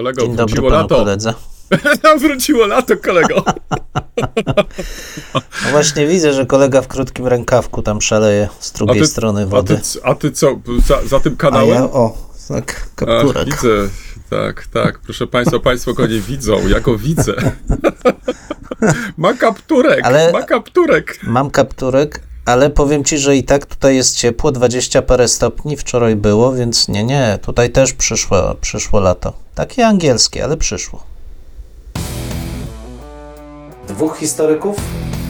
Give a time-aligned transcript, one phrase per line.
[0.00, 0.96] Kolego, Dzień dobry wróciło panu lato.
[0.96, 1.34] koledze.
[2.02, 3.44] Nam wróciło lato, kolego.
[5.64, 9.76] No właśnie widzę, że kolega w krótkim rękawku tam szaleje z drugiej strony a, wody.
[9.92, 11.68] ty, a ty co, za, za tym A kanałem?
[11.68, 12.18] ja, o,
[12.48, 13.44] tak, Ach, kapturek.
[13.44, 13.68] widzę,
[14.30, 14.98] tak, tak.
[14.98, 17.34] Proszę Państwa, Państwo go nie widzą, ja go widzę.
[19.16, 21.18] ma kapturek, Ale- ma kapturek.
[21.22, 26.16] Mam kapturek, ale powiem ci, że i tak tutaj jest ciepło, 20 parę stopni wczoraj
[26.16, 29.32] było, więc nie, nie, tutaj też przyszło, przyszło lato.
[29.54, 31.02] Takie angielskie, ale przyszło.
[33.88, 34.76] Dwóch historyków,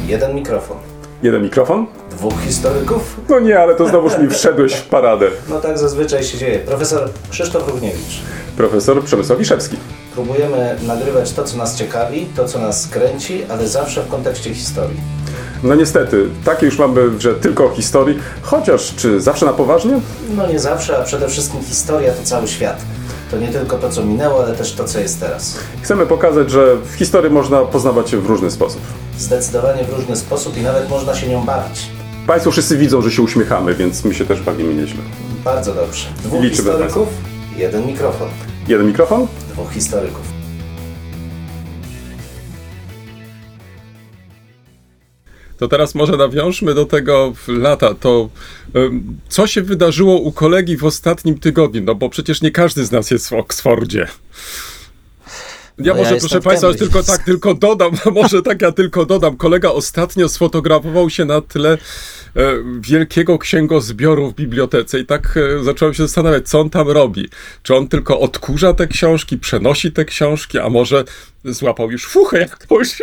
[0.06, 0.76] jeden mikrofon.
[1.22, 1.86] Jeden mikrofon?
[2.10, 3.20] Dwóch historyków?
[3.28, 5.26] No nie, ale to znowuż mi wszedłeś w paradę.
[5.48, 6.58] No tak zazwyczaj się dzieje.
[6.58, 8.20] Profesor Krzysztof Równiewicz.
[8.56, 9.76] Profesor Przemysław Wiszewski.
[10.24, 15.00] Próbujemy nagrywać to, co nas ciekawi, to, co nas kręci, ale zawsze w kontekście historii.
[15.62, 20.00] No niestety, takie już mamy, że tylko o historii, chociaż czy zawsze na poważnie?
[20.36, 22.76] No nie zawsze, a przede wszystkim historia to cały świat.
[23.30, 25.58] To nie tylko to, co minęło, ale też to, co jest teraz.
[25.82, 28.80] Chcemy pokazać, że w historii można poznawać się w różny sposób.
[29.18, 31.80] Zdecydowanie w różny sposób i nawet można się nią bawić.
[32.26, 35.02] Państwo wszyscy widzą, że się uśmiechamy, więc my się też bawimy nieźle.
[35.44, 36.06] Bardzo dobrze.
[36.24, 37.08] Dwóch Liczymy historyków,
[37.56, 38.28] jeden mikrofon.
[38.70, 39.26] Jeden mikrofon?
[39.52, 40.32] Dwóch historyków.
[45.58, 47.94] To teraz może nawiążmy do tego lata.
[47.94, 48.28] To
[49.28, 51.82] co się wydarzyło u kolegi w ostatnim tygodniu?
[51.82, 54.06] No bo przecież nie każdy z nas jest w Oksfordzie.
[55.80, 56.92] Ja ja może, jestem proszę Państwa, Cambridge.
[56.92, 59.36] tylko tak, tylko dodam, może tak ja tylko dodam.
[59.36, 61.78] Kolega ostatnio sfotografował się na tle e,
[62.80, 67.28] wielkiego księgozbioru w bibliotece i tak e, zacząłem się zastanawiać, co on tam robi.
[67.62, 71.04] Czy on tylko odkurza te książki, przenosi te książki, a może
[71.44, 73.02] złapał już fuchę jakąś?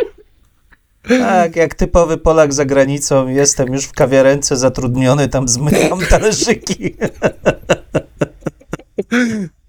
[1.08, 6.96] Tak, jak typowy Polak za granicą, jestem już w kawiarence zatrudniony, tam zmyjam talerzyki.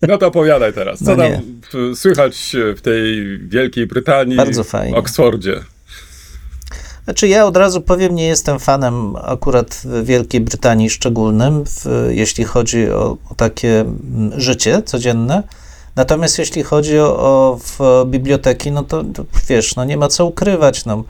[0.02, 0.98] No to opowiadaj teraz.
[0.98, 4.96] Co No tam słychać w tej Wielkiej Brytanii, Bardzo fajnie.
[4.96, 5.60] Oksfordzie?
[7.04, 12.90] Znaczy ja od razu powiem, nie jestem fanem akurat Wielkiej Brytanii szczególnym, w, jeśli chodzi
[12.90, 15.42] o, o takie mm, życie codzienne.
[15.96, 20.84] Natomiast jeśli chodzi o, o biblioteki, no to, to wiesz, no nie ma co ukrywać.
[20.84, 21.04] No.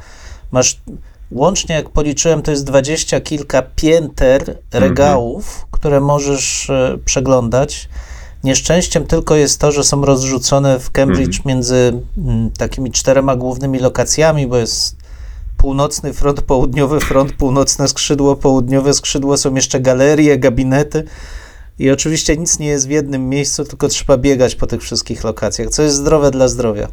[0.52, 0.80] Masz
[1.30, 7.88] łącznie, jak policzyłem, to jest dwadzieścia kilka pięter regałów, które możesz e, przeglądać.
[8.44, 14.46] Nieszczęściem tylko jest to, że są rozrzucone w Cambridge między mm, takimi czterema głównymi lokacjami,
[14.46, 14.96] bo jest
[15.56, 21.04] północny front, południowy front, północne skrzydło, południowe skrzydło, są jeszcze galerie, gabinety
[21.78, 25.68] i oczywiście nic nie jest w jednym miejscu, tylko trzeba biegać po tych wszystkich lokacjach,
[25.68, 26.88] co jest zdrowe dla zdrowia.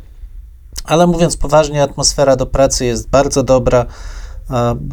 [0.83, 3.85] Ale mówiąc poważnie, atmosfera do pracy jest bardzo dobra.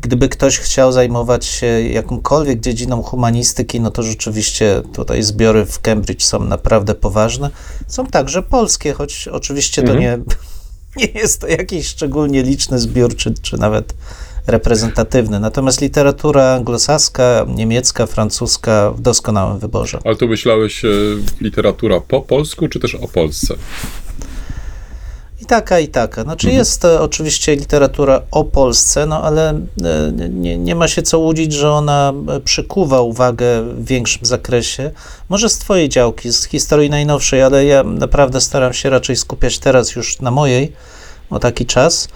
[0.02, 6.22] Gdyby ktoś chciał zajmować się jakąkolwiek dziedziną humanistyki, no to rzeczywiście tutaj zbiory w Cambridge
[6.22, 7.50] są naprawdę poważne.
[7.86, 10.18] Są także polskie, choć oczywiście to nie,
[10.96, 13.94] nie jest to jakiś szczególnie liczny zbiór, czy, czy nawet
[14.46, 15.40] reprezentatywny.
[15.40, 19.98] Natomiast literatura anglosaska, niemiecka, francuska w doskonałym wyborze.
[20.04, 20.88] Ale tu myślałeś e,
[21.40, 23.54] literatura po polsku, czy też o Polsce?
[25.42, 26.22] I taka, i taka.
[26.22, 31.18] Znaczy jest to oczywiście literatura o Polsce, no ale e, nie, nie ma się co
[31.18, 34.90] łudzić, że ona e, przykuwa uwagę w większym zakresie.
[35.28, 39.96] Może z twojej działki, z historii najnowszej, ale ja naprawdę staram się raczej skupiać teraz
[39.96, 40.72] już na mojej,
[41.30, 42.08] o taki czas.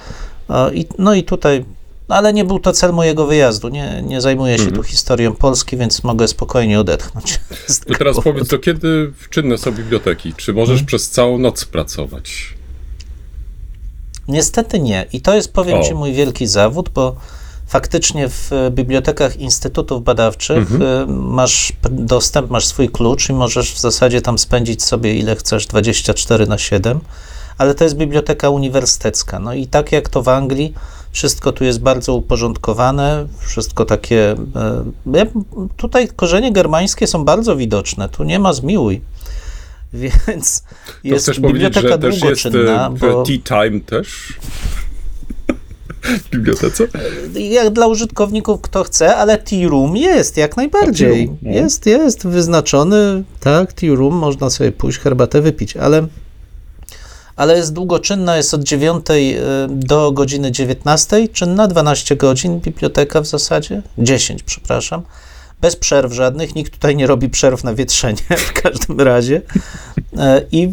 [0.50, 1.64] E, I, no i tutaj,
[2.08, 3.68] ale nie był to cel mojego wyjazdu.
[3.68, 7.40] Nie, nie zajmuję się tu historią Polski, więc mogę spokojnie odetchnąć.
[7.86, 8.22] To teraz powodu.
[8.32, 10.34] powiedz, to kiedy czynne są biblioteki?
[10.36, 10.86] Czy możesz Mhm.
[10.86, 12.55] przez całą noc pracować?
[14.28, 15.06] Niestety nie.
[15.12, 15.82] I to jest, powiem O.
[15.82, 17.16] Ci, mój wielki zawód, bo
[17.66, 20.82] faktycznie w e, bibliotekach instytutów badawczych Mhm.
[20.82, 25.66] e, masz dostęp, masz swój klucz i możesz w zasadzie tam spędzić sobie ile chcesz,
[25.66, 27.00] 24 na 7,
[27.58, 29.38] ale to jest biblioteka uniwersytecka.
[29.38, 30.74] No i tak jak to w Anglii,
[31.12, 34.32] wszystko tu jest bardzo uporządkowane, wszystko takie.
[35.14, 35.26] e,
[35.76, 39.00] Tutaj korzenie germańskie są bardzo widoczne, tu nie ma zmiłuj.
[40.26, 40.68] Więc To
[41.02, 43.22] jest chcesz powiedzieć, biblioteka że też jest e, bo...
[43.22, 44.08] tea time też?
[46.24, 46.88] W bibliotece?
[47.34, 51.26] jak dla użytkowników kto chce, ale tea room jest jak najbardziej.
[51.26, 51.50] Room, no.
[51.50, 56.06] Jest, jest wyznaczony, tak, tea room, można sobie pójść herbatę wypić, ale
[57.36, 59.06] ale jest długoczynna, jest od 9
[59.68, 65.02] do godziny 19, czynna 12 godzin, biblioteka w zasadzie, 10, przepraszam.
[65.60, 69.42] Bez przerw żadnych, nikt tutaj nie robi przerw na wietrzenie w każdym razie.
[70.18, 70.70] E, I e,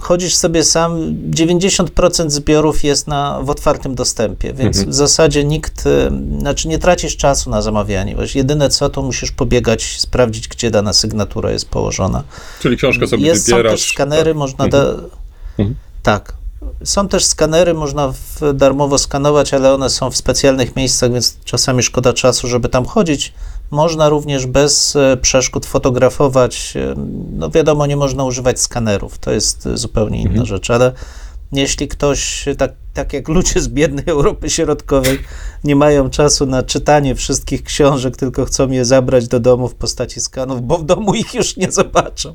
[0.00, 0.98] chodzisz sobie sam,
[1.30, 4.90] 90% zbiorów jest na, w otwartym dostępie, więc Mhm.
[4.92, 6.10] w zasadzie nikt, e,
[6.40, 8.14] znaczy nie tracisz czasu na zamawianie.
[8.14, 12.22] Właśnie jedyne co, to musisz pobiegać, sprawdzić, gdzie dana sygnatura jest położona.
[12.60, 13.80] Czyli książkę sobie Jest, są wybierasz.
[13.80, 14.36] też skanery, tak.
[14.36, 14.84] można Mhm.
[14.96, 15.02] da,
[15.58, 15.76] Mhm.
[16.02, 16.32] Tak.
[16.84, 18.12] Są też skanery, można
[18.54, 23.32] darmowo skanować, ale one są w specjalnych miejscach, więc czasami szkoda czasu, żeby tam chodzić.
[23.70, 26.74] Można również bez e, przeszkód fotografować.
[26.76, 26.94] E,
[27.32, 30.46] No wiadomo, nie można używać skanerów, to jest e, zupełnie inna Mhm.
[30.46, 30.92] rzecz, ale
[31.52, 35.18] jeśli ktoś, tak, tak jak ludzie z biednej Europy Środkowej,
[35.64, 40.20] nie mają czasu na czytanie wszystkich książek, tylko chcą je zabrać do domu w postaci
[40.20, 42.34] skanów, bo w domu ich już nie zobaczą,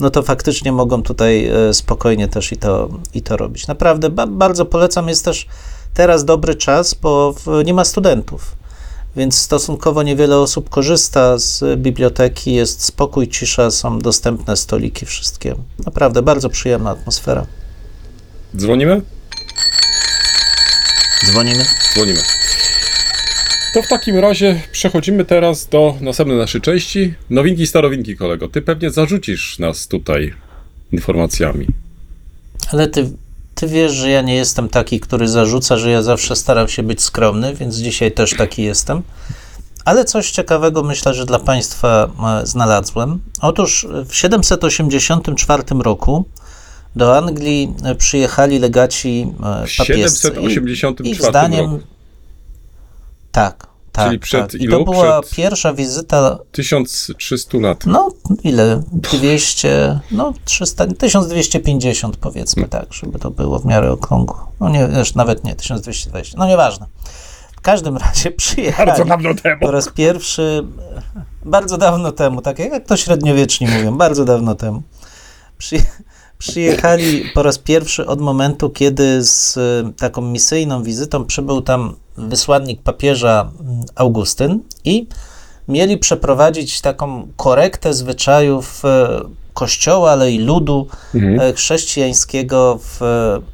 [0.00, 3.66] no to faktycznie mogą tutaj spokojnie też i to, i to robić.
[3.66, 5.46] Naprawdę ba bardzo polecam, jest też
[5.94, 8.56] teraz dobry czas, bo w, nie ma studentów,
[9.16, 15.54] więc stosunkowo niewiele osób korzysta z biblioteki, jest spokój, cisza, są dostępne stoliki, wszystkie.
[15.86, 17.46] Naprawdę bardzo przyjemna atmosfera.
[18.56, 19.02] Dzwonimy?
[21.26, 21.64] Dzwonimy.
[21.94, 22.20] Dzwonimy.
[23.74, 27.14] To w takim razie przechodzimy teraz do następnej naszej części.
[27.30, 28.48] Nowinki, starowinki, kolego.
[28.48, 30.34] Ty pewnie zarzucisz nas tutaj
[30.92, 31.66] informacjami.
[32.72, 33.10] Ale ty,
[33.62, 37.02] ty wiesz, że ja nie jestem taki, który zarzuca, że ja zawsze staram się być
[37.02, 39.02] skromny, więc dzisiaj też taki jestem.
[39.84, 42.08] Ale coś ciekawego myślę, że dla Państwa
[42.42, 43.20] e, znalazłem.
[43.40, 46.24] Otóż w 784 roku
[46.96, 49.26] do Anglii e, przyjechali legaci
[49.62, 50.28] e, W papiescy.
[50.28, 51.70] I- 784 Ich zdaniem.
[51.72, 51.84] roku.
[53.32, 54.06] Tak, tak.
[54.06, 54.60] Czyli przed tak.
[54.60, 54.78] I ilu?
[54.84, 57.86] to była Przed- pierwsza wizyta 1300 lat.
[57.86, 58.08] no,
[58.44, 58.82] ile?
[58.92, 64.52] 200, no 300, 1250 powiedzmy tak, żeby to było w miarę okrągło.
[64.60, 66.86] No nie, nawet nie, 1220, no nieważne.
[67.56, 69.60] W każdym razie przyjechali dawno temu.
[69.60, 70.64] po raz pierwszy,
[71.44, 74.82] bardzo dawno temu, tak jak to średniowieczni mówią, bardzo dawno temu.
[75.58, 75.76] Przy,
[76.48, 82.82] przyjechali po raz pierwszy od momentu, kiedy z y, taką misyjną wizytą przybył tam wysłannik
[82.82, 85.06] papieża mm, Augustyn i
[85.68, 89.20] mieli przeprowadzić taką korektę zwyczajów e,
[89.54, 91.40] kościoła, ale i ludu Mhm.
[91.40, 93.00] e, chrześcijańskiego w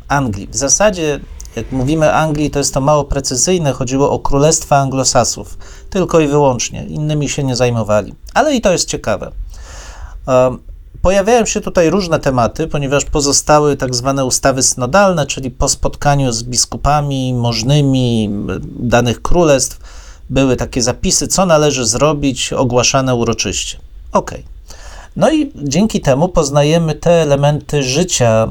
[0.08, 0.46] Anglii.
[0.50, 1.20] W zasadzie,
[1.56, 5.58] jak mówimy Anglii, to jest to mało precyzyjne, chodziło o królestwa anglosasów,
[5.90, 8.14] tylko i wyłącznie, innymi się nie zajmowali.
[8.34, 9.32] Ale i to jest ciekawe.
[11.02, 16.42] Pojawiają się tutaj różne tematy, ponieważ pozostały tak zwane ustawy synodalne, czyli po spotkaniu z
[16.42, 18.30] biskupami możnymi
[18.80, 19.78] danych królestw,
[20.30, 23.78] były takie zapisy, co należy zrobić, ogłaszane uroczyście.
[24.12, 24.44] Okej.
[25.16, 28.48] No i dzięki temu poznajemy te elementy życia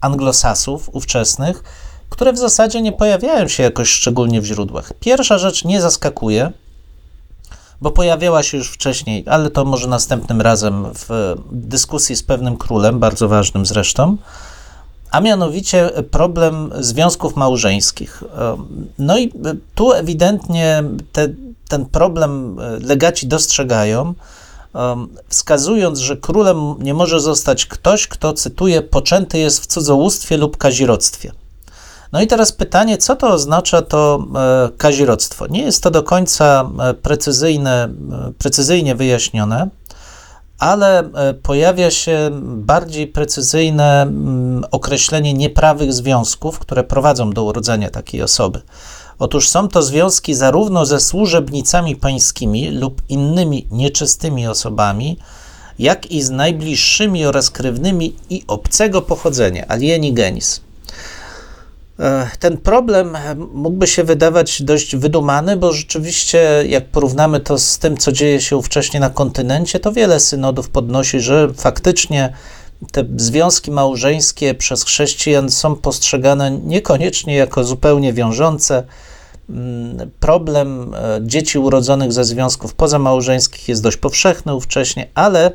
[0.00, 1.64] anglosasów ówczesnych,
[2.10, 4.92] które w zasadzie nie pojawiają się jakoś szczególnie w źródłach.
[5.00, 6.52] Pierwsza rzecz nie zaskakuje,
[7.80, 12.98] bo pojawiała się już wcześniej, ale to może następnym razem w dyskusji z pewnym królem,
[12.98, 14.16] bardzo ważnym zresztą,
[15.10, 18.24] a mianowicie problem związków małżeńskich.
[18.98, 19.32] No i
[19.74, 21.28] tu ewidentnie te,
[21.68, 24.14] ten problem legaci dostrzegają,
[24.74, 30.56] um, wskazując, że królem nie może zostać ktoś, kto, cytuję, poczęty jest w cudzołóstwie lub
[30.56, 31.32] kazirodztwie.
[32.12, 35.46] No i teraz pytanie, co to oznacza to e, kazirodztwo?
[35.46, 37.84] Nie jest to do końca e, precyzyjne,
[38.28, 39.68] e, precyzyjnie wyjaśnione,
[40.58, 41.10] ale
[41.42, 48.60] pojawia się bardziej precyzyjne mm, określenie nieprawych związków, które prowadzą do urodzenia takiej osoby.
[49.18, 55.18] Otóż są to związki zarówno ze służebnicami pańskimi lub innymi nieczystymi osobami,
[55.78, 60.60] jak i z najbliższymi oraz krewnymi i obcego pochodzenia, alieni genis.
[62.00, 63.16] E, Ten problem
[63.52, 68.56] mógłby się wydawać dość wydumany, bo rzeczywiście, jak porównamy to z tym, co dzieje się
[68.56, 72.32] ówcześnie na kontynencie, to wiele synodów podnosi, że faktycznie
[72.92, 78.82] te związki małżeńskie przez chrześcijan są postrzegane niekoniecznie jako zupełnie wiążące.
[79.50, 85.52] Mm, Problem e, dzieci urodzonych ze związków pozamałżeńskich jest dość powszechny ówcześnie, ale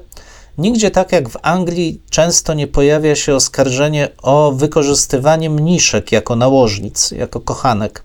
[0.58, 7.12] Nigdzie tak jak w Anglii często nie pojawia się oskarżenie o wykorzystywanie mniszek jako nałożnic,
[7.12, 8.04] jako kochanek.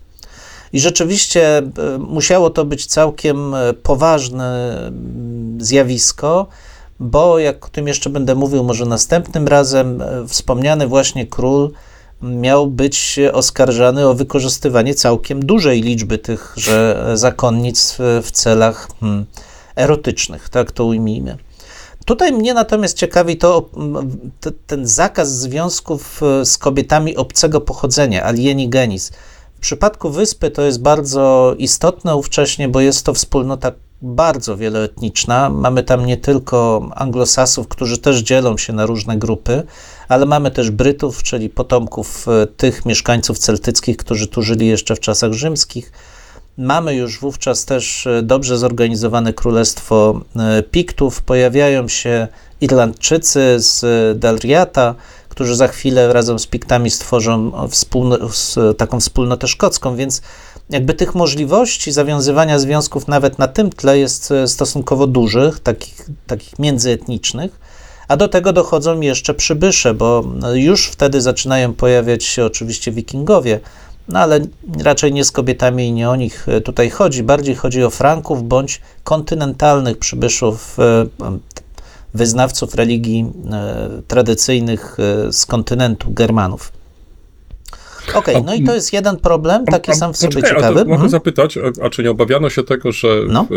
[0.73, 1.63] I rzeczywiście e,
[1.99, 6.47] musiało to być całkiem e, poważne mm, zjawisko,
[6.99, 11.71] bo jak o tym jeszcze będę mówił może następnym razem, e, wspomniany właśnie król
[12.21, 19.25] miał być oskarżany o wykorzystywanie całkiem dużej liczby tychże zakonnic w, celach hmm,
[19.75, 21.37] erotycznych, tak to ujmijmy.
[22.05, 23.69] Tutaj mnie natomiast ciekawi to
[24.67, 29.11] ten zakaz związków e, z kobietami obcego pochodzenia, alieni genis.
[29.57, 35.49] W przypadku wyspy to jest bardzo istotne ówcześnie, bo jest to wspólnota bardzo wieloetniczna.
[35.49, 39.63] Mamy tam nie tylko anglosasów, którzy też dzielą się na różne grupy,
[40.07, 44.99] ale mamy też Brytów, czyli potomków e, tych mieszkańców celtyckich, którzy tu żyli jeszcze w
[44.99, 45.91] czasach rzymskich.
[46.61, 51.21] Mamy już wówczas też e, dobrze zorganizowane królestwo e, Piktów.
[51.21, 52.27] Pojawiają się
[52.61, 53.85] Irlandczycy z
[54.19, 54.95] Dalriata,
[55.29, 57.51] którzy za chwilę razem z Piktami stworzą
[58.77, 60.21] taką wspólnotę szkocką, więc
[60.69, 67.59] jakby tych możliwości zawiązywania związków nawet na tym tle jest stosunkowo dużych, takich, takich międzyetnicznych,
[68.07, 73.59] a do tego dochodzą jeszcze przybysze, bo już wtedy zaczynają pojawiać się oczywiście wikingowie,
[74.11, 74.39] no ale
[74.83, 77.23] raczej nie z kobietami i nie o nich tutaj chodzi.
[77.23, 81.05] Bardziej chodzi o Franków bądź kontynentalnych przybyszów, e,
[82.13, 86.71] wyznawców religii e, tradycyjnych e, z kontynentu, Germanów.
[88.09, 90.79] Okej, okay, no i to jest jeden problem, taki a, sam w sobie czekaj, ciekawy.
[90.79, 91.09] Mogę mhm.
[91.09, 93.47] zapytać, a, a, czy nie obawiano się tego, że no?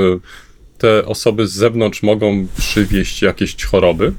[0.79, 4.13] te osoby z zewnątrz mogą przywieźć jakieś choroby?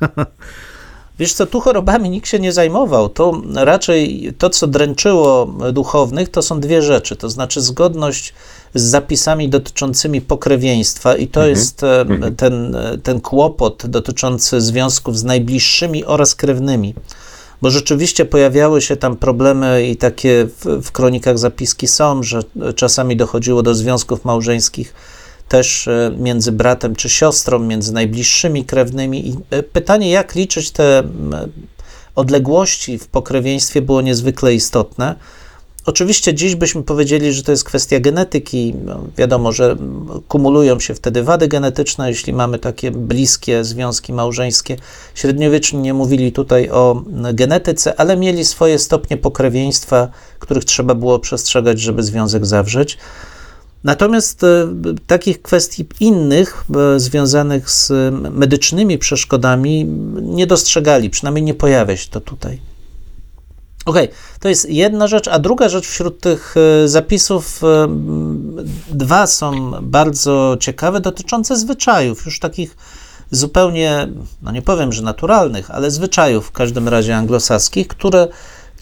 [1.18, 3.08] Wiesz co, tu chorobami nikt się nie zajmował.
[3.08, 7.16] To raczej to, co dręczyło duchownych, to są dwie rzeczy.
[7.16, 8.34] To znaczy zgodność
[8.74, 11.50] z zapisami dotyczącymi pokrewieństwa i to mhm.
[11.50, 12.36] jest e, mhm.
[12.36, 16.94] ten, ten kłopot dotyczący związków z najbliższymi oraz krewnymi.
[17.62, 22.42] Bo rzeczywiście pojawiały się tam problemy i takie w, w kronikach zapiski są, że
[22.76, 24.94] czasami dochodziło do związków małżeńskich
[25.52, 29.28] też e, między bratem czy siostrą, między najbliższymi krewnymi.
[29.28, 31.02] I e, pytanie, jak liczyć te
[32.14, 35.14] odległości w pokrewieństwie, było niezwykle istotne.
[35.86, 38.74] Oczywiście dziś byśmy powiedzieli, że to jest kwestia genetyki.
[38.84, 39.76] No, wiadomo, że
[40.28, 44.76] kumulują się wtedy wady genetyczne, jeśli mamy takie bliskie związki małżeńskie.
[45.14, 47.02] Średniowieczni nie mówili tutaj o
[47.34, 52.98] genetyce, ale mieli swoje stopnie pokrewieństwa, których trzeba było przestrzegać, żeby związek zawrzeć.
[53.84, 54.68] Natomiast e,
[55.06, 57.92] takich kwestii innych, e, związanych z
[58.30, 59.84] medycznymi przeszkodami,
[60.22, 62.60] nie dostrzegali, przynajmniej nie pojawia się to tutaj.
[63.86, 63.96] Ok,
[64.40, 67.60] to jest jedna rzecz, a druga rzecz wśród tych e, zapisów,
[68.88, 72.76] dwa są bardzo ciekawe, dotyczące zwyczajów, już takich
[73.30, 74.08] zupełnie,
[74.42, 78.28] no nie powiem, że naturalnych, ale zwyczajów w każdym razie anglosaskich, które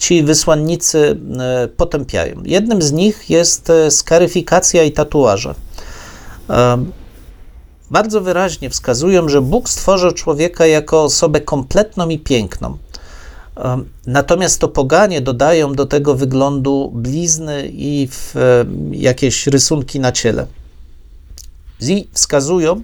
[0.01, 2.41] ci wysłannicy e, potępiają.
[2.45, 5.55] Jednym z nich jest e, skaryfikacja i tatuaże.
[6.49, 6.85] E,
[7.91, 12.77] bardzo wyraźnie wskazują, że Bóg stworzył człowieka jako osobę kompletną i piękną.
[14.07, 18.09] Natomiast to poganie dodają do tego wyglądu blizny i
[18.91, 20.47] jakieś rysunki na ciele.
[21.81, 22.81] I wskazują,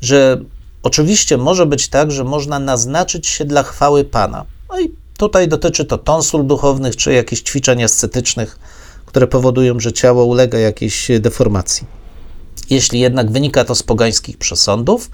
[0.00, 0.40] że
[0.82, 4.44] oczywiście może być tak, że można naznaczyć się dla chwały Pana.
[4.68, 8.58] No i Tutaj dotyczy to tonsul duchownych czy jakichś ćwiczeń ascetycznych,
[9.06, 11.86] które powodują, że ciało ulega jakiejś deformacji.
[12.70, 15.10] Jeśli jednak wynika to z pogańskich przesądów,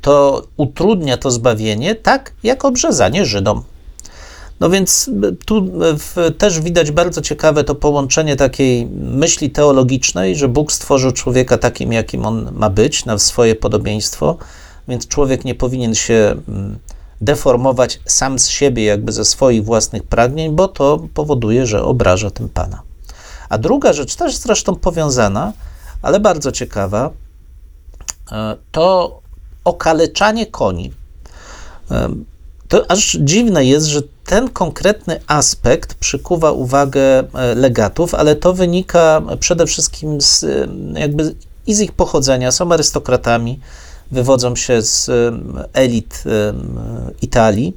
[0.00, 3.62] to utrudnia to zbawienie, tak jak obrzezanie Żydom.
[4.60, 5.10] No więc
[5.46, 11.58] tu w, też widać bardzo ciekawe to połączenie takiej myśli teologicznej, że Bóg stworzył człowieka
[11.58, 14.36] takim, jakim on ma być, na swoje podobieństwo,
[14.88, 16.78] więc człowiek nie powinien się mm,
[17.20, 22.48] deformować sam z siebie, jakby ze swoich własnych pragnień, bo to powoduje, że obraża tym
[22.48, 22.82] Pana.
[23.48, 25.52] A druga rzecz, też zresztą powiązana,
[26.02, 27.10] ale bardzo ciekawa,
[28.32, 29.20] e, to
[29.64, 30.92] okaleczanie koni.
[31.90, 32.08] E,
[32.68, 39.22] to aż dziwne jest, że ten konkretny aspekt przykuwa uwagę e, legatów, ale to wynika
[39.40, 40.44] przede wszystkim z,
[40.94, 41.34] jakby
[41.66, 42.52] i z ich pochodzenia.
[42.52, 43.60] Są arystokratami,
[44.12, 45.10] wywodzą się z
[45.72, 46.24] elit
[47.22, 47.76] Italii,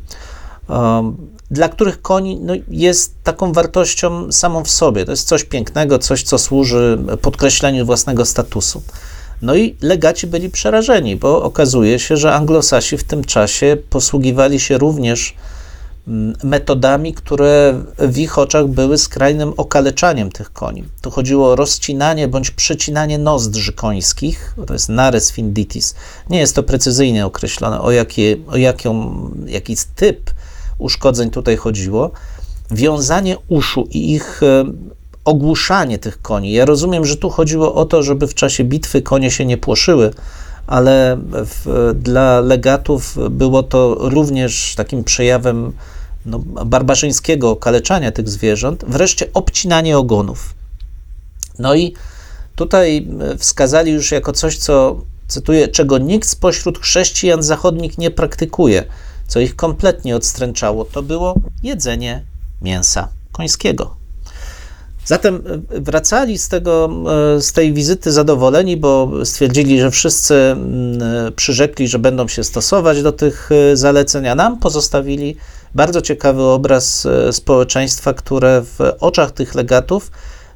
[1.52, 5.06] dla których koń no, jest taką wartością samą w sobie.
[5.06, 8.84] To jest coś pięknego, coś, co służy podkreśleniu własnego statusu.
[9.42, 14.78] No i legaci byli przerażeni, bo okazuje się, że anglosasi w tym czasie posługiwali się
[14.78, 15.36] również
[16.44, 20.84] metodami, które w ich oczach były skrajnym okaleczaniem tych koni.
[21.02, 25.96] Tu chodziło o rozcinanie bądź przecinanie nozdrzy końskich, to jest nares finditis.
[26.30, 29.14] Nie jest to precyzyjnie określone, o, jakie, o jaką,
[29.46, 30.32] jaki typ
[30.78, 32.12] uszkodzeń tutaj chodziło.
[32.72, 34.66] Wiązanie uszu i ich e,
[35.26, 36.52] ogłuszanie tych koni.
[36.52, 40.14] Ja rozumiem, że tu chodziło o to, żeby w czasie bitwy konie się nie płoszyły,
[40.68, 45.74] ale w, dla legatów było to również takim przejawem
[46.26, 50.54] no, barbarzyńskiego okaleczania tych zwierząt, wreszcie obcinanie ogonów.
[51.60, 51.94] No i
[52.56, 58.84] tutaj wskazali już jako coś, co, cytuję, czego nikt spośród chrześcijan zachodnich nie praktykuje,
[59.28, 62.24] co ich kompletnie odstręczało, to było jedzenie
[62.62, 64.03] mięsa końskiego.
[65.06, 66.90] Zatem e, wracali z, tego,
[67.36, 72.44] e, z tej wizyty zadowoleni, bo stwierdzili, że wszyscy mm, e, przyrzekli, że będą się
[72.44, 75.36] stosować do tych zaleceń, a nam pozostawili
[75.76, 80.12] bardzo ciekawy obraz społeczeństwa, które w oczach tych legatów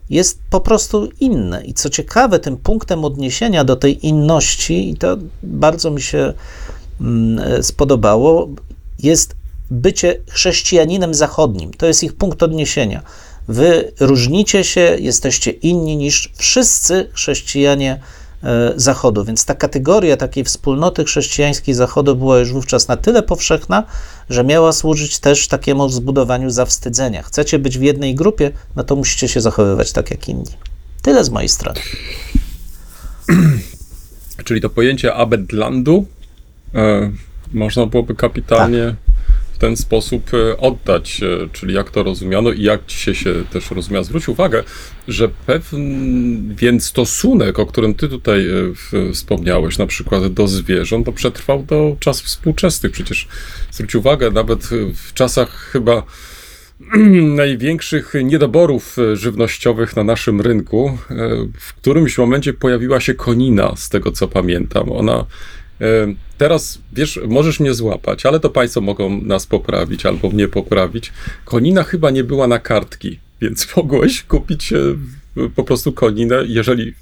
[0.09, 1.65] jest po prostu inne.
[1.65, 6.33] I co ciekawe, tym punktem odniesienia do tej inności, i to bardzo mi się
[7.01, 8.49] mm, spodobało,
[9.03, 9.35] jest
[9.71, 11.73] bycie chrześcijaninem zachodnim.
[11.73, 13.01] To jest ich punkt odniesienia.
[13.47, 17.99] Wy różnicie się, jesteście inni niż wszyscy chrześcijanie
[18.43, 19.25] e, Zachodu.
[19.25, 23.83] Więc ta kategoria takiej wspólnoty chrześcijańskiej Zachodu była już wówczas na tyle powszechna,
[24.29, 27.23] że miała służyć też takiemu zbudowaniu zawstydzenia.
[27.23, 30.51] Chcecie być w jednej grupie, no to musicie się zachowywać tak jak inni.
[31.01, 31.79] Tyle z mojej strony.
[34.45, 36.05] Czyli to pojęcie Abendlandu
[36.75, 37.11] e,
[37.53, 39.06] można byłoby kapitalnie Tak.
[39.57, 43.71] W ten sposób e, oddać, e, czyli jak to rozumiano i jak dzisiaj się też
[43.71, 44.03] rozumiał.
[44.03, 44.63] Zwróć uwagę,
[45.07, 51.63] że pewien stosunek, o którym ty tutaj e, wspomniałeś, na przykład do zwierząt, to przetrwał
[51.63, 52.91] do czasów współczesnych.
[52.91, 53.27] Przecież
[53.71, 56.03] zwróć uwagę, nawet w czasach chyba
[57.43, 60.97] największych niedoborów żywnościowych na naszym rynku.
[61.59, 64.91] W którymś momencie pojawiła się konina, z tego co pamiętam.
[64.91, 65.25] Ona
[66.37, 71.13] teraz, wiesz, możesz mnie złapać, ale to państwo mogą nas poprawić albo mnie poprawić.
[71.45, 74.77] Konina chyba nie była na kartki, więc mogłeś kupić e,
[75.55, 76.93] po prostu koninę, jeżeli e,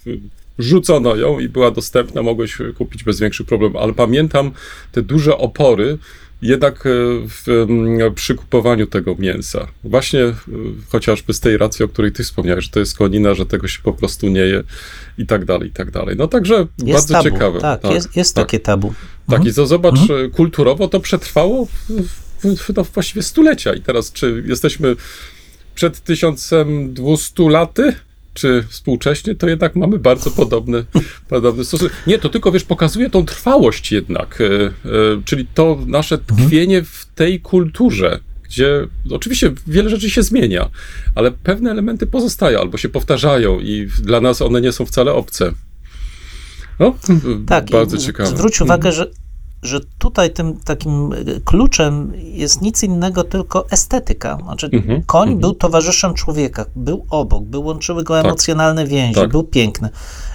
[0.60, 3.82] rzucono ją i była dostępna, mogłeś kupić bez większych problemów.
[3.82, 4.52] Ale pamiętam
[4.92, 5.98] te duże opory,
[6.46, 6.90] jednak e,
[7.28, 7.68] w
[8.16, 9.68] przy kupowaniu tego mięsa.
[9.84, 10.34] Właśnie e,
[10.90, 13.80] chociażby z tej racji, o której ty wspomniałeś, że to jest konina, że tego się
[13.84, 14.64] po prostu nie je
[15.18, 16.16] i tak dalej, i tak dalej.
[16.18, 17.24] No także Jest bardzo tabu.
[17.24, 17.60] ciekawe.
[17.60, 18.46] Tak, jest, jest tak.
[18.46, 18.94] takie tabu.
[19.30, 21.68] Tak, i to zobacz, e, kulturowo to przetrwało
[22.76, 23.74] no, właściwie stulecia.
[23.74, 24.96] I teraz, czy jesteśmy
[25.76, 27.94] przed 1200 laty,
[28.36, 30.86] czy współcześnie, to jednak mamy bardzo podobny,
[31.30, 31.94] podobny stosunek.
[32.08, 34.72] Nie, to tylko, wiesz, pokazuje tą trwałość jednak, e, e,
[35.26, 40.70] czyli to nasze tkwienie w tej kulturze, gdzie oczywiście wiele rzeczy się zmienia,
[41.16, 45.52] ale pewne elementy pozostają albo się powtarzają i dla nas one nie są wcale obce.
[46.80, 46.96] No,
[47.48, 48.30] Tak, bardzo ciekawe.
[48.30, 49.12] Zwróć uwagę, że,
[49.66, 54.38] że tutaj tym takim y, kluczem jest nic innego, tylko estetyka.
[54.44, 55.40] Znaczy, Mhm, koń mhm.
[55.40, 59.32] był towarzyszem człowieka, był obok, był, łączyły go emocjonalne więzi, tak.
[59.32, 59.90] był piękny.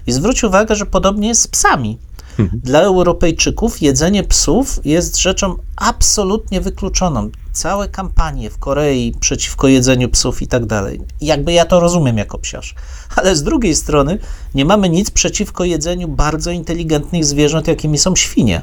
[0.07, 1.98] I zwróć uwagę, że podobnie jest z psami.
[2.38, 2.61] Mhm.
[2.64, 7.31] Dla Europejczyków jedzenie psów jest rzeczą absolutnie wykluczoną.
[7.52, 11.00] Całe kampanie w Korei przeciwko jedzeniu psów i tak dalej.
[11.20, 12.74] Jakby ja to rozumiem jako psiarz.
[13.16, 14.18] Ale z drugiej strony
[14.54, 18.62] nie mamy nic przeciwko jedzeniu bardzo inteligentnych zwierząt, jakimi są świnie,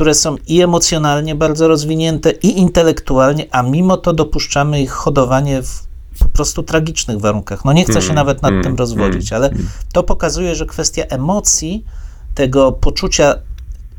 [0.00, 5.86] które są i emocjonalnie bardzo rozwinięte, i intelektualnie, a mimo to dopuszczamy ich hodowanie w
[6.18, 7.64] po prostu tragicznych warunkach.
[7.64, 9.54] No nie chcę się Mm, nawet nad mm, tym rozwodzić, mm, ale
[9.92, 11.84] to pokazuje, że kwestia emocji,
[12.34, 13.34] tego poczucia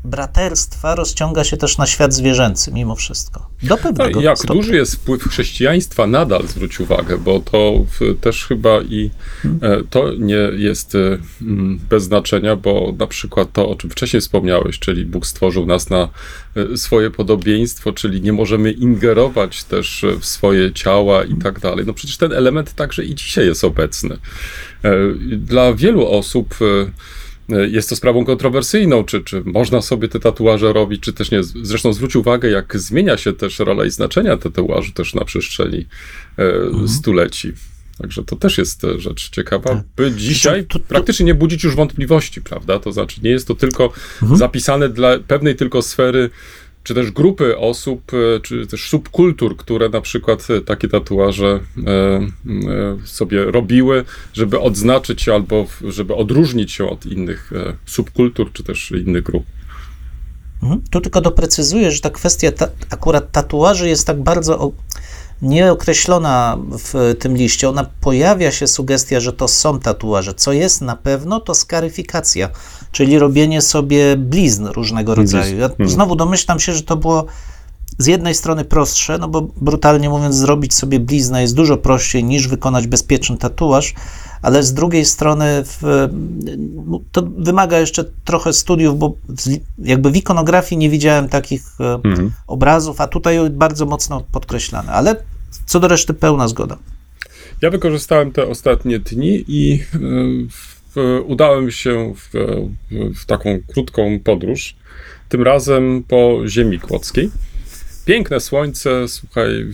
[0.04, 3.50] braterstwa rozciąga się też na świat zwierzęcy mimo wszystko.
[3.62, 4.62] Do pewnego jak stopnia.
[4.62, 7.84] duży jest wpływ chrześcijaństwa nadal, zwróć uwagę, bo to
[8.20, 9.10] też chyba i
[9.62, 14.20] e, to nie jest e, mm, bez znaczenia, bo na przykład to, o czym wcześniej
[14.20, 16.08] wspomniałeś, czyli Bóg stworzył nas na
[16.56, 21.86] e, swoje podobieństwo, czyli nie możemy ingerować też w swoje ciała i tak dalej.
[21.86, 24.18] No przecież ten element także i dzisiaj jest obecny.
[25.36, 26.54] Dla wielu osób
[27.48, 31.42] jest to sprawą kontrowersyjną, czy, czy można sobie te tatuaże robić, czy też nie.
[31.42, 35.86] Zresztą zwróć uwagę, jak zmienia się też rola i znaczenia tatuażu też na przestrzeni
[36.38, 37.52] e, stuleci.
[37.98, 39.82] Także to też jest e, rzecz ciekawa, Tak.
[39.96, 42.78] by dzisiaj Tu- tu- praktycznie nie budzić już wątpliwości, prawda?
[42.78, 44.38] To znaczy nie jest to tylko Mhm.
[44.38, 46.30] zapisane dla pewnej tylko sfery,
[46.82, 52.20] czy też grupy osób, e, czy też subkultur, które na przykład e, takie tatuaże e,
[53.04, 57.50] sobie robiły, żeby odznaczyć się albo żeby odróżnić się od innych
[57.86, 59.44] subkultur, czy też innych grup.
[60.62, 60.82] Mhm.
[60.90, 64.72] Tu tylko doprecyzuję, że ta kwestia ta, akurat tatuaży jest tak bardzo o,
[65.42, 67.68] nieokreślona w tym liście.
[67.68, 70.34] Ona pojawia się sugestia, że to są tatuaże.
[70.34, 72.50] Co jest na pewno, to skaryfikacja,
[72.92, 75.58] czyli robienie sobie blizn różnego rodzaju.
[75.58, 75.88] Ja Mhm.
[75.88, 77.26] znowu domyślam się, że to było
[77.98, 82.48] z jednej strony prostsze, no bo brutalnie mówiąc, zrobić sobie bliznę jest dużo prościej niż
[82.48, 83.94] wykonać bezpieczny tatuaż,
[84.42, 86.08] ale z drugiej strony w,
[87.12, 89.42] to wymaga jeszcze trochę studiów, bo w,
[89.78, 92.30] jakby w ikonografii nie widziałem takich e, Mhm.
[92.46, 95.16] obrazów, a tutaj bardzo mocno podkreślane, ale
[95.66, 96.76] co do reszty pełna zgoda.
[97.62, 99.98] Ja wykorzystałem te ostatnie dni i e,
[101.26, 102.30] udałem się w,
[103.20, 104.76] w taką krótką podróż,
[105.28, 107.30] tym razem po ziemi kłodzkiej.
[108.04, 109.66] Piękne słońce, słuchaj,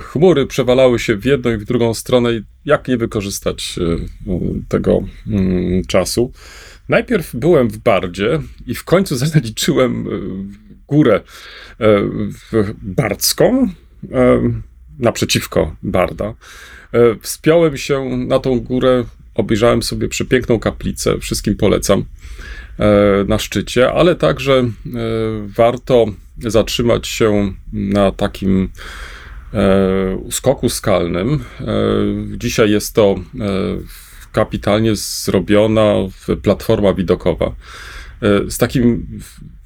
[0.00, 2.30] chmury przewalały się w jedną i w drugą stronę.
[2.64, 3.82] Jak nie wykorzystać e,
[4.68, 6.32] tego mm, czasu?
[6.88, 10.10] Najpierw byłem w Bardzie i w końcu zaliczyłem e,
[10.86, 11.20] górę
[12.50, 13.68] w Bardzką,
[14.98, 16.34] naprzeciwko Barda.
[17.20, 19.04] Wspiąłem się na tą górę,
[19.34, 22.04] obejrzałem sobie przepiękną kaplicę, wszystkim polecam.
[23.28, 24.70] na szczycie, ale także
[25.56, 26.06] warto
[26.38, 28.68] zatrzymać się na takim
[30.30, 31.44] skoku skalnym.
[32.36, 33.14] Dzisiaj jest to
[34.32, 35.94] kapitalnie zrobiona
[36.42, 37.54] platforma widokowa
[38.48, 39.06] z takim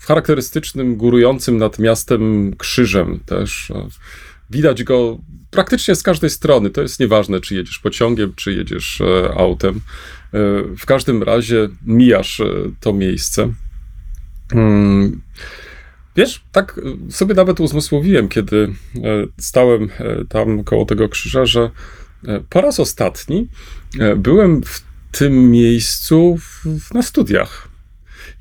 [0.01, 3.73] charakterystycznym, górującym nad miastem krzyżem też.
[4.51, 5.19] Widać go
[5.51, 6.71] praktycznie z każdej strony.
[6.71, 9.75] To jest nieważne, czy jedziesz pociągiem, czy jedziesz e, autem.
[9.75, 9.81] E,
[10.79, 12.47] w każdym razie mijasz e,
[12.81, 13.53] to miejsce.
[14.53, 15.21] Hmm.
[16.17, 16.81] Wiesz, tak
[17.11, 18.73] sobie nawet uzmysłowiłem, kiedy
[19.39, 19.89] stałem
[20.29, 21.71] tam koło tego krzyża, że
[22.51, 23.49] po raz ostatni
[24.17, 24.83] byłem w
[25.13, 26.39] tym miejscu
[26.95, 27.69] na studiach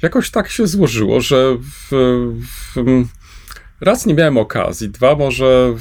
[0.02, 1.92] jakoś tak się złożyło, że w,
[2.76, 3.06] w,
[3.82, 5.76] raz nie miałem okazji, dwa może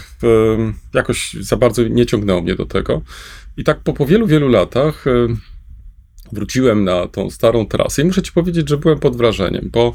[0.95, 3.03] jakoś za bardzo nie ciągnęło mnie do tego.
[3.57, 5.27] I tak po, po wielu, wielu latach e,
[6.33, 9.95] wróciłem na tą starą trasę i muszę ci powiedzieć, że byłem pod wrażeniem, bo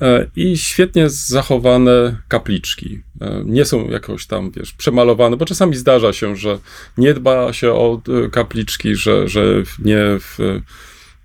[0.00, 3.02] e, i świetnie zachowane kapliczki.
[3.20, 6.58] E, nie są jakoś tam, wiesz, przemalowane, bo czasami zdarza się, że
[6.98, 8.00] nie dba się o
[8.32, 10.38] kapliczki, że, że nie w,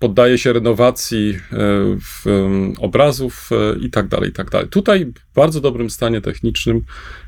[0.02, 1.58] poddaje się renowacji e,
[2.02, 2.26] w,
[2.80, 4.68] obrazów e, i tak dalej, i tak dalej.
[4.68, 6.78] Tutaj w bardzo dobrym stanie technicznym,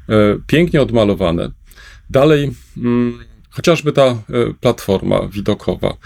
[0.09, 0.13] e,
[0.47, 1.51] pięknie odmalowane.
[2.09, 4.15] Dalej, mm, chociażby ta
[4.61, 5.97] platforma widokowa,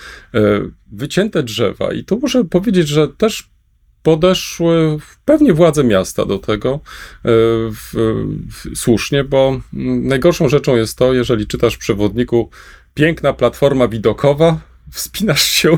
[0.91, 3.49] wycięte drzewa i to muszę powiedzieć, że też
[4.03, 6.79] podeszły pewnie władze miasta do tego
[7.23, 7.93] w,
[8.51, 12.49] w, słusznie, bo mm, najgorszą rzeczą jest to, jeżeli czytasz w przewodniku
[12.93, 14.59] piękna platforma widokowa,
[14.91, 15.71] wspinasz się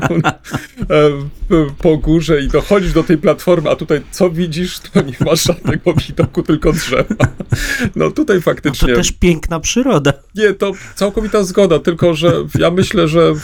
[1.78, 5.94] po górze i dochodzisz do tej platformy, a tutaj co widzisz, to nie masz żadnego
[5.94, 7.26] widoku, tylko drzewa.
[7.96, 8.88] No tutaj faktycznie...
[8.88, 10.12] No to też piękna przyroda.
[10.34, 13.34] Nie, to całkowita zgoda, tylko że ja myślę, że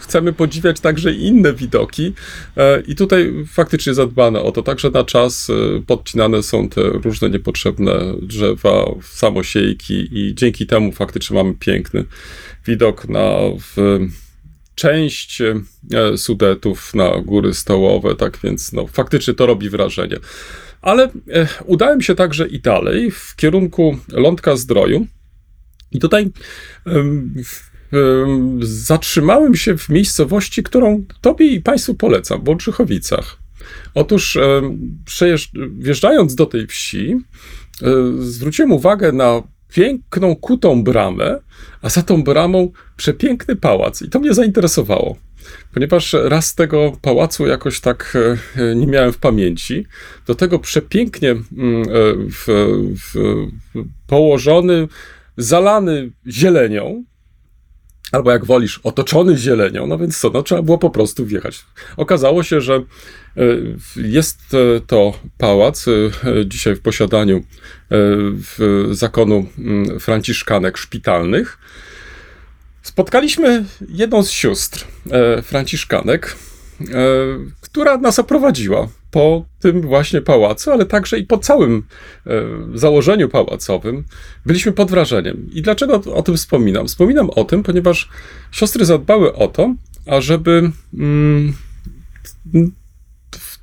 [0.00, 2.12] chcemy podziwiać także inne widoki
[2.56, 7.30] e, i tutaj faktycznie zadbano o to, także na czas e, podcinane są te różne
[7.30, 12.04] niepotrzebne drzewa, samosiejki i dzięki temu faktycznie mamy piękny
[12.66, 13.28] widok na...
[13.58, 14.00] W,
[14.80, 15.54] część e,
[16.16, 20.16] Sudetów na góry stołowe, tak więc no, faktycznie to robi wrażenie.
[20.82, 25.06] Ale e, udałem się także i dalej w kierunku Lądka Zdroju.
[25.92, 26.30] I tutaj
[28.60, 33.38] zatrzymałem się w miejscowości, którą Tobie i Państwu polecam, w Olczychowicach.
[33.94, 34.38] Otóż
[35.78, 37.16] wjeżdżając do tej wsi,
[37.82, 37.86] e,
[38.18, 39.42] zwróciłem uwagę na
[39.74, 41.38] piękną, kutą bramę,
[41.82, 44.02] a za tą bramą przepiękny pałac.
[44.02, 45.16] I to mnie zainteresowało,
[45.74, 48.16] ponieważ raz tego pałacu jakoś tak
[48.56, 49.86] e, nie miałem w pamięci.
[50.26, 51.84] Do tego przepięknie mm, e,
[52.30, 52.46] w,
[53.14, 53.40] w,
[54.06, 54.88] położony,
[55.36, 57.04] zalany zielenią,
[58.12, 61.64] albo jak wolisz, otoczony zielenią, no więc co, no trzeba było po prostu wjechać.
[61.96, 62.82] Okazało się, że e,
[63.96, 64.40] jest
[64.86, 65.86] to pałac
[66.46, 67.42] dzisiaj w posiadaniu
[67.90, 71.58] w zakonu mm, franciszkanek szpitalnych,
[72.82, 76.36] Spotkaliśmy jedną z sióstr e, franciszkanek,
[76.80, 76.84] e,
[77.60, 81.82] która nas oprowadziła po tym właśnie pałacu, ale także i po całym
[82.26, 82.30] e,
[82.74, 84.04] założeniu pałacowym.
[84.46, 85.46] Byliśmy pod wrażeniem.
[85.52, 86.86] I dlaczego o tym wspominam?
[86.88, 88.08] Wspominam o tym, ponieważ
[88.52, 89.74] siostry zadbały o to,
[90.06, 91.54] ażeby mm,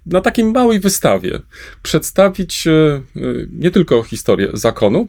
[0.06, 1.40] na takiej małej wystawie
[1.84, 3.02] przedstawić e, e,
[3.52, 5.08] nie tylko historię zakonu,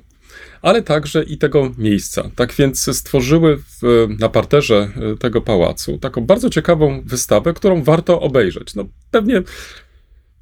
[0.62, 2.30] ale także i tego miejsca.
[2.36, 8.74] Tak więc stworzyły w, na parterze tego pałacu taką bardzo ciekawą wystawę, którą warto obejrzeć.
[8.74, 9.42] No, pewnie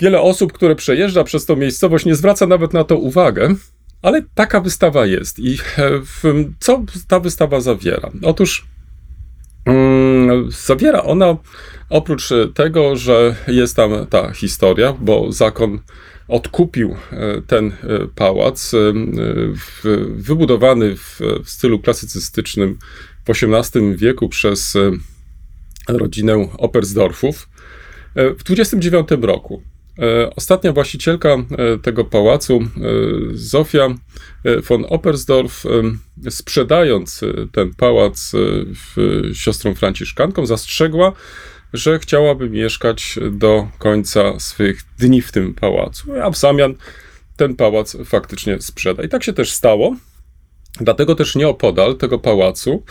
[0.00, 3.54] wiele osób, które przejeżdża przez tą miejscowość, nie zwraca nawet na to uwagę,
[4.02, 5.38] ale taka wystawa jest.
[5.38, 6.00] I e,
[6.58, 8.10] co ta wystawa zawiera?
[8.22, 8.66] Otóż
[9.64, 11.36] mm, zawiera ona
[11.90, 15.80] oprócz tego, że jest tam ta historia, bo zakon
[16.28, 17.72] odkupił e, ten e,
[18.14, 18.72] pałac,
[20.08, 22.78] wybudowany w, stylu klasycystycznym
[23.24, 24.76] w XVIII wieku przez
[25.88, 27.48] rodzinę Opersdorfów
[28.14, 29.62] w 29 roku.
[30.36, 31.36] Ostatnia właścicielka
[31.82, 32.60] tego pałacu,
[33.32, 33.94] Zofia
[34.68, 35.64] von Opersdorf,
[36.30, 37.20] sprzedając
[37.52, 38.32] ten pałac
[39.34, 41.12] siostrom franciszkankom, zastrzegła,
[41.72, 46.74] że chciałaby mieszkać do końca swych dni w tym pałacu, a w zamian
[47.36, 49.02] ten pałac faktycznie sprzeda.
[49.02, 49.96] I tak się też stało.
[50.80, 52.82] Dlatego też nieopodal tego pałacu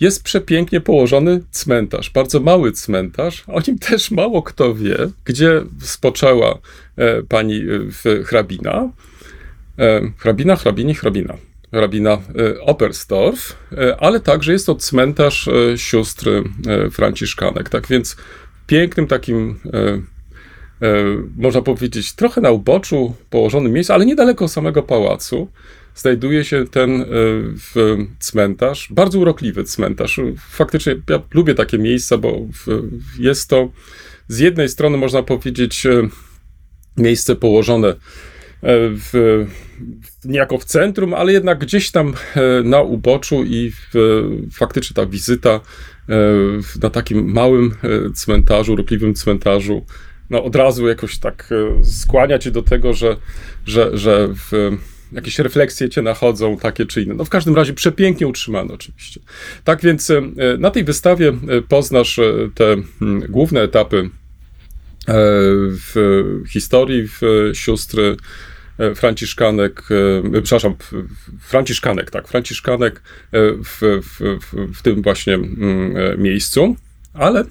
[0.00, 6.58] jest przepięknie położony cmentarz, bardzo mały cmentarz, o nim też mało kto wie, gdzie spoczęła
[6.96, 7.62] e, pani
[8.06, 8.90] e, hrabina.
[9.78, 11.34] E, hrabina, hrabini, hrabina
[11.72, 16.30] rabina e, e, ale także jest to cmentarz e, sióstr
[16.92, 17.68] franciszkanek.
[17.68, 18.16] Tak więc
[18.66, 19.58] pięknym takim
[21.36, 25.48] można powiedzieć, trochę na uboczu położonym miejscu, ale niedaleko samego pałacu,
[25.98, 27.04] znajduje się ten
[28.18, 30.20] cmentarz, bardzo urokliwy cmentarz.
[30.50, 32.46] Faktycznie ja lubię takie miejsca, bo
[33.18, 33.68] jest to
[34.28, 35.86] z jednej strony, można powiedzieć,
[36.96, 37.94] miejsce położone
[38.62, 39.46] w,
[40.24, 42.14] niejako w centrum, ale jednak gdzieś tam
[42.64, 43.94] na uboczu i w,
[44.52, 45.60] faktycznie ta wizyta
[46.82, 47.74] na takim małym
[48.14, 49.86] cmentarzu, urokliwym cmentarzu,
[50.30, 51.50] no od razu jakoś tak
[51.82, 53.16] skłania cię do tego, że,
[53.66, 54.70] że, że w,
[55.12, 57.14] jakieś refleksje cię nachodzą, takie czy inne.
[57.14, 59.20] No w każdym razie przepięknie utrzymane oczywiście.
[59.64, 60.12] Tak więc
[60.58, 61.32] na tej wystawie
[61.68, 62.20] poznasz
[62.54, 62.76] te
[63.28, 64.10] główne etapy
[65.70, 65.94] w
[66.48, 68.16] historii w sióstry
[68.94, 69.82] Franciszkanek,
[70.42, 70.74] przepraszam,
[71.40, 75.38] Franciszkanek, tak, Franciszkanek w, w, w, w tym właśnie
[76.18, 76.76] miejscu.
[77.14, 77.44] Ale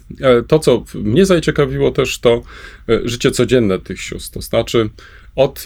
[0.47, 2.41] to, co mnie zaciekawiło też, to
[3.03, 4.33] życie codzienne tych sióstr.
[4.33, 4.89] To znaczy
[5.35, 5.63] od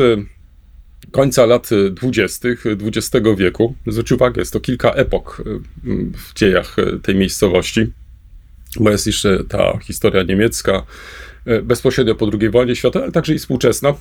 [1.12, 3.76] końca lat dwudziestych XX wieku.
[3.88, 5.44] Zwróć uwagę, jest to kilka epok
[6.14, 7.92] w dziejach tej miejscowości,
[8.80, 10.86] bo jest jeszcze ta historia niemiecka,
[11.64, 13.94] bezpośrednio po II wojnie światowej, ale także i współczesna.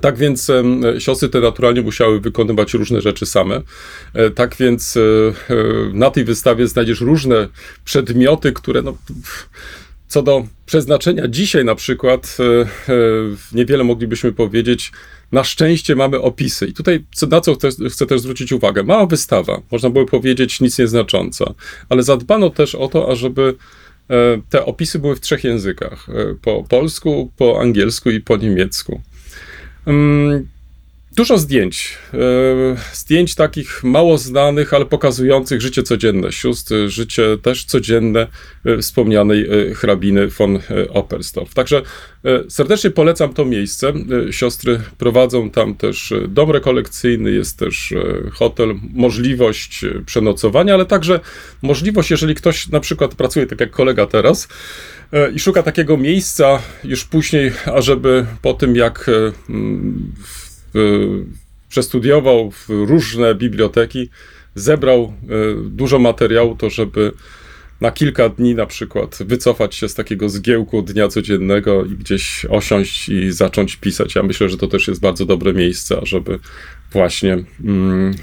[0.00, 0.50] Tak więc
[0.98, 3.60] siostry te naturalnie musiały wykonywać różne rzeczy same.
[4.34, 4.98] Tak więc
[5.92, 7.48] na tej wystawie znajdziesz różne
[7.84, 8.98] przedmioty, które no,
[10.12, 12.36] co do przeznaczenia dzisiaj na przykład
[13.52, 14.92] niewiele moglibyśmy powiedzieć.
[15.32, 16.66] Na szczęście mamy opisy.
[16.66, 18.82] I tutaj na co chcę, też zwrócić uwagę.
[18.82, 21.54] Mała wystawa, można by powiedzieć nic nieznacząca,
[21.88, 23.54] ale zadbano też o to, ażeby
[24.50, 26.06] te opisy były w trzech językach:
[26.42, 29.00] po polsku, po angielsku i po niemiecku.
[31.16, 31.98] Dużo zdjęć.
[32.14, 32.18] E,
[32.92, 38.26] zdjęć takich mało znanych, ale pokazujących życie codzienne sióstr, życie też codzienne
[38.64, 40.58] e, wspomnianej e, hrabiny von
[40.90, 41.54] Oppersdorf.
[41.54, 41.82] Także
[42.48, 43.92] serdecznie polecam to miejsce.
[44.30, 47.94] Siostry prowadzą tam też dom rekolekcyjny, jest też
[48.32, 51.20] hotel, możliwość przenocowania, ale także
[51.62, 54.48] możliwość, jeżeli ktoś na przykład pracuje tak jak kolega teraz,
[55.34, 59.10] i szuka takiego miejsca już później, ażeby po tym jak
[61.68, 64.08] przestudiował różne biblioteki,
[64.54, 65.12] zebrał e,
[65.70, 67.12] dużo materiału, to żeby
[67.80, 73.08] na kilka dni na przykład wycofać się z takiego zgiełku dnia codziennego i gdzieś osiąść
[73.08, 74.14] i zacząć pisać.
[74.14, 76.38] Ja myślę, że to też jest bardzo dobre miejsce, żeby
[76.92, 78.14] właśnie mm,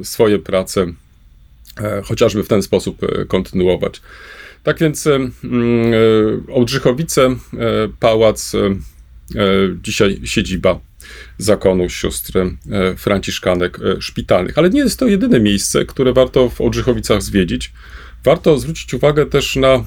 [0.00, 0.86] e, swoje prace
[1.80, 4.00] e, chociażby w ten sposób kontynuować.
[4.62, 5.32] Tak więc mm,
[6.48, 7.36] Ołdrzychowice,
[8.00, 8.52] pałac,
[9.82, 10.80] dzisiaj siedziba
[11.38, 12.48] zakonu sióstr e,
[12.96, 14.58] franciszkanek e, szpitalnych.
[14.58, 17.72] Ale nie jest to jedyne miejsce, które warto w Odrzychowicach zwiedzić.
[18.24, 19.84] Warto zwrócić uwagę też na e,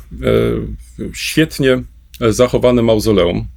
[1.13, 1.84] świetnie
[2.29, 3.47] zachowane mauzoleum.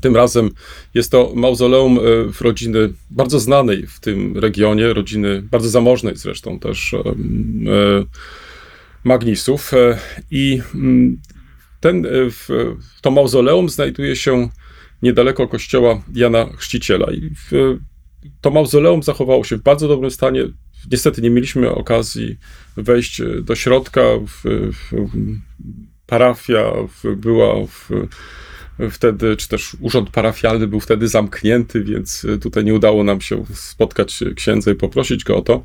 [0.00, 0.50] Tym razem
[0.94, 1.98] jest to mauzoleum
[2.40, 6.94] rodziny bardzo znanej w tym regionie, rodziny bardzo zamożnej zresztą też
[9.04, 9.70] Magnisów.
[10.30, 11.20] I mm,
[11.80, 12.06] ten,
[13.00, 14.48] to mauzoleum znajduje się
[15.02, 17.12] niedaleko kościoła Jana Chrzciciela.
[17.12, 17.78] I w,
[18.40, 20.44] to mauzoleum zachowało się w bardzo dobrym stanie.
[20.92, 22.38] Niestety nie mieliśmy okazji
[22.76, 24.00] wejść do środka.
[24.26, 25.08] W, w,
[26.06, 26.72] parafia
[27.16, 27.54] była
[28.90, 34.20] wtedy, czy też urząd parafialny był wtedy zamknięty, więc tutaj nie udało nam się spotkać
[34.36, 35.64] księdza i poprosić go o to.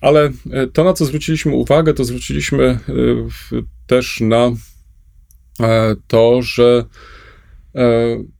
[0.00, 0.32] ale
[0.72, 2.78] to, na co zwróciliśmy uwagę, to zwróciliśmy e,
[3.86, 4.50] też na
[5.60, 7.15] e, to, że E,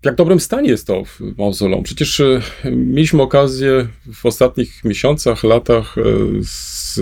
[0.05, 1.03] jak dobrym stanie jest to
[1.39, 1.83] mauzoleum.
[1.83, 6.03] Przecież e, mieliśmy okazję w ostatnich miesiącach, latach e,
[6.41, 7.01] z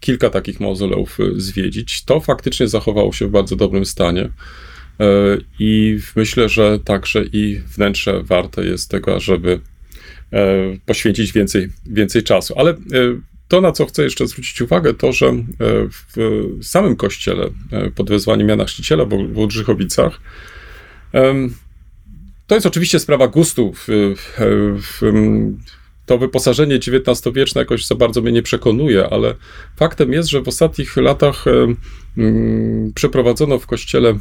[0.00, 2.04] kilka takich mauzoleów zwiedzić.
[2.04, 4.30] To faktycznie zachowało się w bardzo dobrym stanie.
[5.58, 9.60] I myślę, że także i wnętrze warte jest tego, żeby
[10.86, 12.54] poświęcić więcej, więcej czasu.
[12.56, 12.76] Ale
[13.48, 15.32] to, na co chcę jeszcze zwrócić uwagę, to, że
[15.90, 17.50] w samym kościele
[17.94, 20.20] pod wezwaniem Jana Chrzciciela w Łodrzychowicach
[22.46, 23.72] to jest oczywiście sprawa gustu.
[26.06, 29.34] To wyposażenie XIX-wieczne jakoś za bardzo mnie nie przekonuje, ale
[29.76, 31.44] faktem jest, że w ostatnich latach
[32.94, 34.18] przeprowadzono w kościele e,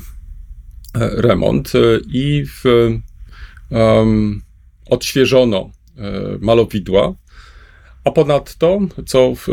[1.22, 1.80] remont e,
[2.14, 2.64] i w,
[3.70, 4.42] um,
[4.90, 6.02] odświeżono e,
[6.40, 7.14] malowidła,
[8.04, 9.48] a ponadto, co w,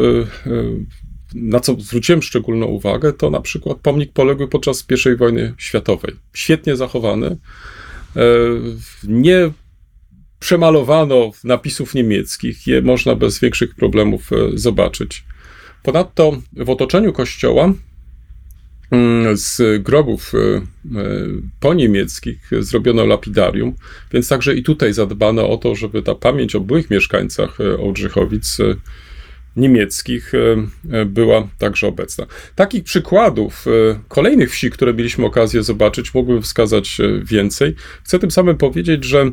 [1.36, 6.14] na co zwróciłem szczególną uwagę, to na przykład pomnik poległy podczas I wojny światowej.
[6.34, 7.26] Świetnie zachowany.
[7.26, 7.36] E,
[9.04, 9.50] nie
[10.38, 15.24] przemalowano napisów niemieckich, je można bez większych problemów e, zobaczyć.
[15.82, 17.72] Ponadto w otoczeniu kościoła
[18.90, 20.32] mm, z grobów
[21.60, 23.74] poniemieckich zrobiono lapidarium,
[24.12, 28.58] więc także i tutaj zadbano o to, żeby ta pamięć o byłych mieszkańcach Ołdrzychowic
[29.56, 30.32] niemieckich
[31.06, 32.26] była także obecna.
[32.54, 33.64] Takich przykładów
[34.08, 37.74] kolejnych wsi, które mieliśmy okazję zobaczyć, mógłbym wskazać więcej.
[38.04, 39.30] Chcę tym samym powiedzieć, że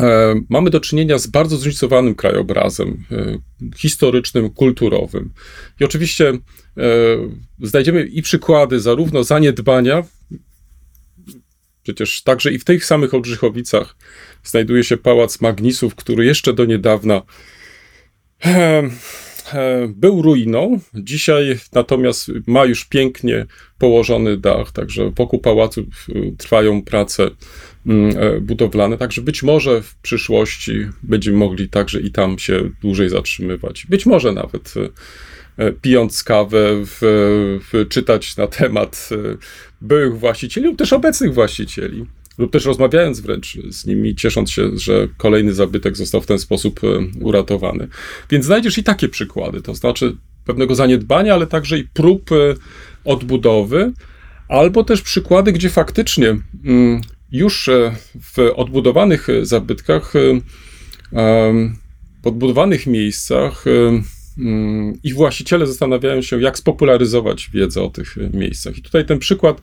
[0.00, 3.38] E, mamy do czynienia z bardzo zróżnicowanym krajobrazem e,
[3.76, 5.30] historycznym, kulturowym.
[5.80, 6.38] I oczywiście e,
[7.62, 10.02] znajdziemy i przykłady zarówno zaniedbania,
[11.82, 13.96] przecież także i w tych samych Olbrzychowicach
[14.44, 17.22] znajduje się pałac Magnisów, który jeszcze do niedawna
[19.88, 20.80] był ruiną.
[20.94, 23.46] Dzisiaj natomiast ma już pięknie
[23.78, 25.86] położony dach, także wokół pałacu
[26.38, 27.30] trwają prace
[27.86, 33.08] Mm, e, budowlane, także być może w przyszłości będziemy mogli także i tam się dłużej
[33.08, 33.86] zatrzymywać.
[33.86, 36.98] Być może nawet e, e, pijąc kawę, w,
[37.72, 39.08] w, czytać na temat
[39.80, 42.06] byłych właścicieli lub też obecnych właścicieli,
[42.38, 46.80] lub też rozmawiając wręcz z nimi, ciesząc się, że kolejny zabytek został w ten sposób
[47.20, 47.88] uratowany.
[48.30, 52.30] Więc znajdziesz i takie przykłady, to znaczy pewnego zaniedbania, ale także i prób
[53.04, 53.92] odbudowy,
[54.48, 57.00] albo też przykłady, gdzie faktycznie mm,
[57.32, 57.96] już e,
[58.34, 60.12] w odbudowanych e, zabytkach,
[62.22, 68.78] w odbudowanych miejscach mm, ich właściciele zastanawiają się, jak spopularyzować wiedzę o tych e, miejscach.
[68.78, 69.60] I tutaj ten przykład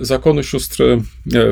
[0.00, 0.84] zakonu sióstr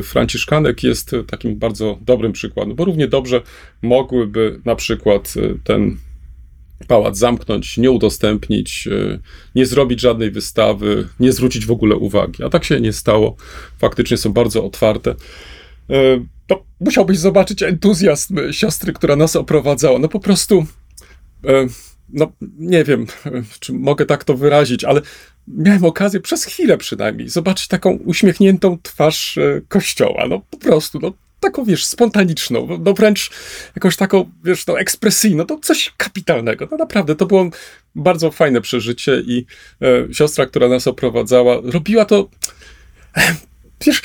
[0.03, 3.41] Franciszkanek jest takim bardzo dobrym przykładem, bo równie dobrze
[3.81, 5.33] mogłyby na przykład
[5.63, 5.97] ten
[6.87, 9.19] pałac zamknąć, nie udostępnić, e,
[9.55, 12.43] nie zrobić żadnej wystawy, nie zwrócić w ogóle uwagi.
[12.43, 13.35] A tak się nie stało.
[13.77, 15.15] Faktycznie są bardzo otwarte.
[15.89, 15.95] E,
[16.47, 19.99] to musiałbyś zobaczyć entuzjazm siostry, która nas oprowadzała.
[19.99, 20.65] No po prostu,
[21.45, 21.67] e,
[22.09, 23.07] no nie wiem,
[23.59, 25.01] czy mogę tak to wyrazić, ale
[25.49, 30.25] miałem okazję przez chwilę przynajmniej zobaczyć taką uśmiechniętą twarz kościoła.
[30.27, 33.31] No po prostu, no taką, wiesz, spontaniczną, no, no wręcz
[33.75, 36.67] jakąś taką, wiesz, no ekspresyjną, to coś kapitalnego.
[36.71, 37.49] No naprawdę, to było
[37.95, 39.45] bardzo fajne przeżycie i
[39.81, 42.29] e, siostra, która nas oprowadzała, robiła to,
[43.17, 43.35] e,
[43.85, 44.01] wiesz,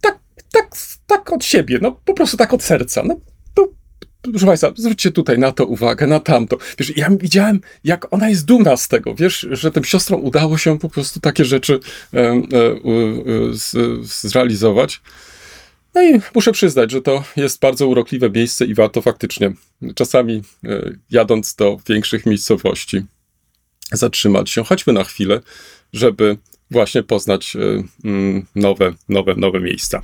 [0.00, 0.18] tak,
[0.52, 0.70] tak,
[1.06, 3.02] tak od siebie, no po prostu tak od serca.
[3.04, 3.20] No,
[4.22, 6.58] proszę Państwa, zwróćcie tutaj na to uwagę, na tamto.
[6.78, 10.78] Wiesz, ja widziałem, jak ona jest dumna z tego, wiesz, że tym siostrom udało się
[10.78, 11.80] po prostu takie rzeczy
[12.14, 12.42] e, e,
[13.52, 15.00] z, zrealizować.
[15.94, 19.52] No i muszę przyznać, że to jest bardzo urokliwe miejsce i warto faktycznie
[19.94, 23.02] czasami e, jadąc do większych miejscowości
[23.92, 25.40] zatrzymać się, choćby na chwilę,
[25.92, 26.36] żeby
[26.70, 27.60] właśnie poznać e,
[28.54, 30.02] nowe, nowe, nowe miejsca.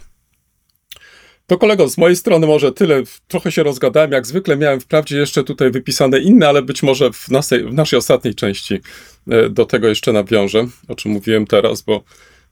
[1.47, 3.03] To kolego, z mojej strony może tyle.
[3.29, 7.29] Trochę się rozgadałem, jak zwykle miałem wprawdzie jeszcze tutaj wypisane inne, ale być może w
[7.29, 8.81] naszej, w naszej ostatniej części
[9.29, 12.05] e, do tego jeszcze nawiążę, o czym mówiłem teraz, bo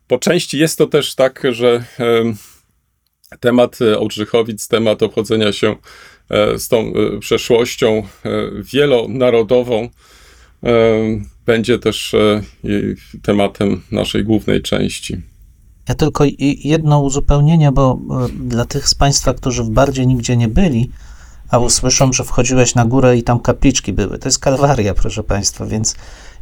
[0.07, 1.85] po części jest to też tak, że
[3.41, 5.77] temat e, Ołdrzychowic, temat obchodzenia się
[6.31, 8.07] e, z tą przeszłością
[8.73, 9.89] wielonarodową
[11.47, 12.15] będzie też
[13.23, 15.34] tematem naszej głównej części.
[15.89, 16.25] Ja tylko
[16.65, 17.99] jedno uzupełnienie, bo
[18.41, 20.91] dla tych z Państwa, którzy bardziej nigdzie nie byli,
[21.51, 24.19] a usłyszą, że wchodziłeś na górę i tam kapliczki były.
[24.19, 25.95] To jest kalwaria, proszę Państwa, więc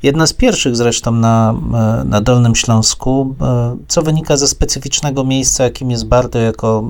[0.03, 5.65] Jedna z pierwszych zresztą na, e, na Dolnym Śląsku, e, co wynika ze specyficznego miejsca,
[5.65, 6.85] jakim jest Bardo jako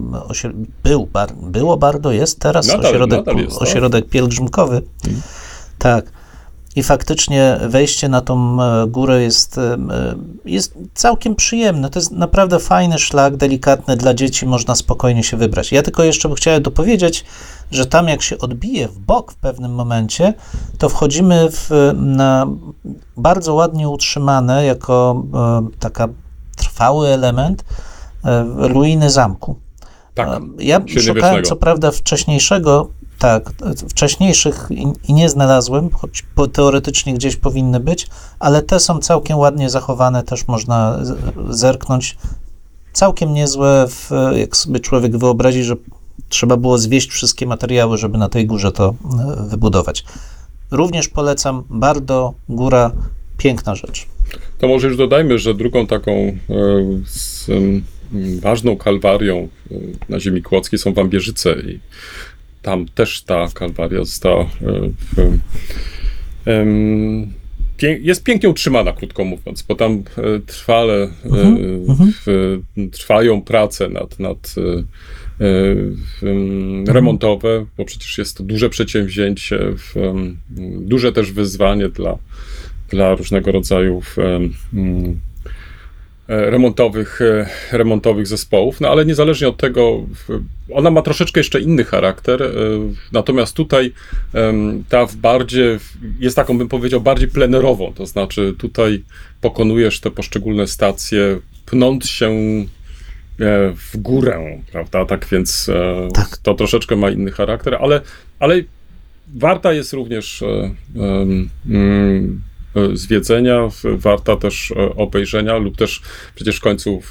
[0.85, 4.83] był, bar, było Bardo, jest teraz nadal, ośrodek, nadal jest, ośrodek pielgrzymkowy.
[5.03, 5.23] Hmm.
[5.79, 6.22] Tak.
[6.77, 9.61] I faktycznie wejście na tą e, górę jest,
[10.45, 11.91] jest całkiem przyjemne.
[11.91, 15.73] To jest naprawdę fajny szlak, delikatny dla dzieci, można spokojnie się wybrać.
[15.73, 17.25] Ja tylko jeszcze bym chciał dopowiedzieć,
[17.71, 20.35] że tam jak się odbije w bok w pewnym momencie,
[20.79, 22.47] to wchodzimy w, na
[23.17, 26.09] bardzo ładnie utrzymane, jako e, taka
[26.57, 27.65] trwały element
[28.25, 29.57] e, ruiny zamku.
[30.15, 32.89] Tak, e, ja szukałem co prawda wcześniejszego,
[33.23, 33.51] tak,
[33.89, 34.69] wcześniejszych
[35.09, 38.07] i, nie znalazłem, choć teoretycznie gdzieś powinny być,
[38.39, 40.99] ale te są całkiem ładnie zachowane, też można
[41.51, 42.17] zerknąć.
[42.93, 45.77] Całkiem niezłe, w, jak sobie człowiek wyobrazi, że
[46.29, 48.95] trzeba było zwieść wszystkie materiały, żeby na tej górze to
[49.39, 50.05] e, wybudować.
[50.71, 52.91] Również polecam, bardzo góra,
[53.39, 54.07] piękna rzecz.
[54.59, 56.37] To może już dodajmy, że drugą taką e,
[57.07, 57.51] z,
[58.41, 59.75] ważną kalwarią e,
[60.09, 61.81] na ziemi kłodzkiej są Wambierzyce i
[62.63, 64.47] tam też ta kalwaria została
[68.01, 70.03] jest pięknie utrzymana, krótko mówiąc, bo tam
[70.47, 71.57] trwale mhm,
[71.89, 72.13] mhm.
[72.91, 74.55] trwają prace nad, nad
[76.23, 76.85] Mhm.
[76.89, 79.59] remontowe, bo przecież jest to duże przedsięwzięcie,
[80.81, 82.19] duże też wyzwanie dla,
[82.91, 84.03] dla różnego rodzaju
[86.51, 87.21] remontowych,
[87.73, 90.07] remontowych zespołów, no ale niezależnie od tego,
[90.73, 92.43] ona ma troszeczkę jeszcze inny charakter,
[93.13, 93.93] natomiast tutaj
[94.89, 95.79] ta w bardziej,
[96.21, 99.03] jest taką bym powiedział bardziej plenerową, to znaczy tutaj
[99.41, 102.31] pokonujesz te poszczególne stacje, pnąc się
[103.41, 105.05] E, w górę, prawda?
[105.05, 106.37] Tak więc e, tak.
[106.37, 108.01] to troszeczkę ma inny charakter, ale,
[108.39, 108.63] ale
[109.35, 112.41] warta jest również e, mm,
[112.95, 116.03] zwiedzenia, warta też obejrzenia, lub też
[116.35, 117.03] przecież w końcu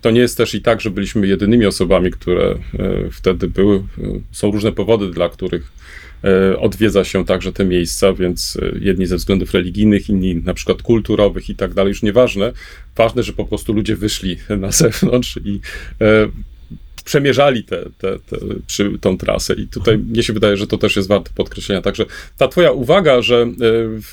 [0.00, 2.54] to nie jest też i tak, że byliśmy jedynymi osobami, które
[3.12, 3.82] wtedy były.
[4.32, 5.72] Są różne powody, dla których
[6.24, 10.82] E, odwiedza się także te miejsca, więc e, jedni ze względów religijnych, inni na przykład
[10.82, 12.52] kulturowych i tak dalej, już nieważne.
[12.96, 15.60] Ważne, że po prostu ludzie wyszli na zewnątrz i
[16.00, 16.28] e,
[17.04, 18.36] przemierzali te, te, te,
[18.66, 19.54] przy, tą trasę.
[19.54, 21.82] I tutaj mnie się wydaje, że to też jest warte podkreślenia.
[21.82, 22.06] Także
[22.38, 23.48] ta twoja uwaga, że e,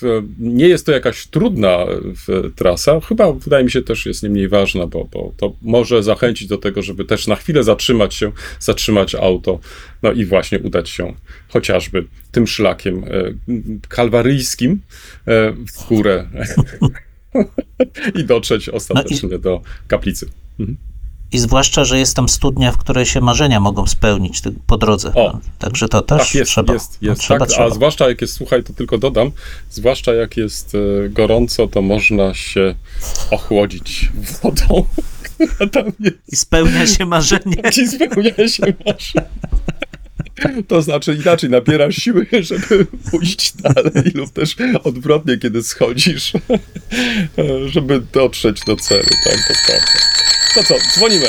[0.02, 1.86] w, nie jest to jakaś trudna
[2.28, 6.04] w, trasa, chyba wydaje mi się też jest nie mniej ważna, bo, bo to może
[6.04, 9.60] zachęcić do tego, żeby też na chwilę zatrzymać się, zatrzymać auto,
[10.04, 11.14] no i właśnie udać się
[11.50, 13.34] chociażby tym szlakiem e,
[13.88, 14.82] kalwaryjskim
[15.28, 16.28] e, w górę
[18.20, 19.40] i dotrzeć ostatecznie no i...
[19.40, 20.30] do kaplicy.
[20.60, 20.78] Mhm.
[21.32, 25.14] I zwłaszcza, że jest tam studnia, w której się marzenia mogą spełnić po drodze.
[25.16, 26.74] O, Także to też tak jest, trzeba.
[26.74, 27.66] Jest, jest, trzeba, tak, trzeba.
[27.66, 29.32] A zwłaszcza jak jest, słuchaj, to tylko dodam,
[29.70, 32.76] zwłaszcza jak jest e, gorąco, to można się
[33.32, 34.10] ochłodzić
[34.44, 34.86] wodą.
[36.32, 37.56] I spełnia się marzenie.
[37.84, 39.30] I spełnia się marzenie.
[40.68, 46.34] To znaczy inaczej, nabierasz siły, żeby pójść dalej, lub też odwrotnie, kiedy schodzisz,
[47.74, 50.31] żeby dotrzeć do celu, tak, to prawda.
[50.56, 51.28] To co, dzwonimy.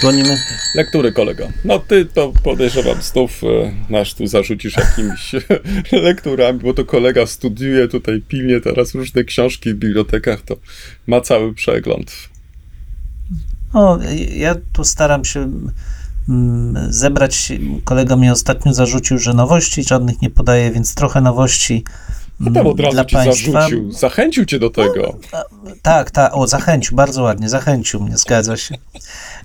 [0.00, 0.38] Dzwonimy.
[0.74, 1.48] Lektury, kolego.
[1.64, 5.32] No ty to podejrzewam, znów e, nasz tu zarzucisz jakimiś
[5.92, 10.56] lekturami, bo to kolega studiuje tutaj pilnie teraz różne książki w bibliotekach, to
[11.06, 12.12] ma cały przegląd.
[13.72, 13.98] O,
[14.34, 15.52] ja tu staram się
[16.28, 17.52] mm, zebrać.
[17.84, 21.84] Kolega mi ostatnio zarzucił, że nowości żadnych nie podaje, więc trochę nowości
[22.40, 23.52] no tam od razu dla cię państwa.
[23.52, 25.18] zarzucił, zachęcił cię do tego.
[25.32, 28.74] No, tak, tak, o, zachęcił, bardzo ładnie, zachęcił mnie, zgadza się.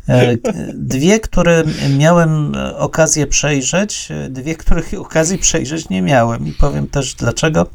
[0.10, 0.38] E,
[0.74, 1.64] dwie, które
[1.98, 7.68] miałem okazję przejrzeć, dwie, których okazji przejrzeć nie miałem i powiem też dlaczego.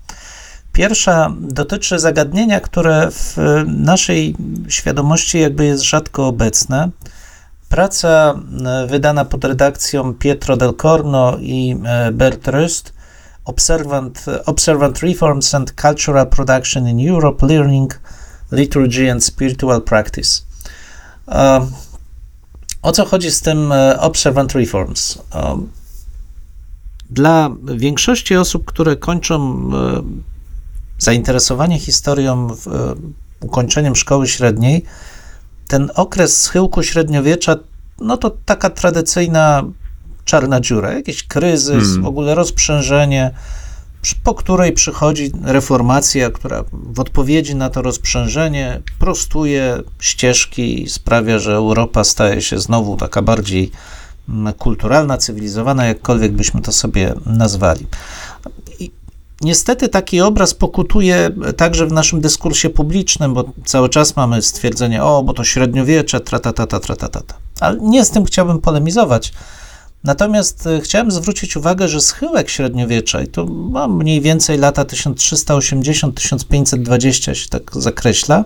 [0.72, 3.36] Pierwsza dotyczy zagadnienia, które w
[3.66, 4.36] naszej
[4.68, 6.90] świadomości jakby jest rzadko obecne.
[7.68, 12.95] Praca e, wydana pod redakcją Pietro del Corno i e, Bert Röst
[13.46, 17.90] Observant, Observant Reforms and Cultural Production in Europe, Learning,
[18.52, 20.42] Liturgy and Spiritual Practice.
[22.82, 25.18] O co chodzi z tym e, Observant Reforms?
[27.10, 29.36] Dla większości osób, które kończą
[29.74, 30.02] e,
[30.98, 32.54] zainteresowanie historią, e,
[33.40, 34.84] ukończeniem szkoły średniej,
[35.68, 37.56] ten okres schyłku średniowiecza,
[38.00, 39.64] no to taka tradycyjna
[40.26, 42.02] czarna dziura, jakiś kryzys, hmm.
[42.02, 43.30] w ogóle rozprzężenie,
[44.24, 51.54] po której przychodzi reformacja, która w odpowiedzi na to rozprzężenie prostuje ścieżki i sprawia, że
[51.54, 53.70] Europa staje się znowu taka bardziej
[54.28, 57.86] mm, kulturalna, cywilizowana, jakkolwiek byśmy to sobie nazwali.
[58.78, 58.90] I
[59.40, 65.22] niestety taki obraz pokutuje także w naszym dyskursie publicznym, bo cały czas mamy stwierdzenie, o,
[65.22, 67.34] bo to średniowiecze, tratatata, tratatata.
[67.60, 69.32] Ale nie z tym chciałbym polemizować.
[70.06, 77.34] Natomiast e, chciałem zwrócić uwagę, że schyłek średniowiecza, i to mam mniej więcej lata 1380-1520
[77.34, 78.44] się tak zakreśla,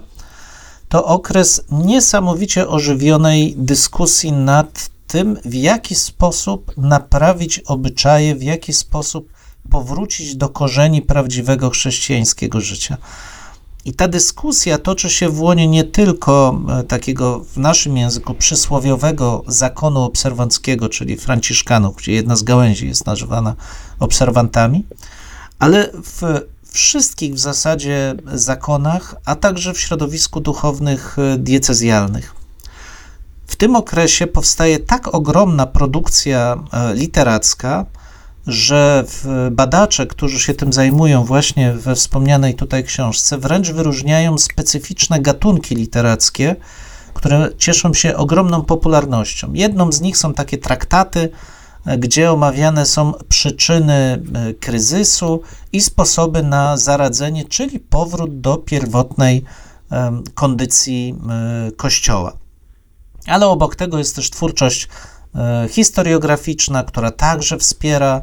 [0.89, 9.33] to okres niesamowicie ożywionej dyskusji nad tym, w jaki sposób naprawić obyczaje, w jaki sposób
[9.71, 12.97] powrócić do korzeni prawdziwego chrześcijańskiego życia.
[13.85, 19.45] I ta dyskusja toczy się w łonie nie tylko e, takiego w naszym języku przysłowiowego
[19.47, 23.55] zakonu obserwanckiego, czyli Franciszkanów, gdzie jedna z gałęzi jest nazywana
[23.99, 24.85] obserwantami,
[25.59, 26.41] ale w
[26.73, 32.35] wszystkich w zasadzie zakonach, a także w środowisku duchownych e, diecezjalnych.
[33.47, 37.87] W tym okresie powstaje tak ogromna produkcja e, literacka,
[38.47, 39.05] że
[39.51, 46.57] badacze, którzy się tym zajmują właśnie we wspomnianej tutaj książce, wręcz wyróżniają specyficzne gatunki literackie,
[47.15, 49.53] które cieszą się ogromną popularnością.
[49.53, 51.29] Jedną z nich są takie traktaty,
[51.99, 59.45] gdzie omawiane są przyczyny e, kryzysu i sposoby na zaradzenie, czyli powrót do pierwotnej
[60.35, 62.33] kondycji e, Kościoła.
[63.27, 64.89] Ale obok tego jest też twórczość
[65.71, 68.21] historiograficzna, która także wspiera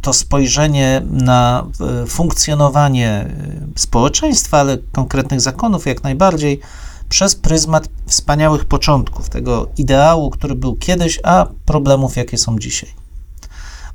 [0.00, 1.66] to spojrzenie na
[2.06, 3.36] funkcjonowanie
[3.76, 6.60] społeczeństwa, ale konkretnych zakonów jak najbardziej,
[7.08, 12.90] przez pryzmat wspaniałych początków, tego ideału, który był kiedyś, a problemów, jakie są dzisiaj.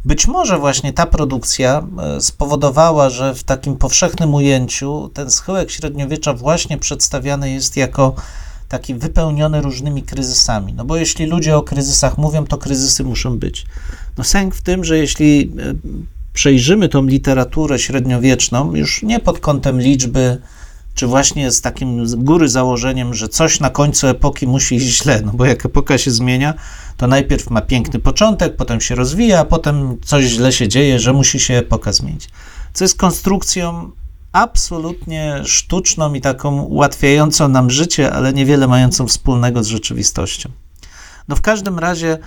[0.05, 6.33] Być może właśnie ta produkcja e, spowodowała, że w takim powszechnym ujęciu ten schyłek średniowiecza
[6.33, 8.15] właśnie przedstawiany jest jako
[8.69, 10.73] taki wypełniony różnymi kryzysami.
[10.73, 13.65] No bo jeśli ludzie o kryzysach mówią, to kryzysy muszą być.
[14.17, 15.73] No sęk w tym, że jeśli e,
[16.33, 20.41] przejrzymy tą literaturę średniowieczną, już nie pod kątem liczby,
[20.95, 25.21] czy właśnie z takim z góry założeniem, że coś na końcu epoki musi iść źle,
[25.25, 26.53] no bo jak epoka się zmienia,
[26.97, 31.13] to najpierw ma piękny początek, potem się rozwija, a potem coś źle się dzieje, że
[31.13, 32.29] musi się epoka zmienić.
[32.73, 33.91] Co jest konstrukcją
[34.31, 40.49] absolutnie sztuczną i taką ułatwiającą nam życie, ale niewiele mającą wspólnego z rzeczywistością.
[41.27, 42.17] No w każdym razie,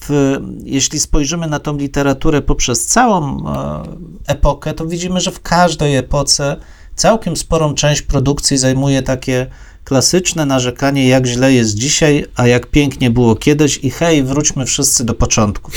[0.00, 3.82] w, jeśli spojrzymy na tą literaturę poprzez całą e,
[4.26, 6.56] epokę, to widzimy, że w każdej epoce
[6.94, 9.46] całkiem sporą część produkcji zajmuje takie
[9.84, 15.04] klasyczne narzekanie, jak źle jest dzisiaj, a jak pięknie było kiedyś, i hej, wróćmy wszyscy
[15.04, 15.70] do początku.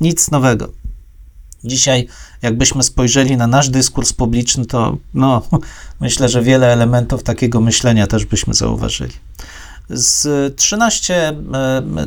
[0.00, 0.72] Nic nowego.
[1.64, 2.08] Dzisiaj,
[2.42, 5.42] jakbyśmy spojrzeli na nasz dyskurs publiczny, to no,
[6.00, 9.14] myślę, że wiele elementów takiego myślenia też byśmy zauważyli.
[9.90, 11.32] Z 13,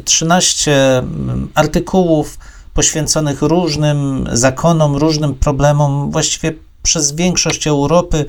[0.06, 2.38] 13 mm, artykułów
[2.74, 8.26] poświęconych różnym zakonom, różnym problemom, właściwie przez większość Europy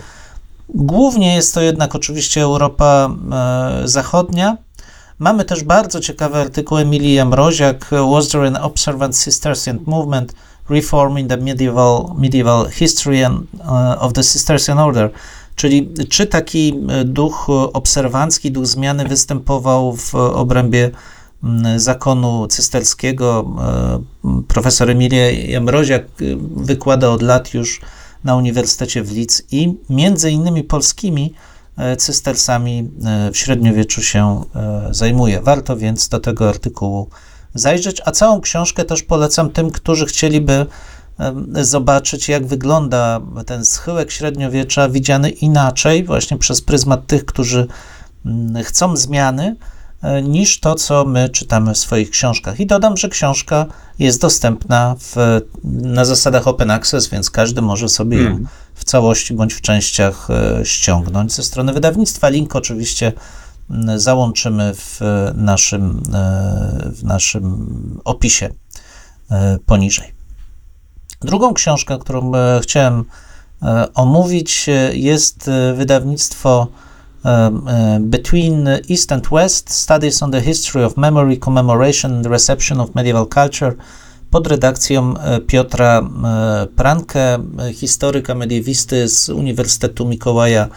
[0.75, 4.57] Głównie jest to jednak oczywiście Europa e, Zachodnia.
[5.19, 10.35] Mamy też bardzo ciekawy artykuł Emilii Amroziak, Was there an observant Cistercian movement
[10.73, 15.11] reforming the medieval, medieval history and, uh, of the Cistercian order?
[15.57, 20.91] Czyli czy taki e, duch obserwancki, duch zmiany występował w obrębie
[21.77, 23.57] zakonu cysterskiego?
[24.49, 26.05] Profesor Emilia Jamroziak
[26.57, 27.81] wykłada od lat już
[28.25, 31.35] na Uniwersytecie w Leeds i między innymi polskimi
[31.77, 35.41] e, cystersami e, w średniowieczu się e, zajmuje.
[35.41, 37.09] Warto więc do tego artykułu
[37.55, 40.67] zajrzeć, a całą książkę też polecam tym, którzy chcieliby
[41.55, 47.67] zobaczyć, jak wygląda ten schyłek średniowiecza widziany inaczej, właśnie przez pryzmat tych, którzy
[48.27, 49.57] mm, chcą zmiany,
[50.03, 52.61] E, niż to, co my czytamy w swoich książkach.
[52.61, 53.67] I dodam, że książka
[53.99, 58.47] jest dostępna w, na zasadach open access, więc każdy może sobie ją hmm.
[58.75, 62.29] w całości bądź w częściach e, ściągnąć ze strony wydawnictwa.
[62.29, 63.13] Link oczywiście
[63.97, 65.01] załączymy w
[65.35, 68.51] naszym, e, w naszym opisie
[69.67, 70.13] poniżej.
[71.21, 72.33] Drugą książkę, którą
[72.63, 73.05] chciałem
[73.95, 76.67] omówić, jest wydawnictwo
[78.01, 83.27] between East and West, Studies on the History of Memory, Commemoration and Reception of Medieval
[83.27, 83.77] Culture
[84.31, 85.15] pod redakcją
[85.47, 86.03] Piotra
[86.77, 87.39] Pranke,
[87.75, 90.69] historyka mediewisty z Uniwersytetu Mikołaja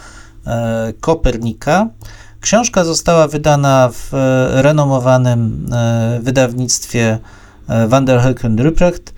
[1.00, 1.88] Kopernika.
[2.46, 4.08] Książka została wydana w
[4.54, 5.70] renomowanym
[6.20, 7.18] wydawnictwie
[7.88, 9.14] Van der Ruprecht.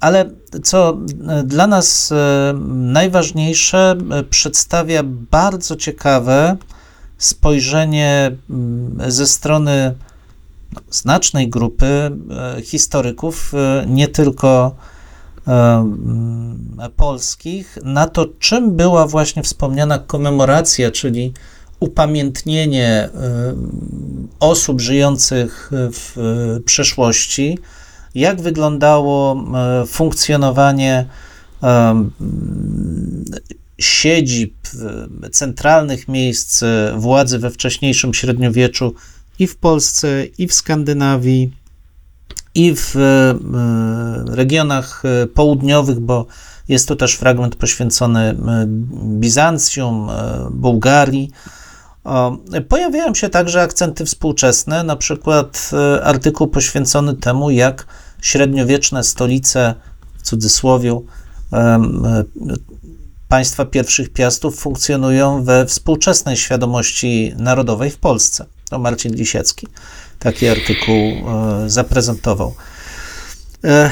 [0.00, 0.30] Ale
[0.62, 0.98] co
[1.28, 6.56] e, dla nas e, najważniejsze, e, przedstawia bardzo ciekawe
[7.18, 9.94] spojrzenie mm, ze strony
[10.72, 12.10] no, znacznej grupy
[12.64, 13.52] historyków,
[13.86, 14.74] nie tylko
[16.96, 21.32] polskich, na to, czym była właśnie wspomniana komemoracja, czyli
[21.80, 23.08] upamiętnienie
[24.40, 26.16] osób żyjących w
[26.64, 27.58] przeszłości
[28.14, 29.44] jak wyglądało
[29.82, 31.06] e, funkcjonowanie
[33.78, 34.54] siedzib,
[35.32, 36.64] centralnych miejsc
[36.96, 38.94] władzy we wcześniejszym średniowieczu
[39.38, 41.52] i w Polsce, i w Skandynawii,
[42.54, 42.94] i w
[44.26, 45.02] regionach
[45.34, 46.26] południowych, bo
[46.68, 48.36] jest tu też fragment poświęcony
[49.04, 50.08] Bizancjum,
[50.50, 51.30] Bułgarii.
[52.68, 57.86] Pojawiają się także akcenty współczesne, na przykład e, artykuł poświęcony temu, jak
[58.22, 59.74] średniowieczne stolice,
[60.18, 61.00] w cudzysłowie,
[61.52, 62.24] e,
[63.28, 68.46] państwa pierwszych piastów funkcjonują we współczesnej świadomości narodowej w Polsce.
[68.70, 69.66] To Marcin Lisiecki
[70.18, 72.54] taki artykuł e, zaprezentował.
[73.64, 73.90] E,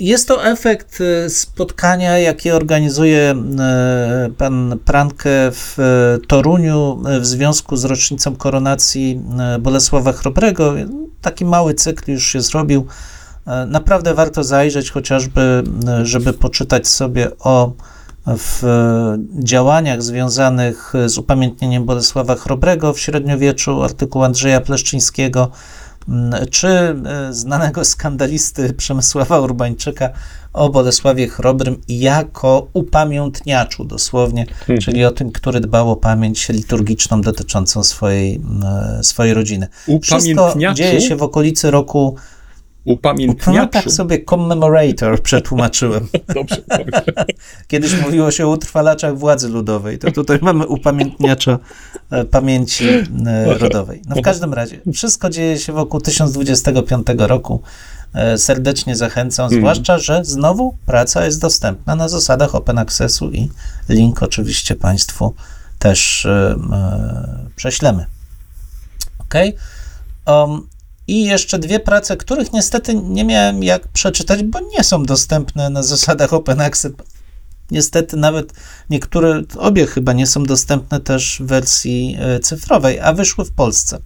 [0.00, 5.76] jest to efekt e, spotkania, jakie organizuje e, pan Pranke w
[6.28, 9.20] Toruniu w związku z rocznicą koronacji
[9.60, 10.74] Bolesława Chrobrego.
[11.20, 12.86] Taki mały cykl już się zrobił.
[13.66, 15.62] Naprawdę warto zajrzeć, chociażby,
[16.02, 17.72] żeby poczytać sobie o
[18.26, 18.62] w
[19.38, 25.50] działaniach związanych z upamiętnieniem Bolesława Chrobrego w średniowieczu, artykuł Andrzeja Pleszczyńskiego,
[26.50, 26.94] czy e,
[27.30, 30.08] znanego skandalisty Przemysława Urbańczyka
[30.52, 34.78] o Bolesławie Chrobrym jako upamiętniaczu dosłownie, Mhm.
[34.80, 38.40] czyli o tym, który dbał o pamięć liturgiczną dotyczącą swojej,
[38.98, 39.68] e, swojej rodziny.
[40.02, 42.16] Wszystko dzieje się w okolicy roku,
[42.86, 43.72] no Upamiętniaczu.
[43.72, 46.08] tak sobie commemorator przetłumaczyłem.
[46.34, 47.04] Dobrze, dobrze.
[47.68, 51.58] Kiedyś mówiło się o utrwalaczach władzy ludowej, to tutaj mamy upamiętniacza
[52.10, 53.04] e, pamięci e,
[53.58, 54.02] rodowej.
[54.08, 57.62] No w każdym razie, wszystko dzieje się wokół 1025 roku.
[58.14, 63.48] E, Serdecznie zachęcam, zwłaszcza, że znowu praca jest dostępna na zasadach open accessu i
[63.88, 65.34] link oczywiście Państwu
[65.78, 66.56] też e,
[67.56, 68.06] prześlemy.
[69.18, 69.34] Ok.
[70.26, 70.75] Um,
[71.08, 75.82] I jeszcze dwie prace, których niestety nie miałem jak przeczytać, bo nie są dostępne na
[75.82, 76.92] zasadach open access.
[77.70, 78.52] Niestety nawet
[78.90, 83.98] niektóre, obie chyba nie są dostępne też w wersji e, cyfrowej, a wyszły w Polsce.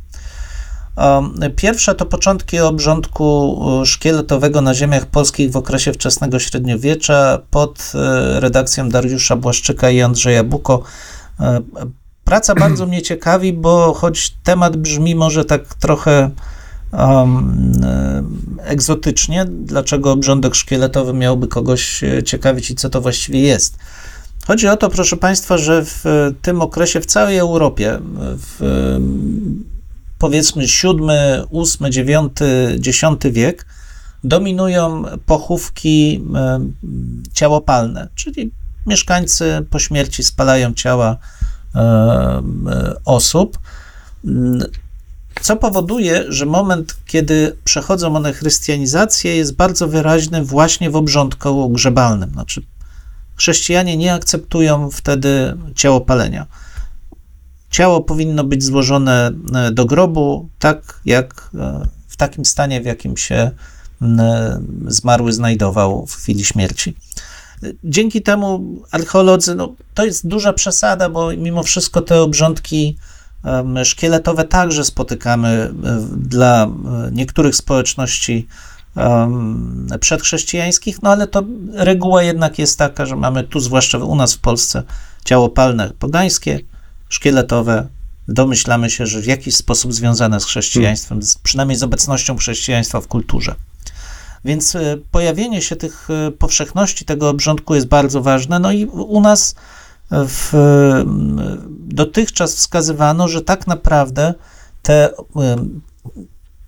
[0.96, 7.92] Um, Pierwsza to początki obrządku e, szkieletowego na ziemiach polskich w okresie wczesnego średniowiecza pod
[7.94, 10.82] e, redakcją Dariusza Błaszczyka i Andrzeja Buko.
[12.24, 16.30] Praca bardzo mnie ciekawi, bo choć temat brzmi może tak trochę
[16.92, 17.72] um,
[18.64, 23.78] egzotycznie, dlaczego obrządek szkieletowy miałby kogoś e, ciekawić i co to właściwie jest.
[24.46, 28.60] Chodzi o to, proszę Państwa, że w e, tym okresie w całej Europie, w
[30.18, 31.00] powiedzmy VII,
[31.52, 32.42] VIII, IX,
[32.86, 33.66] X wiek,
[34.24, 36.24] dominują pochówki
[37.32, 38.50] ciałopalne, czyli
[38.86, 41.16] mieszkańcy po śmierci spalają ciała
[43.04, 43.58] osób,
[45.40, 52.30] co powoduje, że moment, kiedy przechodzą one chrystianizację, jest bardzo wyraźny właśnie w obrządku grzebalnym.
[52.30, 52.62] Znaczy,
[53.36, 56.46] chrześcijanie nie akceptują wtedy ciałopalenia.
[57.70, 63.16] Ciało powinno być złożone e, do grobu, tak jak e, w takim stanie, w jakim
[63.16, 63.50] się
[64.02, 66.96] e, zmarły znajdował w chwili śmierci.
[67.84, 72.98] Dzięki temu archeolodzy, no, to jest duża przesada, bo mimo wszystko te obrządki
[73.84, 75.70] szkieletowe także spotykamy e,
[76.16, 76.70] dla e,
[77.12, 78.46] niektórych społeczności
[80.00, 84.38] przedchrześcijańskich, no ale to reguła jednak jest taka, że mamy tu, zwłaszcza u nas w
[84.38, 84.82] Polsce,
[85.24, 86.60] ciało palne pogańskie,
[87.08, 87.88] szkieletowe.
[88.28, 93.06] Domyślamy się, że w jakiś sposób związane z chrześcijaństwem, z, przynajmniej z obecnością chrześcijaństwa w
[93.06, 93.54] kulturze.
[94.44, 98.58] Więc e, pojawienie się tych powszechności tego obrządku jest bardzo ważne.
[98.58, 99.54] No i u nas
[100.10, 101.04] w, e,
[101.78, 104.34] dotychczas wskazywano, że tak naprawdę
[104.82, 105.56] te e,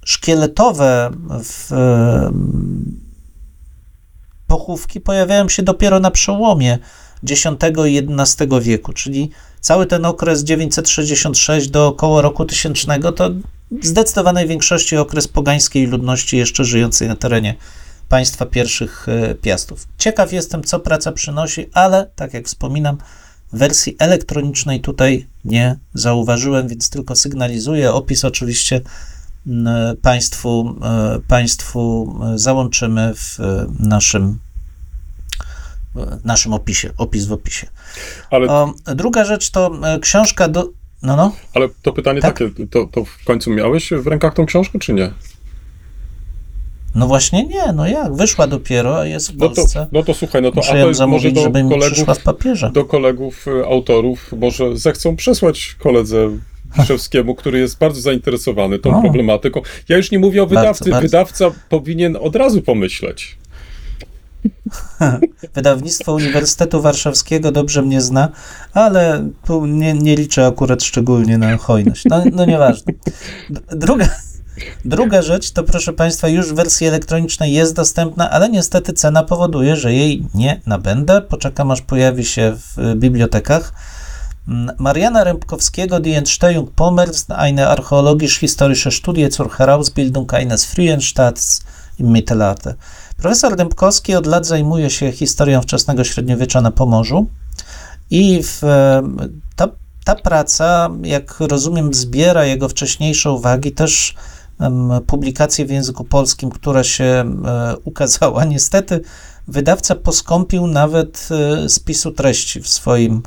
[0.05, 1.11] szkieletowe
[1.45, 2.33] w, e,
[4.47, 6.79] pochówki pojawiają się dopiero na przełomie
[7.31, 7.45] X
[7.89, 9.31] i XI wieku, czyli
[9.61, 12.87] cały ten okres 966 do około roku 1000
[13.17, 13.31] to
[13.71, 17.55] w zdecydowanej większości okres pogańskiej ludności jeszcze żyjącej na terenie
[18.09, 19.07] państwa pierwszych
[19.43, 19.89] piastów.
[19.99, 22.99] Ciekaw jestem, co praca przynosi, ale tak jak wspominam,
[23.53, 27.93] wersji elektronicznej tutaj nie zauważyłem, więc tylko sygnalizuję.
[27.93, 28.81] Opis oczywiście
[29.47, 29.69] m,
[30.03, 34.39] Państwu, e, państwu e, załączymy w e, naszym,
[36.25, 37.67] naszym opisie, opis w opisie.
[38.31, 40.69] Ale, O, druga rzecz to książka do...
[41.03, 41.33] No, no.
[41.55, 42.39] ale to pytanie Tak?
[42.39, 45.11] takie, to, to w końcu miałeś w rękach tą książkę, czy nie?
[46.95, 48.15] No właśnie nie, no jak?
[48.17, 49.87] Wyszła dopiero, a jest w No to, Polsce.
[49.93, 51.93] no to słuchaj, no to Muszę a to ją jest może do żeby mi kolegów,
[51.93, 52.71] przyszła w papierze.
[52.75, 56.29] do kolegów y, autorów, może zechcą przesłać koledze
[56.79, 59.03] Wiszewskiemu, który jest bardzo zainteresowany tą O.
[59.03, 59.61] problematyką.
[59.89, 60.91] Ja już nie mówię o Bardzo, wydawcy.
[60.91, 61.03] bardzo.
[61.07, 63.39] Wydawca powinien od razu pomyśleć.
[65.55, 68.29] Wydawnictwo Uniwersytetu Warszawskiego dobrze mnie zna,
[68.73, 72.05] ale tu nie, nie liczę akurat szczególnie na hojność.
[72.05, 72.93] No, no nieważne.
[73.71, 74.09] Druga,
[74.85, 79.77] druga rzecz to, proszę Państwa, już w wersji elektronicznej jest dostępna, ale niestety cena powoduje,
[79.77, 81.23] że jej nie nabędę.
[81.23, 83.73] Poczekam, aż pojawi się w y, bibliotekach.
[84.49, 91.01] Mm, Mariana Rębkowskiego, Die Entstehung Pommerns, eine archäologisch-historische Studie zur Herausbildung eines frühen
[91.99, 92.75] im Mittelalter.
[93.17, 97.27] Profesor Dębkowski od lat zajmuje się historią wczesnego średniowiecza na Pomorzu
[98.11, 99.03] i w, e,
[99.57, 99.69] ta,
[100.05, 104.15] ta praca, jak rozumiem, zbiera jego wcześniejsze uwagi, też
[105.07, 107.25] publikację w języku polskim, która się
[107.85, 108.45] ukazała.
[108.55, 109.01] Niestety
[109.49, 113.23] wydawca poskąpił nawet e, spisu treści w swoim,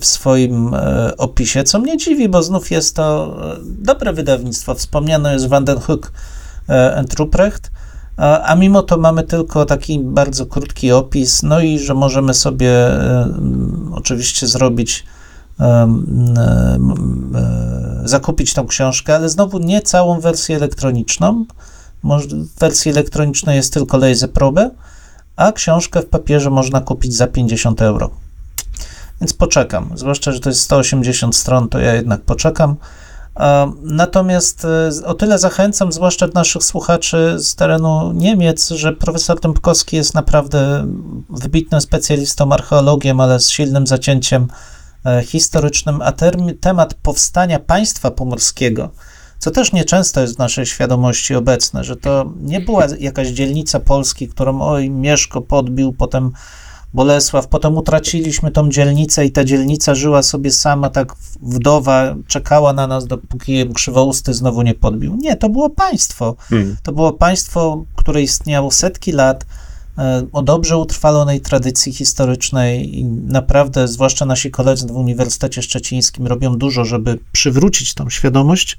[0.00, 4.74] w swoim e, opisie, co mnie dziwi, bo znów jest to e, dobre wydawnictwo.
[4.74, 6.12] Wspomniano jest Van den Hoek
[6.68, 7.70] e, and Ruprecht,
[8.16, 12.70] a, mimo to mamy tylko taki bardzo krótki opis, no i że możemy sobie
[13.92, 15.04] oczywiście zrobić,
[18.04, 21.44] zakupić tą książkę, ale znowu nie całą wersję elektroniczną.
[22.04, 24.70] W wersji elektronicznej jest tylko Laserprobe,
[25.36, 28.10] a książkę w papierze można kupić za 50 euro.
[29.20, 29.90] Więc poczekam.
[29.94, 32.76] Zwłaszcza, że to jest 180 stron, to ja jednak poczekam.
[33.82, 40.14] Natomiast e, o tyle zachęcam, zwłaszcza naszych słuchaczy z terenu Niemiec, że profesor Dębkowski jest
[40.14, 40.86] naprawdę
[41.30, 44.48] wybitnym specjalistą, archeologiem, ale z silnym zacięciem
[45.24, 46.12] historycznym, a
[46.60, 48.90] temat powstania państwa pomorskiego,
[49.38, 54.28] co też nieczęsto jest w naszej świadomości obecne, że to nie była jakaś dzielnica Polski,
[54.28, 56.32] którą oj Mieszko podbił, potem
[56.94, 62.86] Bolesław, potem utraciliśmy tą dzielnicę i ta dzielnica żyła sobie sama, tak wdowa, czekała na
[62.86, 65.16] nas, dopóki krzywousty znowu nie podbił.
[65.16, 66.36] Nie, to było państwo.
[66.38, 66.76] Hmm.
[66.82, 69.46] To było państwo, które istniało setki lat, e,
[70.32, 76.84] o dobrze utrwalonej tradycji historycznej i naprawdę, zwłaszcza nasi koledzy w Uniwersytecie Szczecińskim robią dużo,
[76.84, 78.78] żeby przywrócić tą świadomość,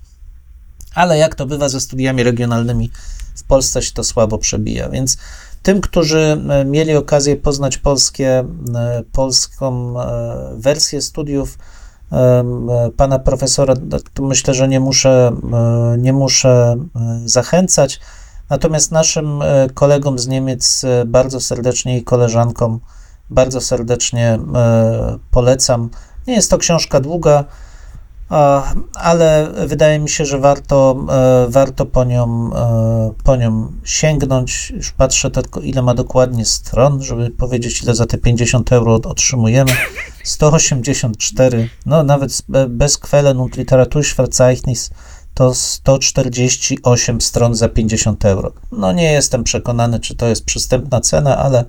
[0.95, 2.89] ale jak to bywa ze studiami regionalnymi,
[3.35, 5.17] w Polsce się to słabo przebija, więc
[5.65, 8.43] tym, którzy e, mieli okazję poznać polskie,
[8.75, 11.57] e, polską e, wersję studiów
[12.97, 13.73] pana profesora,
[14.13, 15.31] to myślę, że nie muszę,
[15.97, 16.75] nie muszę
[17.25, 17.99] zachęcać.
[18.49, 19.39] Natomiast naszym
[19.73, 22.79] kolegom z Niemiec bardzo serdecznie i koleżankom
[23.29, 24.39] bardzo serdecznie
[25.31, 25.89] polecam.
[26.27, 27.45] Nie jest to książka długa,
[28.93, 34.71] ale wydaje mi się, że warto, e, warto po, nią, e, po nią sięgnąć.
[34.71, 39.71] Już patrzę tylko, ile ma dokładnie stron, żeby powiedzieć, ile za te 50 euro otrzymujemy.
[40.23, 44.89] 184, no nawet bez Quellen und Literaturverzeichnis
[45.35, 48.53] to 148 stron za 50 euro.
[48.71, 51.65] No nie jestem przekonany, czy to jest przystępna cena, ale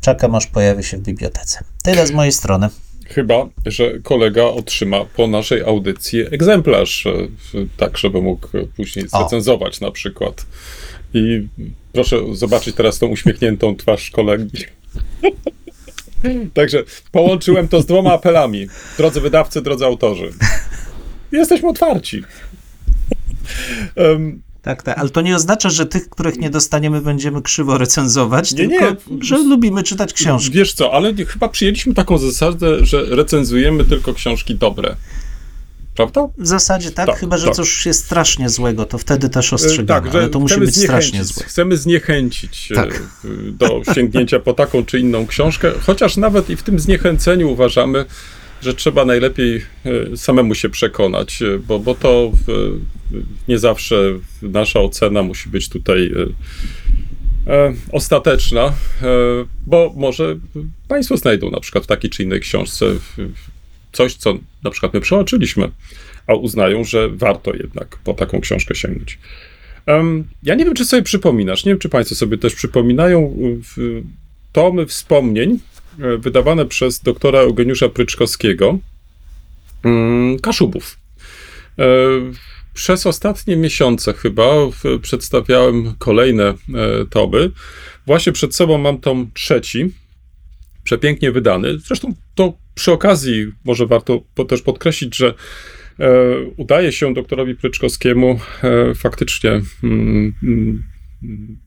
[0.00, 1.64] czekam aż pojawi się w bibliotece.
[1.82, 2.68] Tyle z mojej strony.
[3.06, 7.10] Chyba, że kolega otrzyma po naszej audycji egzemplarz, e,
[7.76, 10.46] tak żeby mógł później zrecenzować na przykład.
[11.14, 11.48] I
[11.92, 14.64] proszę zobaczyć teraz tą uśmiechniętą twarz kolegi.
[16.54, 16.82] Także
[17.12, 18.66] połączyłem to z dwoma apelami.
[18.96, 20.32] Drodzy wydawcy, drodzy autorzy.
[21.32, 22.22] Jesteśmy otwarci.
[23.96, 28.52] Um, tak, tak, ale to nie oznacza, że tych, których nie dostaniemy, będziemy krzywo recenzować,
[28.52, 29.24] nie, tylko nie.
[29.24, 30.50] że lubimy czytać książki.
[30.50, 34.96] Wiesz co, ale chyba przyjęliśmy taką zasadę, że recenzujemy tylko książki dobre.
[35.94, 36.28] Prawda?
[36.38, 37.54] W zasadzie tak, tak chyba że tak.
[37.54, 41.44] coś jest strasznie złego, to wtedy też ostrzegamy, tak, ale to musi być strasznie złe.
[41.44, 43.02] Chcemy zniechęcić e, tak.
[43.52, 48.04] do sięgnięcia po taką czy inną książkę, chociaż nawet i w tym zniechęceniu uważamy,
[48.62, 52.32] że trzeba najlepiej e, samemu się przekonać, e, bo, bo to
[53.48, 53.96] nie zawsze
[54.42, 56.12] nasza ocena musi być tutaj
[57.46, 58.72] e, ostateczna,
[59.66, 60.36] bo może
[60.88, 62.86] Państwo znajdą na przykład w takiej czy innej książce
[63.92, 65.70] coś, co na przykład my przeoczyliśmy,
[66.26, 69.18] a uznają, że warto jednak po taką książkę sięgnąć.
[70.42, 73.36] Ja nie wiem, czy sobie przypominasz, nie wiem, czy Państwo sobie też przypominają
[74.52, 75.81] tomy wspomnień E,
[76.18, 78.78] wydawane przez doktora Eugeniusza Pryczkowskiego
[79.82, 80.98] mm, Kaszubów.
[81.78, 81.84] E,
[82.74, 84.44] przez ostatnie miesiące chyba
[85.02, 86.54] przedstawiałem kolejne e,
[87.10, 87.50] tomy.
[88.06, 89.92] Właśnie przed sobą mam tom trzeci,
[90.84, 91.78] przepięknie wydany.
[91.78, 95.34] Zresztą to przy okazji może warto też podkreślić, że
[96.56, 98.40] udaje się doktorowi Pryczkowskiemu
[98.94, 99.50] faktycznie
[99.82, 100.82] mm, mm,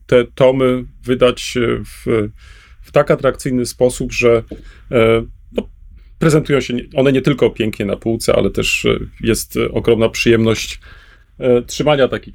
[0.06, 1.54] te tomy wydać
[1.84, 2.28] w
[2.86, 4.42] w tak atrakcyjny sposób, że
[4.90, 5.68] e, no,
[6.18, 10.80] prezentują się one nie tylko pięknie na półce, ale też e, jest ogromna przyjemność
[11.38, 12.32] e, trzymania takiej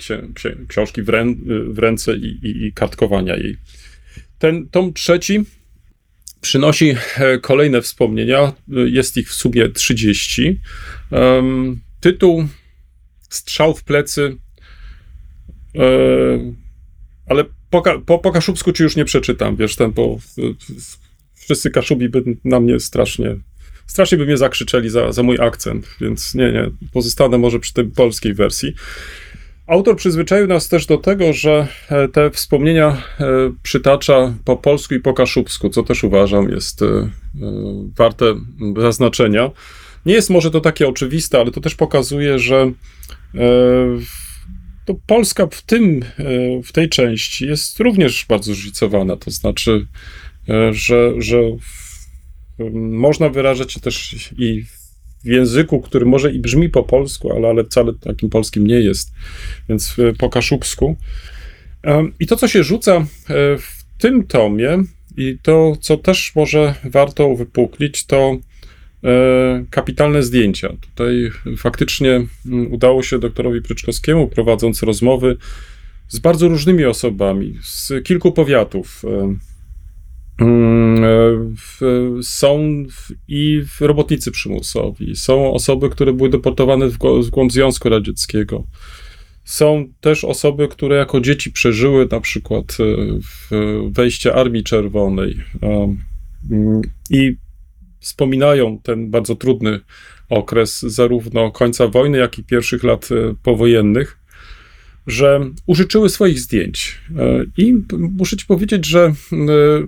[0.67, 1.25] książki w, rę,
[1.67, 3.57] w ręce i, i, i, kartkowania jej.
[4.39, 5.43] Ten tom trzeci
[6.41, 6.95] przynosi
[7.41, 10.59] kolejne wspomnienia, jest ich w sumie 30.
[11.99, 12.47] Tytuł
[13.29, 14.37] Strzał w plecy,
[17.25, 20.17] ale po, po, po kaszubsku ci już nie przeczytam, wiesz, ten, bo
[21.33, 23.35] wszyscy kaszubi by na mnie strasznie,
[23.87, 27.85] strasznie by mnie zakrzyczeli za, za mój akcent, więc nie, nie, pozostanę może przy tej
[27.85, 28.73] polskiej wersji.
[29.67, 32.87] Autor przyzwyczaił nas też do tego, że e, te wspomnienia
[33.19, 33.25] e,
[33.63, 37.09] przytacza po polsku i po kaszubsku, co też uważam jest e,
[37.97, 38.25] warte
[38.77, 39.51] zaznaczenia.
[40.05, 42.71] Nie jest może to takie oczywiste, ale to też pokazuje, że
[44.85, 49.87] to Polska w tym, e, w tej części jest również bardzo zróżnicowana, to znaczy,
[50.49, 51.37] e, że, że
[52.73, 54.63] można wyrażać się też i
[55.23, 59.11] w języku, który może i brzmi po polsku, ale, ale wcale takim polskim nie jest,
[59.69, 60.97] więc po kaszubsku.
[62.19, 63.05] I to, co się rzuca e,
[63.57, 64.77] w tym tomie
[65.17, 68.50] i to, co też może warto wypuklić, to E,
[69.69, 70.69] kapitalne zdjęcia.
[70.81, 75.37] Tutaj faktycznie mm, udało się doktorowi Pryczkowskiemu, prowadząc rozmowy
[76.07, 79.03] z bardzo różnymi osobami, z kilku powiatów,
[80.41, 81.79] Mm, w,
[82.21, 82.83] są
[83.27, 86.97] i robotnicy przymusowi, są osoby, które były deportowane w,
[87.29, 88.63] głąb Związku Radzieckiego.
[89.43, 92.85] Są też osoby, które jako dzieci przeżyły na przykład e,
[93.91, 95.37] wejście Armii Czerwonej
[96.51, 97.35] mm, i
[98.01, 99.79] wspominają ten bardzo trudny
[100.29, 104.17] okres zarówno końca wojny, jak i pierwszych lat e, powojennych
[105.07, 106.99] że użyczyły swoich zdjęć.
[107.17, 109.13] E, I muszę ci powiedzieć, że e,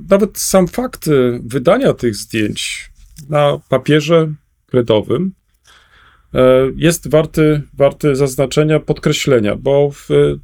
[0.09, 1.09] nawet sam fakt
[1.43, 2.89] wydania tych zdjęć
[3.29, 4.33] na papierze
[4.65, 5.33] kredowym
[6.75, 9.91] jest warty, warty zaznaczenia, podkreślenia, bo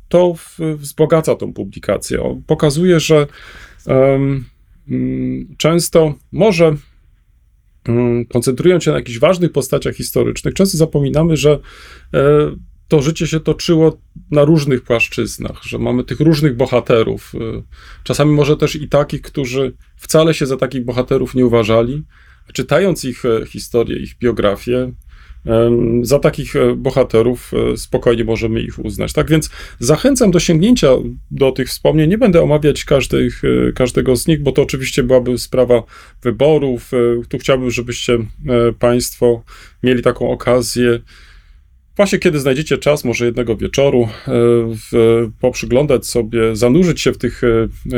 [0.09, 0.35] to
[0.75, 2.41] wzbogaca tą publikację.
[2.47, 3.27] Pokazuje, że
[5.57, 6.75] często może
[8.29, 11.59] koncentrując się na jakichś ważnych postaciach historycznych, często zapominamy, że
[12.89, 14.01] to życie się toczyło
[14.31, 17.35] na różnych płaszczyznach, że mamy tych różnych bohaterów.
[17.35, 17.63] Y,
[18.03, 22.03] czasami może też i takich, którzy wcale się za takich bohaterów nie uważali.
[22.53, 24.91] Czytając ich e, historię, ich biografię,
[26.01, 29.13] za takich e, bohaterów e, spokojnie możemy ich uznać.
[29.13, 30.87] Tak więc zachęcam do sięgnięcia
[31.31, 32.09] do tych wspomnień.
[32.09, 33.41] Nie będę omawiać każdych,
[33.75, 35.83] każdego z nich, bo to oczywiście byłaby sprawa
[36.23, 36.91] wyborów.
[37.29, 38.17] Tu chciałbym, żebyście
[38.79, 39.43] Państwo
[39.83, 40.99] mieli taką okazję
[41.99, 44.31] Właśnie kiedy znajdziecie czas, może jednego wieczoru, e,
[44.91, 47.47] w, poprzyglądać sobie, zanurzyć się w tych e,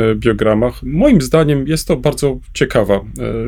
[0.00, 3.00] e, biogramach, moim zdaniem jest to bardzo ciekawa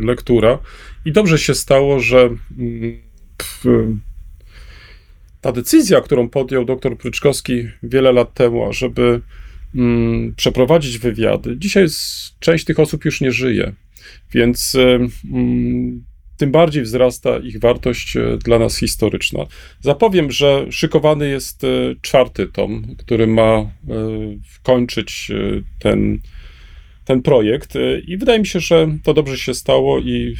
[0.02, 0.58] lektura
[1.04, 2.18] i dobrze się stało, że
[2.58, 2.98] mm,
[5.40, 9.20] ta decyzja, którą podjął dr Pryczkowski wiele lat temu, żeby
[9.74, 11.86] mm, przeprowadzić wywiady, dzisiaj
[12.40, 13.72] część tych osób już nie żyje,
[14.32, 14.76] więc
[15.32, 16.04] mm,
[16.36, 19.46] tym bardziej wzrasta ich wartość e, dla nas historyczna.
[19.80, 21.68] Zapowiem, że szykowany jest e,
[22.00, 23.68] czwarty tom, który ma e,
[24.62, 25.32] kończyć
[25.78, 26.20] ten,
[27.04, 27.74] ten projekt.
[28.06, 30.34] I wydaje mi się, że to dobrze się stało i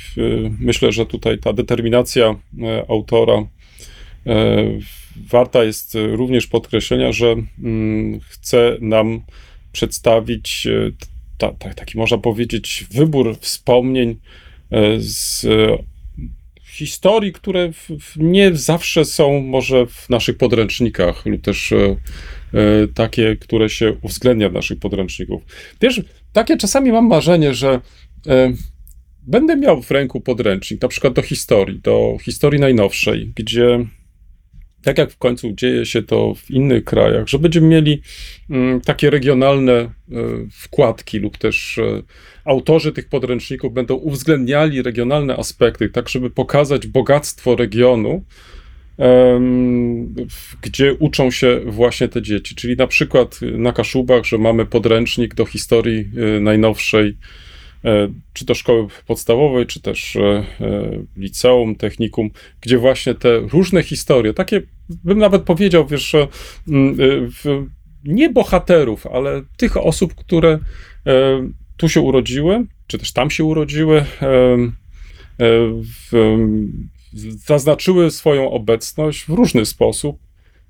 [0.61, 2.35] myślę, że tutaj ta determinacja
[2.89, 3.47] autora
[5.31, 9.23] warta jest również podkreślenia, że mm, chce nam
[9.73, 10.69] przedstawić
[11.39, 14.17] ta, ta, taki, można powiedzieć, wybór wspomnień
[14.99, 15.47] z
[16.65, 17.71] historii, które
[18.17, 21.75] nie zawsze są może w naszych podręcznikach lub też
[22.95, 25.43] takie, które się uwzględnia w naszych podręczników.
[25.81, 26.03] Wiesz,
[26.33, 27.81] takie czasami mam marzenie, że
[28.27, 28.53] e,
[29.27, 33.87] będę miał w ręku podręcznik, na przykład do historii, do historii najnowszej, gdzie
[34.85, 38.03] tak jak w końcu dzieje się to w innych krajach, że będziemy mieli
[38.51, 39.91] mm, takie regionalne e,
[40.53, 42.03] wkładki lub też e,
[42.45, 48.25] autorzy tych podręczników będą uwzględniali regionalne aspekty, tak żeby pokazać bogactwo regionu,
[50.63, 52.55] gdzie uczą się właśnie te dzieci.
[52.55, 57.17] Czyli na przykład na Kaszubach, że mamy podręcznik do historii e, najnowszej
[57.85, 60.45] E, czy to szkoły podstawowej, czy też e, e,
[61.17, 62.31] liceum, technikum,
[62.61, 66.17] gdzie właśnie te różne historie, takie bym nawet powiedział, wiesz,
[68.05, 70.59] nie bohaterów, ale tych osób, które
[71.77, 74.05] tu się urodziły, czy też tam się urodziły,
[77.47, 80.19] zaznaczyły swoją obecność w różny sposób,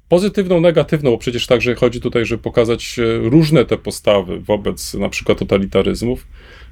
[0.08, 5.38] pozytywną, negatywną, bo przecież także chodzi tutaj, żeby pokazać różne te postawy wobec na przykład
[5.38, 6.26] totalitaryzmów,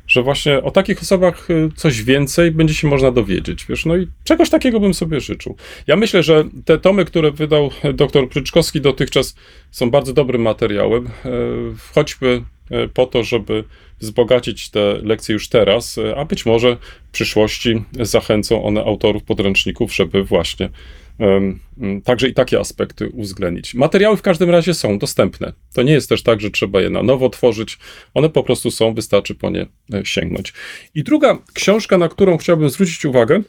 [0.07, 4.07] że właśnie o takich osobach y, coś więcej będzie się można dowiedzieć, wiesz, no i
[4.25, 5.57] czegoś takiego bym sobie życzył.
[5.87, 9.35] Ja myślę, że te tomy, które wydał dr Pryczkowski dotychczas
[9.70, 11.31] są bardzo dobrym materiałem, e,
[11.95, 13.64] choćby e, po to, żeby
[14.03, 16.77] wzbogacić te lekcje już teraz, e, a być może
[17.09, 20.69] w przyszłości zachęcą one autorów podręczników, żeby właśnie
[22.05, 23.75] także i takie aspekty uwzględnić.
[23.75, 25.53] Materiały w każdym razie są dostępne.
[25.75, 27.79] To nie jest też tak, że trzeba je na nowo tworzyć.
[28.15, 30.53] One po prostu są, wystarczy po nie e, sięgnąć.
[30.95, 33.43] I druga książka, na którą chciałbym zwrócić uwagę,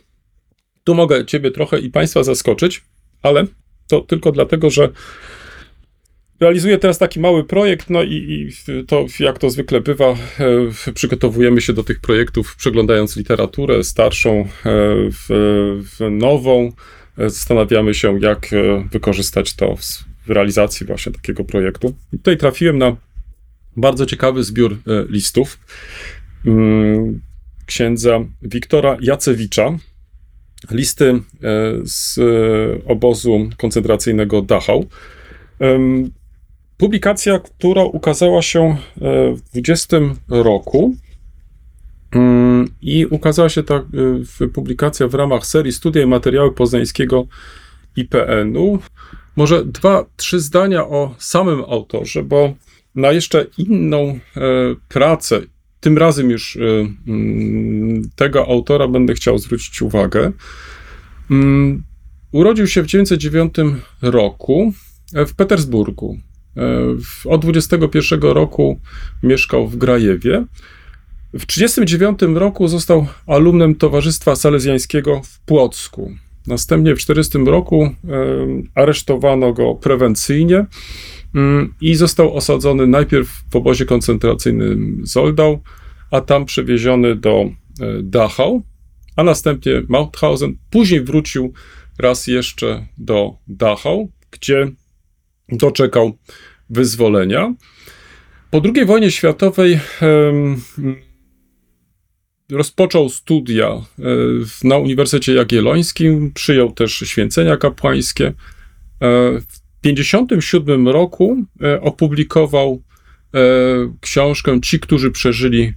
[0.84, 2.82] tu mogę Ciebie trochę i Państwa zaskoczyć,
[3.22, 3.46] ale
[3.88, 4.90] to tylko dlatego, że
[6.44, 8.50] realizuję teraz taki mały projekt, no i, i,
[8.86, 10.16] to, jak to zwykle bywa,
[10.88, 14.46] e, przygotowujemy się do tych projektów, przeglądając literaturę starszą, e,
[15.12, 15.26] w,
[15.98, 16.72] w nową,
[17.18, 19.76] zastanawiamy się, jak e, wykorzystać to
[20.26, 21.96] w realizacji właśnie takiego projektu.
[22.14, 22.96] I tutaj trafiłem na
[23.78, 24.78] bardzo ciekawy zbiór e,
[25.10, 25.60] listów
[26.46, 27.22] mm,
[27.66, 29.78] księdza Wiktora Jacewicza.
[30.72, 31.20] Listy e,
[31.84, 32.20] z
[32.86, 34.86] obozu koncentracyjnego Dachau.
[36.84, 38.78] Publikacja, która ukazała się
[39.36, 39.98] w 20
[40.30, 40.96] roku
[42.16, 43.84] Mm, I ukazała się ta
[44.42, 47.28] y, publikacja w ramach serii Studia i Materiały Poznańskiego
[47.96, 48.80] IPN-u.
[49.36, 52.54] Może dwa, trzy zdania o samym autorze, bo
[52.96, 54.20] na jeszcze inną e,
[54.90, 55.42] pracę,
[55.80, 56.58] tym razem już
[57.08, 60.32] mm, tego autora będę chciał zwrócić uwagę.
[61.32, 61.84] Mm,
[62.32, 63.54] urodził się w 1909
[64.02, 64.74] roku
[65.14, 66.18] w Petersburgu.
[67.26, 68.80] Od 21 roku
[69.24, 70.46] mieszkał w Grajewie.
[71.34, 76.12] W 1939 roku został alumnem Towarzystwa Salezjańskiego w Płocku.
[76.48, 77.90] Następnie w 1940 roku
[78.76, 80.66] aresztowano go prewencyjnie
[81.36, 85.60] mm, i został osadzony najpierw w obozie koncentracyjnym Zoldau,
[86.12, 87.52] a tam przewieziony do e,
[88.04, 88.64] Dachau,
[89.16, 90.56] a następnie Mauthausen.
[90.70, 91.54] Później wrócił
[92.00, 94.72] raz jeszcze do Dachau, gdzie
[95.50, 96.18] doczekał
[96.70, 97.54] wyzwolenia.
[98.52, 99.80] Po II wojnie światowej
[102.52, 103.84] rozpoczął studia e,
[104.64, 108.28] na Uniwersytecie Jagiellońskim, przyjął też święcenia kapłańskie.
[108.28, 108.34] E,
[109.40, 112.82] w 1957 roku e, opublikował
[114.02, 115.74] książkę Ci, którzy przeżyli,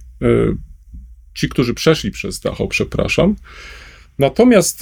[1.33, 3.35] ci, którzy przeszli przez Dachau, przepraszam.
[4.19, 4.79] Natomiast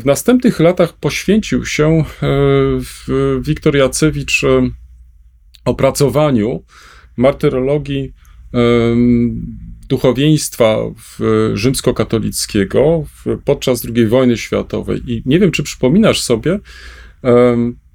[0.00, 2.04] w następnych latach poświęcił się
[3.40, 4.42] Wiktor Jacewicz
[5.64, 6.64] opracowaniu
[7.16, 8.12] martyrologii
[9.88, 10.78] duchowieństwa
[11.54, 13.04] rzymskokatolickiego
[13.44, 15.00] podczas II wojny światowej.
[15.06, 16.58] I nie wiem, czy przypominasz sobie,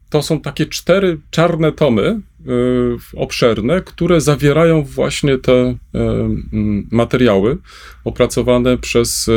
[0.09, 2.19] to są takie cztery czarne tomy e,
[3.15, 5.75] obszerne, które zawierają właśnie te
[6.91, 7.57] materiały
[8.03, 9.31] opracowane przez e,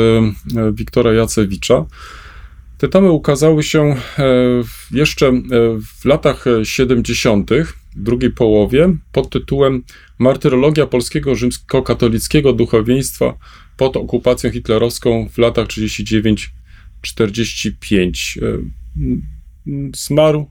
[0.73, 1.85] Wiktora Jacewicza.
[2.77, 3.95] Te tomy ukazały się e,
[4.91, 5.31] jeszcze
[6.01, 7.51] w latach 70
[7.95, 9.83] w drugiej połowie pod tytułem
[10.19, 13.37] Martyrologia polskiego rzymskokatolickiego duchowieństwa
[13.77, 18.41] pod okupacją hitlerowską w latach 39-45.
[18.41, 18.59] E,
[19.95, 20.49] zmarł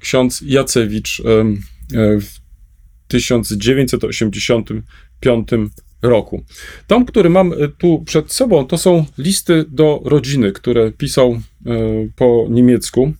[0.00, 1.44] ksiądz Jacewicz e, e,
[2.20, 2.40] w
[3.08, 5.48] 1985
[6.02, 6.44] roku.
[6.86, 11.40] Tom, który mam tu przed sobą, to są listy do rodziny, które pisał
[12.16, 13.12] po niemiecku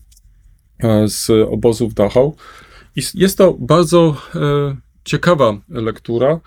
[1.07, 2.37] z obozów Dachau.
[2.97, 6.41] I jest to bardzo e, ciekawa lektura,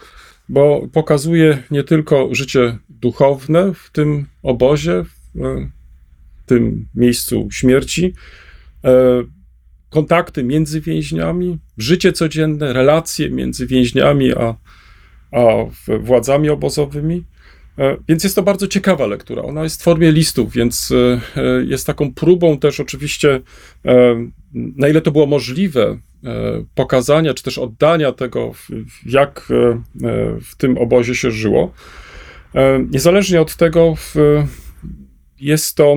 [0.49, 5.69] bo pokazuje nie tylko życie duchowne w tym obozie, w e,
[6.45, 8.13] tym miejscu śmierci,
[8.83, 8.91] e,
[9.93, 14.55] kontakty między więźniami, życie codzienne, relacje między więźniami a,
[15.31, 15.41] a
[15.99, 17.23] władzami obozowymi.
[18.07, 19.41] Więc jest to bardzo ciekawa lektura.
[19.43, 20.93] Ona jest w formie listów, więc
[21.67, 23.41] jest taką próbą też oczywiście,
[24.53, 28.51] na ile to było możliwe, E, pokazania, czy też oddania tego,
[29.05, 31.73] jak e, e, w tym obozie się żyło.
[32.91, 33.95] Niezależnie od tego,
[35.39, 35.95] jest to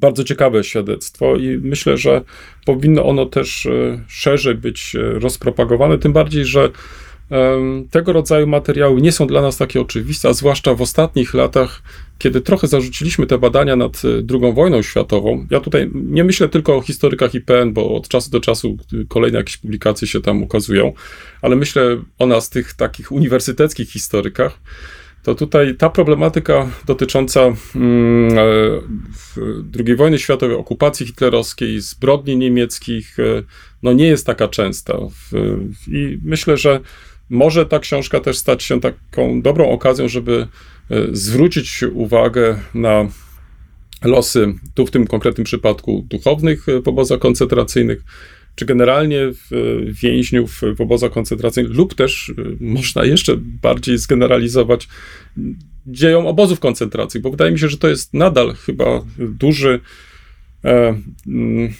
[0.00, 2.22] bardzo ciekawe świadectwo i myślę, że
[2.66, 3.68] powinno ono też
[4.08, 6.70] szerzej być rozpropagowane, tym bardziej, że
[7.90, 11.82] tego rodzaju materiały nie są dla nas takie oczywiste, a zwłaszcza w ostatnich latach,
[12.18, 15.46] kiedy trochę zarzuciliśmy te badania nad II wojną światową.
[15.50, 18.76] Ja tutaj nie myślę tylko o historykach IPN, bo od czasu do czasu
[19.08, 20.92] kolejne jakieś publikacje się tam ukazują,
[21.42, 24.58] ale myślę o nas, tych takich uniwersyteckich historykach.
[25.28, 27.40] To tutaj ta problematyka dotycząca
[27.74, 28.42] mm, e,
[29.86, 33.42] II wojny światowej, okupacji hitlerowskiej, zbrodni niemieckich, e,
[33.82, 34.98] no nie jest taka częsta.
[35.88, 36.80] I myślę, że
[37.30, 40.48] może ta książka też stać się taką dobrą okazją, żeby
[40.90, 43.06] e, zwrócić uwagę na
[44.04, 48.02] losy, tu w tym konkretnym przypadku duchownych w obozach koncentracyjnych,
[48.58, 49.32] czy generalnie e,
[49.84, 54.88] więźniów w obozach koncentracyjnych, lub też można jeszcze bardziej zgeneralizować
[55.86, 59.80] dzieją obozów koncentracji, bo wydaje mi się, że to jest nadal chyba duży
[60.62, 61.72] mm,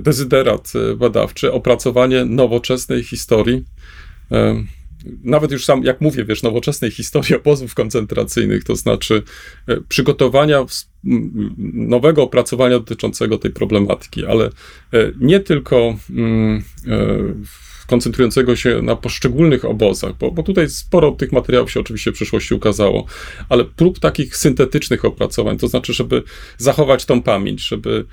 [0.00, 3.64] dezyderat badawczy, opracowanie nowoczesnej historii
[5.24, 9.22] nawet już sam, jak mówię, wiesz, nowoczesnej historii obozów koncentracyjnych, to znaczy
[9.68, 10.64] e, przygotowania
[11.74, 14.50] nowego opracowania dotyczącego tej problematyki, ale e,
[15.20, 16.96] nie tylko mm, e,
[17.86, 22.54] koncentrującego się na poszczególnych obozach, bo, bo tutaj sporo tych materiałów się oczywiście w przyszłości
[22.54, 23.06] ukazało,
[23.48, 26.22] ale prób takich syntetycznych opracowań, to znaczy, żeby
[26.58, 28.04] zachować tą pamięć, żeby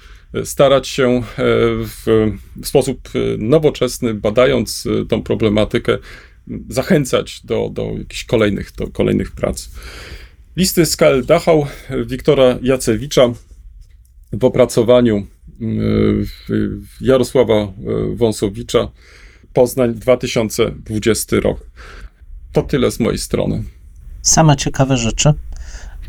[0.44, 2.32] starać się w,
[2.62, 5.98] w sposób nowoczesny, badając tą problematykę,
[6.70, 9.70] zachęcać do, do jakichś kolejnych, do kolejnych prac.
[10.58, 11.66] Listy z KL Dachau
[12.06, 13.22] Wiktora Jacewicza
[14.34, 15.28] w opracowaniu
[15.62, 16.26] y,
[17.02, 18.92] Jarosława y, Wąsowicza
[19.54, 21.60] Poznań 2020 rok.
[22.52, 23.64] To tyle z mojej strony.
[24.22, 25.34] Same ciekawe rzeczy.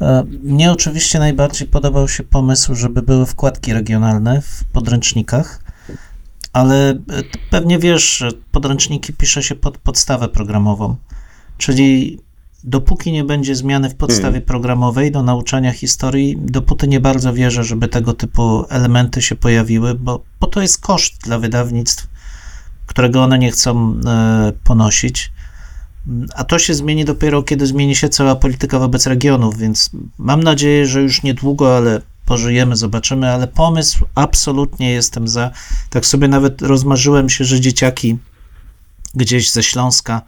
[0.01, 5.61] E, mnie oczywiście najbardziej podobał się pomysł, żeby były wkładki regionalne w podręcznikach
[6.53, 6.97] ale e,
[7.51, 10.97] pewnie wiesz, że podręczniki pisze się pod podstawę programową,
[11.59, 12.19] czyli
[12.65, 14.43] dopóki nie będzie zmiany w podstawie Hmm.
[14.43, 20.25] programowej do nauczania historii, dopóty nie bardzo wierzę, żeby tego typu elementy się pojawiły, bo,
[20.41, 22.09] bo to jest koszt dla wydawnictw,
[22.87, 25.33] którego one nie chcą e, ponosić.
[26.35, 30.87] A to się zmieni dopiero, kiedy zmieni się cała polityka wobec regionów, więc mam nadzieję,
[30.87, 35.51] że już niedługo, ale pożyjemy, zobaczymy, ale pomysł absolutnie jestem za.
[35.91, 38.19] Tak sobie nawet rozmarzyłem się, że dzieciaki
[39.15, 40.23] gdzieś ze Śląska,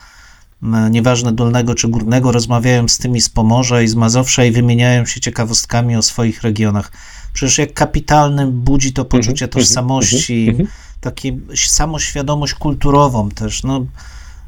[0.91, 5.21] nieważne dolnego czy górnego, rozmawiają z tymi z Pomorza i z Mazowsza i wymieniają się
[5.21, 6.93] ciekawostkami o swoich regionach.
[7.33, 10.69] Przecież jak kapitalnym budzi to poczucie Mhm, tożsamości, mhm,
[11.01, 13.63] takie samoświadomość kulturową też.
[13.63, 13.87] No,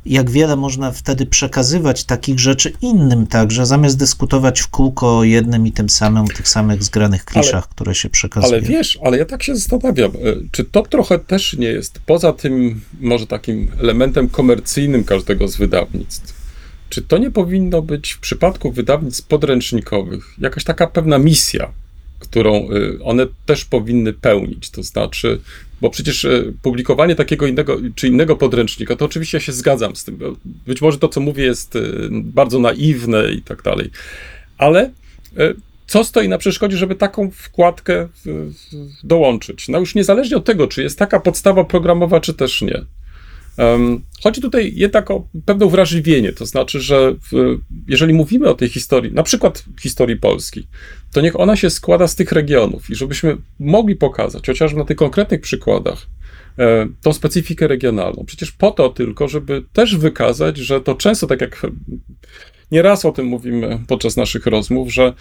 [0.06, 5.66] jak wiele można wtedy przekazywać takich rzeczy innym także, zamiast dyskutować w kółko o jednym
[5.66, 8.52] i tym samym, tych samych zgranych kliszach, które się przekazuje.
[8.52, 10.16] Ale wiesz, ale ja tak się zastanawiam, e,
[10.50, 16.42] czy to trochę też nie jest, poza tym może takim elementem komercyjnym każdego z wydawnictw,
[16.88, 21.72] czy to nie powinno być w przypadku wydawnictw podręcznikowych jakaś taka pewna misja,
[22.22, 25.40] którą y, one też powinny pełnić, to znaczy,
[25.80, 30.04] bo przecież y, publikowanie takiego innego czy innego podręcznika, to oczywiście ja się zgadzam z
[30.04, 30.18] tym,
[30.66, 33.90] być może to, co mówię, jest y, bardzo naiwne i tak dalej,
[34.58, 34.90] ale
[35.86, 38.08] co stoi na przeszkodzie, żeby taką wkładkę
[39.04, 39.68] dołączyć?
[39.68, 42.84] No już niezależnie od tego, czy jest taka podstawa programowa, czy też nie.
[44.22, 49.12] Chodzi tutaj jednak o pewne uwrażliwienie, to znaczy, że w, jeżeli mówimy o tej historii,
[49.12, 50.66] na przykład historii Polski,
[51.12, 54.96] to niech ona się składa z tych regionów i żebyśmy mogli pokazać, chociażby na tych
[54.96, 56.06] konkretnych przykładach,
[56.58, 58.24] e, tą specyfikę regionalną.
[58.26, 61.66] Przecież po to tylko, żeby też wykazać, że to często, tak jak
[62.70, 65.12] nieraz o tym mówimy podczas naszych rozmów, że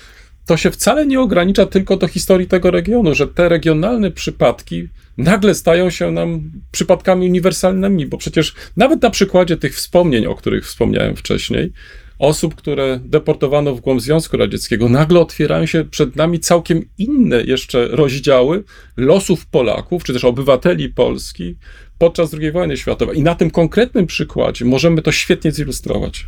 [0.46, 4.88] to się wcale nie ogranicza tylko do historii tego regionu, że te regionalne przypadki
[5.18, 10.66] nagle stają się nam przypadkami uniwersalnymi, bo przecież nawet na przykładzie tych wspomnień, o których
[10.66, 11.72] wspomniałem wcześniej,
[12.20, 17.88] osób, które deportowano w głąb Związku Radzieckiego, nagle otwierają się przed nami całkiem inne jeszcze
[17.88, 18.64] rozdziały
[18.98, 21.56] losów Polaków, czy też obywateli Polski
[21.98, 23.18] podczas II wojny światowej.
[23.18, 26.28] I na tym konkretnym przykładzie możemy to świetnie zilustrować.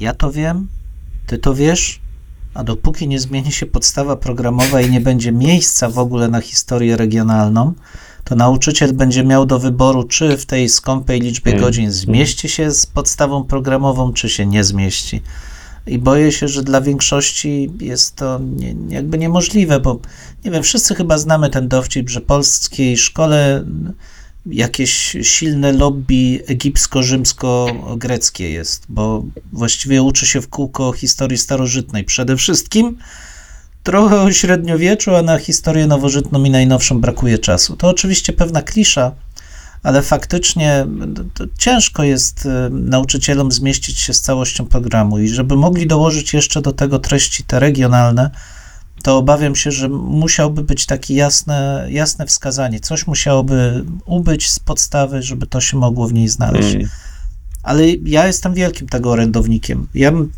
[0.00, 0.68] Ja to wiem,
[1.26, 2.00] ty to wiesz,
[2.54, 6.96] a dopóki nie zmieni się podstawa programowa i nie będzie miejsca w ogóle na historię
[6.96, 7.72] regionalną,
[8.24, 11.64] to nauczyciel będzie miał do wyboru, czy w tej skąpej liczbie Mm.
[11.64, 15.22] godzin zmieści się z podstawą programową, czy się nie zmieści.
[15.86, 20.00] I boję się, że dla większości jest to nie, jakby niemożliwe, bo
[20.44, 23.64] nie wiem, wszyscy chyba znamy ten dowcip, że polskiej szkole
[24.46, 32.96] jakieś silne lobby egipsko-rzymsko-greckie jest, bo właściwie uczy się w kółko historii starożytnej przede wszystkim,
[33.82, 37.76] trochę o średniowieczu, a na historię nowożytną i najnowszą brakuje czasu.
[37.76, 39.12] To oczywiście pewna klisza,
[39.82, 40.86] ale faktycznie
[41.34, 46.62] to ciężko jest y, nauczycielom zmieścić się z całością programu i żeby mogli dołożyć jeszcze
[46.62, 48.30] do tego treści te regionalne,
[49.02, 52.80] to obawiam się, że musiałby być takie jasne, jasne wskazanie.
[52.80, 56.74] Coś musiałoby ubyć z podstawy, żeby to się mogło w niej znaleźć.
[56.74, 56.88] Mm.
[57.62, 59.86] Ale ja jestem wielkim tego orędownikiem.
[59.94, 60.32] Ja bym,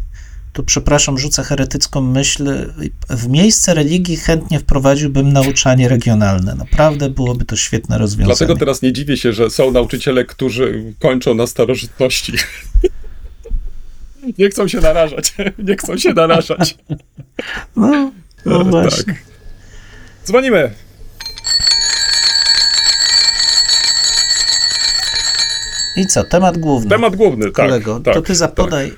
[0.53, 2.73] tu przepraszam, rzucę heretycką myśl,
[3.11, 6.55] w miejsce religii chętnie wprowadziłbym nauczanie regionalne.
[6.55, 8.37] Naprawdę byłoby to świetne rozwiązanie.
[8.37, 12.33] Dlatego teraz nie dziwię się, że są nauczyciele, którzy kończą na starożytności.
[14.39, 15.35] Nie chcą się narażać.
[15.59, 16.79] Nie chcą się narażać.
[17.77, 18.13] No,
[18.45, 19.13] no właśnie.
[19.13, 19.23] Tak.
[20.25, 20.71] Dzwonimy.
[25.97, 26.91] I co, temat główny.
[26.91, 27.55] Temat główny, tak.
[27.55, 28.93] kolego, tak, to ty zapodaj,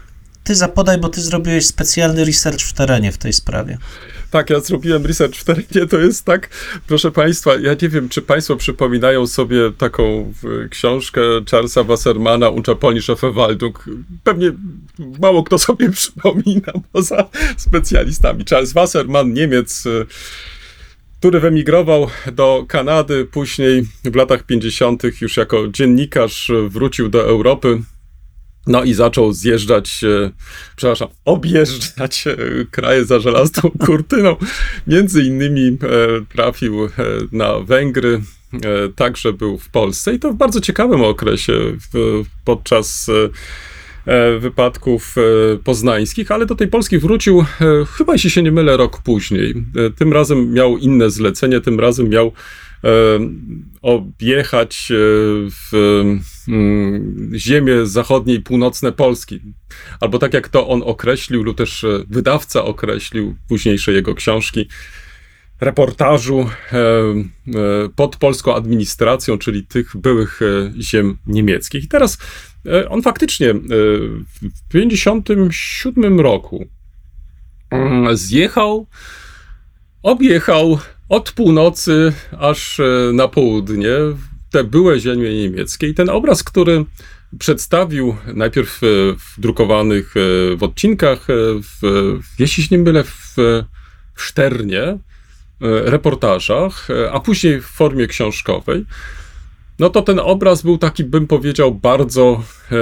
[0.45, 3.79] ty zapodaj, bo ty zrobiłeś specjalny research w terenie w tej sprawie.
[4.31, 6.49] Tak, ja zrobiłem research w terenie, to jest tak,
[6.87, 10.33] proszę Państwa, ja nie wiem, czy Państwo przypominają sobie taką
[10.71, 13.85] książkę Charlesa Wassermana Uncza Polnisch auf Verwaltung.
[14.25, 14.53] Pewnie
[15.21, 18.45] mało kto sobie przypomina, poza specjalistami.
[18.45, 20.07] Charles Wasserman, Niemiec, y,
[21.19, 25.03] który wyemigrował do Kanady, później w latach 50.
[25.21, 27.83] już jako dziennikarz wrócił do Europy.
[28.67, 30.31] No i zaczął zjeżdżać, e,
[30.77, 32.37] przepraszam, objeżdżać e,
[32.71, 34.37] kraje za żelazną kurtyną.
[34.87, 35.77] Między innymi e,
[36.33, 36.89] trafił
[37.33, 38.21] na Węgry,
[38.97, 41.53] także był w Polsce i to w bardzo ciekawym okresie
[42.45, 43.11] podczas
[44.39, 45.15] wypadków
[45.65, 47.45] poznańskich, ale do tej Polski wrócił
[47.97, 49.55] chyba, jeśli się nie mylę, rok później.
[49.97, 52.33] Tym razem miał inne zlecenie, tym razem miał
[53.83, 54.95] objechać e,
[55.51, 55.73] w
[56.49, 59.41] mm, ziemię zachodniej, północne Polski.
[60.01, 64.69] Albo tak jak to on określił, lub też e, wydawca określił, późniejsze jego książki,
[65.61, 70.41] reportażu e, e, pod polską administracją, czyli tych byłych
[70.81, 71.85] ziem niemieckich.
[71.85, 72.19] I teraz
[72.89, 76.67] on faktycznie w 1957 roku
[77.71, 78.87] mm, zjechał,
[80.03, 80.79] objechał
[81.09, 82.81] od północy aż
[83.13, 83.91] na południe
[84.51, 85.89] te były ziemie niemieckie.
[85.89, 86.85] I ten obraz, który
[87.39, 88.81] przedstawił najpierw
[89.19, 90.15] w drukowanych
[90.57, 91.27] w odcinkach,
[91.63, 91.81] w,
[92.39, 93.37] jeśli się nie mylę, w
[94.17, 94.99] Szternie, e,
[95.61, 98.85] reportażach, e, a później w formie książkowej,
[99.79, 102.77] no to ten obraz był taki, bym powiedział, bardzo e,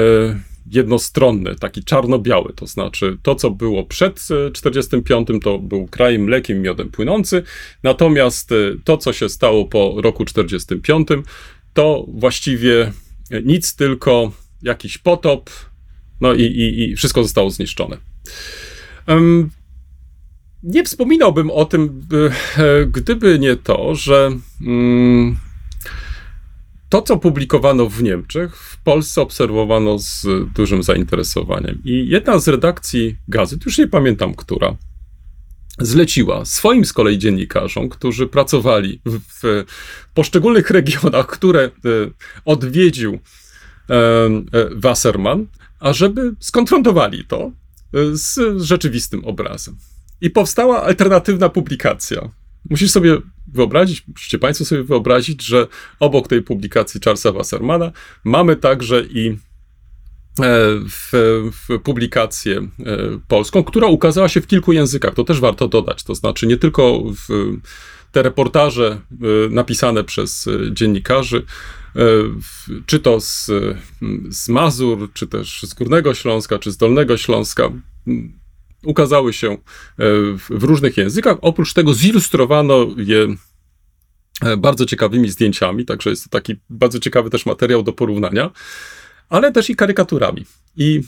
[0.67, 6.91] jednostronny, taki czarno-biały, to znaczy to, co było przed 45, to był kraj mlekiem, miodem
[6.91, 7.43] płynący,
[7.83, 8.51] natomiast
[8.85, 11.09] to, co się stało po roku 45,
[11.73, 12.93] to właściwie
[13.45, 14.33] nic, tylko
[14.63, 15.51] jakiś potop,
[16.21, 17.97] no i, i, i wszystko zostało zniszczone.
[20.63, 22.07] Nie wspominałbym o tym,
[22.59, 24.31] e, gdyby nie to, że
[24.61, 25.37] mm,
[26.93, 31.83] to, co publikowano w Niemczech, w Polsce obserwowano z dużym zainteresowaniem.
[31.85, 34.77] I jedna z redakcji gazet, już nie pamiętam która,
[35.79, 39.65] zleciła swoim z kolei dziennikarzom, którzy pracowali w, w
[40.15, 41.71] poszczególnych regionach, które e,
[42.45, 43.19] odwiedził e,
[44.75, 45.47] Wasserman,
[45.81, 47.53] ażeby skonfrontowali to
[48.13, 49.77] z rzeczywistym obrazem.
[50.21, 52.42] I powstała alternatywna publikacja.
[52.71, 53.19] Musisz sobie
[53.53, 55.67] wyobrazić, musicie Państwo sobie wyobrazić, że
[56.01, 57.93] obok tej publikacji Charlesa Wassermana
[58.25, 59.37] mamy także i e,
[60.89, 61.11] w,
[61.53, 62.69] w publikację e,
[63.29, 65.15] polską, która ukazała się w kilku językach.
[65.15, 66.05] To też warto dodać.
[66.05, 67.53] To znaczy nie tylko w
[68.13, 69.17] te reportaże e,
[69.51, 71.45] napisane przez dziennikarzy,
[72.87, 73.51] czy to z,
[74.29, 77.71] z Mazur, czy też z Górnego Śląska, czy z Dolnego Śląska
[78.85, 79.59] ukazały się e,
[80.51, 81.37] w różnych językach.
[81.41, 83.27] Oprócz tego zilustrowano je
[84.43, 88.51] e, bardzo ciekawymi zdjęciami, także jest to taki bardzo ciekawy też materiał do porównania,
[89.29, 90.45] ale też i karykaturami.
[90.77, 91.01] I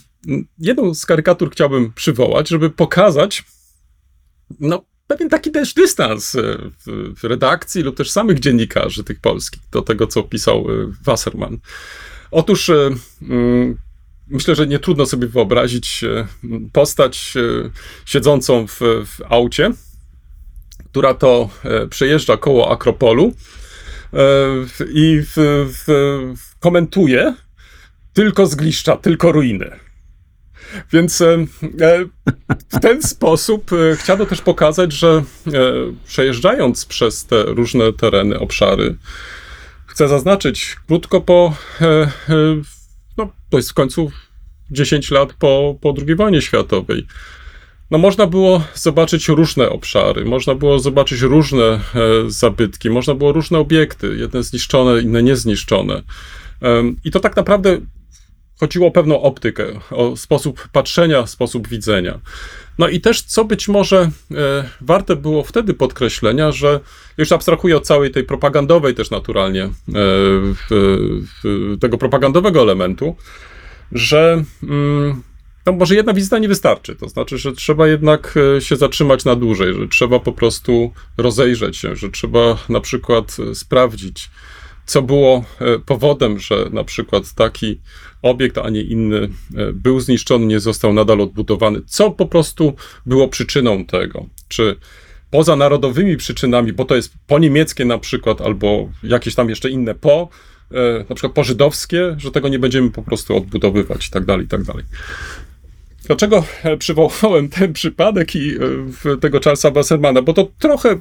[0.58, 3.44] jedną z karykatur chciałbym przywołać, żeby pokazać
[4.60, 6.40] no, pewien taki też dystans e,
[7.16, 10.66] w redakcji lub też samych dziennikarzy tych polskich do tego, co pisał
[11.04, 11.58] Wasserman.
[12.30, 12.70] Otóż
[14.28, 16.26] myślę, że nie trudno sobie wyobrazić e,
[16.72, 17.70] postać e,
[18.06, 19.70] siedzącą w, w aucie,
[20.90, 23.32] która to e, przejeżdża koło Akropolu
[24.94, 25.32] i w,
[25.86, 27.34] w, komentuje
[28.12, 29.70] tylko zgliszcza, tylko ruiny.
[30.92, 31.22] Więc
[32.72, 35.22] w ten sposób chciano też pokazać, że
[36.06, 38.96] przejeżdżając przez te różne tereny, obszary,
[39.86, 41.56] chcę zaznaczyć krótko po
[43.16, 44.10] no, to jest w końcu
[44.70, 47.06] 10 lat po, po II wojnie światowej.
[47.90, 51.80] No, można było zobaczyć różne obszary, można było zobaczyć różne e,
[52.26, 56.02] zabytki, można było różne obiekty, jedne zniszczone, inne niezniszczone.
[56.62, 57.78] E, I to tak naprawdę
[58.64, 62.20] chodziło o pewną optykę, o sposób patrzenia, sposób widzenia.
[62.78, 66.80] No i też, co być może e, warte było wtedy podkreślenia, że
[67.18, 69.70] już abstrahuję od całej tej propagandowej też naturalnie, e,
[71.80, 73.16] tego propagandowego elementu,
[73.92, 75.22] że mm,
[75.66, 76.96] no może jedna wizyta nie wystarczy.
[76.96, 81.76] To znaczy, że trzeba jednak e, się zatrzymać na dłużej, że trzeba po prostu rozejrzeć
[81.76, 84.30] się, że trzeba na przykład sprawdzić,
[84.86, 87.80] co było e, powodem, że na przykład taki
[88.22, 92.74] obiekt, a nie inny e, był zniszczony, nie został nadal odbudowany, co po prostu
[93.06, 94.26] było przyczyną tego.
[94.48, 94.76] Czy
[95.30, 99.94] poza narodowymi przyczynami, bo to jest po niemieckie na przykład, albo jakieś tam jeszcze inne
[99.94, 100.28] po,
[100.70, 104.48] e, na przykład pożydowskie, że tego nie będziemy po prostu odbudowywać i tak dalej, i
[104.48, 104.84] tak dalej.
[106.06, 106.44] Dlaczego
[106.78, 108.54] przywołałem ten przypadek i
[109.20, 110.22] tego Charlesa Wassermana?
[110.22, 110.98] Bo to trochę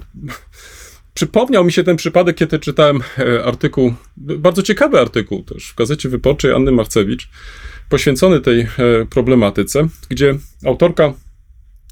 [1.14, 6.08] Przypomniał mi się ten przypadek, kiedy czytałem e, artykuł, bardzo ciekawy artykuł też w gazecie
[6.08, 7.28] wyborczej Anny Marcewicz,
[7.88, 8.68] poświęcony tej e,
[9.10, 10.34] problematyce, gdzie
[10.66, 11.12] autorka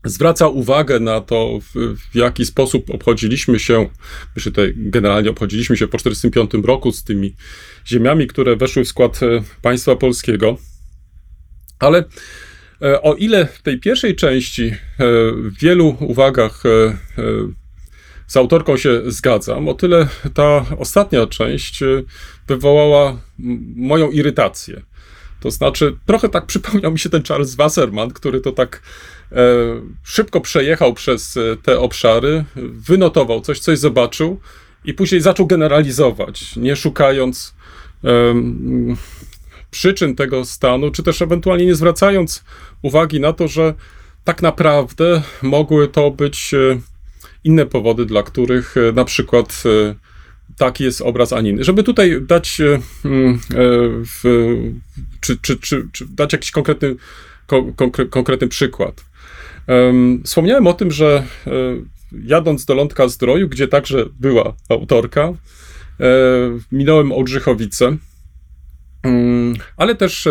[0.04, 3.88] zwraca uwagę na to, w, w jaki sposób obchodziliśmy się,
[4.36, 7.36] myślę tutaj generalnie obchodziliśmy się po 1945 roku z tymi
[7.86, 10.56] ziemiami, które weszły w skład e, państwa polskiego.
[11.78, 12.04] Ale
[13.02, 14.74] o ile w tej pierwszej części
[15.34, 16.62] w wielu uwagach
[18.26, 22.04] z autorką się zgadzam, o tyle ta ostatnia część y,
[22.48, 23.16] wywołała
[23.76, 24.82] moją irytację.
[25.40, 28.82] To znaczy, trochę tak przypomniał mi się ten Charles Wasserman, który to tak
[29.32, 29.36] e,
[30.02, 34.40] szybko przejechał przez e, te obszary, wynotował coś, coś zobaczył
[34.84, 37.54] i później zaczął generalizować, nie szukając
[38.04, 38.08] e,
[39.70, 42.44] przyczyn tego stanu, czy też ewentualnie nie zwracając
[42.82, 43.74] uwagi na to, że
[44.24, 46.80] tak naprawdę mogły to być e,
[47.44, 49.94] inne powody, dla których e, na przykład e,
[50.56, 51.64] taki jest obraz, a nie inny.
[51.64, 53.38] Żeby tutaj dać, e, mm,
[54.06, 54.22] w,
[55.20, 56.96] czy, czy, czy, czy dać jakiś konkretny,
[57.46, 59.04] ko, konkre, konkretny przykład.
[59.66, 61.26] Em, Wspomniałem o tym, że
[62.24, 65.32] jadąc do Lądka Zdroju, gdzie także była autorka,
[66.72, 67.96] minąłem Ołdrzychowice,
[69.02, 70.28] Mm, ale też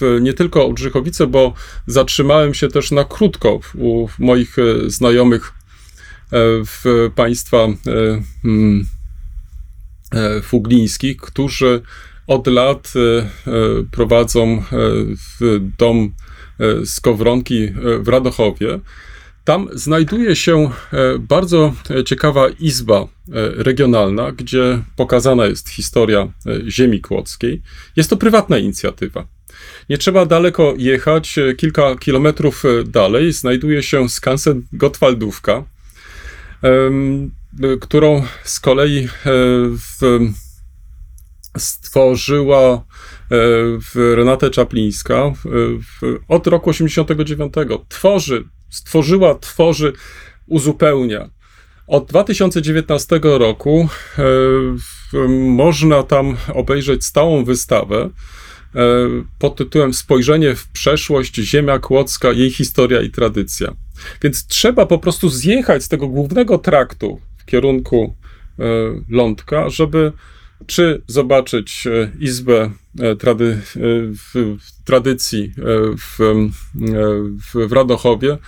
[0.00, 1.54] w, nie tylko Ołdrzychowice, bo
[1.86, 4.56] zatrzymałem się też na krótko u moich
[4.86, 5.52] znajomych
[6.64, 7.72] w państwa e,
[8.44, 8.86] mm,
[10.14, 11.82] e, fuglińskich, którzy
[12.26, 13.28] od lat e, e,
[13.90, 14.62] prowadzą e,
[15.78, 16.14] dom
[16.60, 18.80] e, Skowronki e, w Radochowie.
[19.44, 23.06] Tam znajduje się e, bardzo e, ciekawa izba e,
[23.56, 27.62] regionalna, gdzie pokazana jest historia e, ziemi kłodzkiej.
[27.96, 29.26] Jest to prywatna inicjatywa.
[29.88, 35.64] Nie trzeba daleko jechać, e, kilka kilometrów e, dalej znajduje się skansen Gotwaldówka, e,
[37.80, 39.08] którą z kolei e,
[39.68, 40.18] w,
[41.58, 42.80] stworzyła e,
[43.80, 45.32] w Renatę Czaplińska e,
[46.28, 47.54] od roku 89.
[47.88, 49.92] Tworzy, stworzyła, tworzy,
[50.46, 51.30] uzupełnia.
[51.86, 53.88] Od 2019 roku
[55.38, 58.10] można tam obejrzeć stałą wystawę
[59.38, 63.74] pod tytułem Spojrzenie w przeszłość, Ziemia Kłodzka, jej historia i tradycja.
[64.22, 68.14] Więc trzeba po prostu zjechać z tego głównego traktu w kierunku
[68.58, 68.64] e,
[69.08, 70.12] Lądka, żeby
[70.66, 72.70] czy zobaczyć e, izbę
[73.00, 75.52] e, trady, w, w tradycji
[75.98, 76.16] w,
[77.52, 78.38] w, w Radochowie,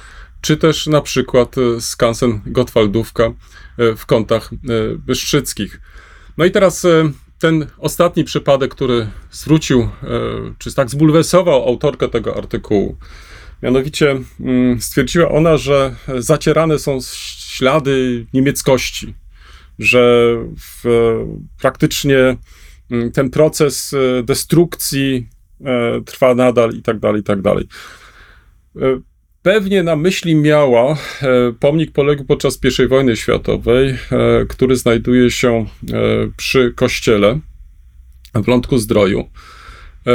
[0.40, 3.32] czy też na przykład skansen Gotwaldówka
[3.97, 4.51] w kątach
[4.98, 5.81] Bystrzyckich.
[6.39, 6.86] No i teraz
[7.39, 9.89] ten ostatni przypadek, który zwrócił,
[10.59, 12.97] czy tak zbulwersował autorkę tego artykułu.
[13.65, 16.99] Mianowicie mm, stwierdziła ona, że zacierane są
[17.47, 19.15] ślady niemieckości,
[19.78, 20.85] że w,
[21.61, 22.36] praktycznie
[22.91, 25.28] mm, ten proces e, destrukcji
[25.65, 27.66] e, trwa nadal i tak dalej, i tak dalej.
[28.77, 29.01] E,
[29.43, 30.97] Pewnie na myśli miała e,
[31.61, 33.97] pomnik poległ podczas I wojny światowej, e,
[34.49, 35.66] który znajduje się e,
[36.36, 37.41] przy kościele
[38.35, 39.20] w Lądku Zdroju,
[40.07, 40.12] e,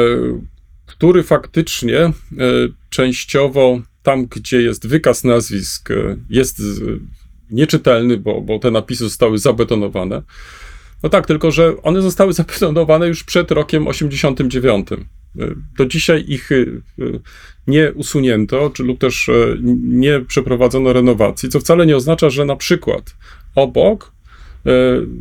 [1.00, 2.12] który faktycznie e,
[2.90, 7.00] częściowo tam, gdzie jest wykaz nazwisk, e, jest z-
[7.52, 10.22] nieczytelny, bo, bo te napisy zostały zabetonowane.
[11.04, 14.88] No tak, tylko że one zostały zabetonowane już przed rokiem 89.
[15.78, 16.50] Do dzisiaj ich
[17.68, 19.34] nie usunięto, czy lub też e,
[19.84, 23.16] nie przeprowadzono renowacji, co wcale nie oznacza, że na przykład
[23.56, 24.19] obok e,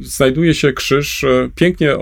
[0.01, 1.97] znajduje się krzyż e, pięknie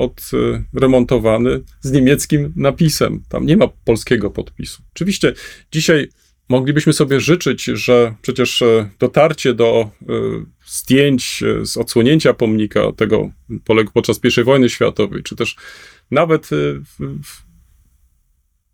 [0.75, 3.23] odremontowany z niemieckim napisem.
[3.29, 4.83] Tam nie ma polskiego podpisu.
[4.95, 5.33] Oczywiście
[5.73, 6.09] dzisiaj
[6.49, 10.07] moglibyśmy sobie życzyć, że przecież e, dotarcie do e,
[10.67, 13.31] zdjęć e, z odsłonięcia pomnika tego
[13.65, 15.57] poległ podczas I wojny światowej, czy też
[16.11, 16.57] nawet e,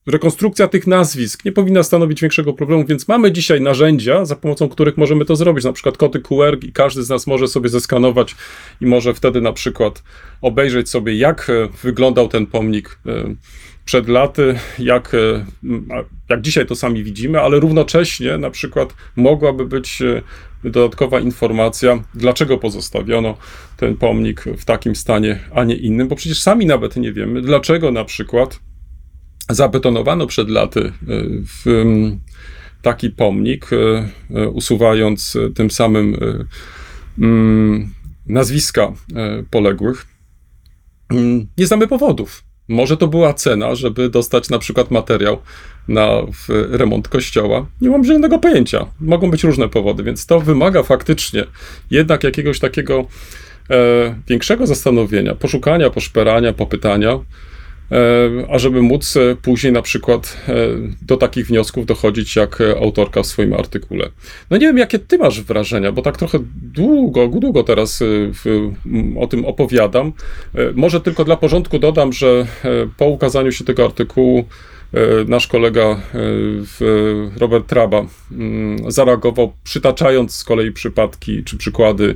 [0.07, 4.97] rekonstrukcja tych nazwisk nie powinna stanowić większego problemu, więc mamy dzisiaj narzędzia, za pomocą których
[4.97, 8.37] możemy to zrobić, na przykład kody QR i każdy z nas może sobie zeskanować
[8.81, 10.03] i może wtedy na przykład
[10.41, 13.35] obejrzeć sobie, jak e, wyglądał ten pomnik e,
[13.85, 15.45] przed laty, jak, e,
[16.29, 20.03] jak dzisiaj to sami widzimy, ale równocześnie na przykład mogłaby być
[20.65, 23.37] dodatkowa informacja, dlaczego pozostawiono
[23.77, 27.91] ten pomnik w takim stanie, a nie innym, bo przecież sami nawet nie wiemy, dlaczego
[27.91, 28.61] na przykład
[29.51, 30.93] zabetonowano przed laty e,
[31.65, 31.65] w
[32.83, 36.17] taki pomnik, e, e, usuwając tym samym
[38.27, 38.93] nazwiska
[39.51, 40.07] poległych.
[41.59, 42.45] Nie znamy powodów.
[42.69, 45.39] Może to była cena, żeby dostać na przykład materiał
[45.89, 46.09] na
[46.71, 47.67] remont kościoła.
[47.81, 48.87] Nie mam żadnego pojęcia.
[49.01, 51.45] Mogą być różne powody, więc to wymaga faktycznie
[51.91, 53.07] jednak jakiegoś takiego
[53.71, 57.19] e, większego zastanowienia, poszukania, poszperania, popytania,
[58.49, 60.55] ażeby móc e, później na przykład e,
[61.03, 64.09] do takich wniosków dochodzić jak e, autorka w swoim artykule.
[64.51, 68.73] No nie wiem, jakie ty masz wrażenia, bo tak trochę długo, długo teraz w,
[69.21, 70.13] o tym opowiadam.
[70.75, 72.47] Może tylko dla porządku dodam, że
[72.97, 74.45] po ukazaniu się tego artykułu
[75.29, 76.01] nasz kolega
[77.37, 78.07] Robert Traba
[78.89, 82.15] zareagował, przytaczając z kolei przypadki czy przykłady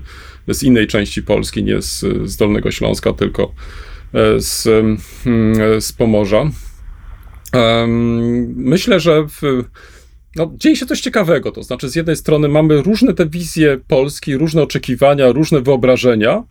[0.48, 3.52] z innej części Polski, nie z, z Dolnego Śląska, tylko
[4.38, 6.50] z, mm, z Pomorza.
[8.56, 9.64] Myślę, że w,
[10.36, 11.52] no, dzieje się coś ciekawego.
[11.52, 16.44] To znaczy, z jednej strony mamy różne te wizje Polski, różne oczekiwania, różne wyobrażenia.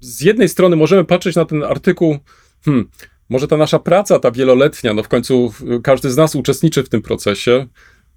[0.00, 2.18] Z jednej strony możemy patrzeć na ten artykuł,
[2.64, 2.88] hmm,
[3.28, 5.52] może ta nasza praca, ta wieloletnia, no w końcu
[5.82, 7.66] każdy z nas uczestniczy w tym procesie,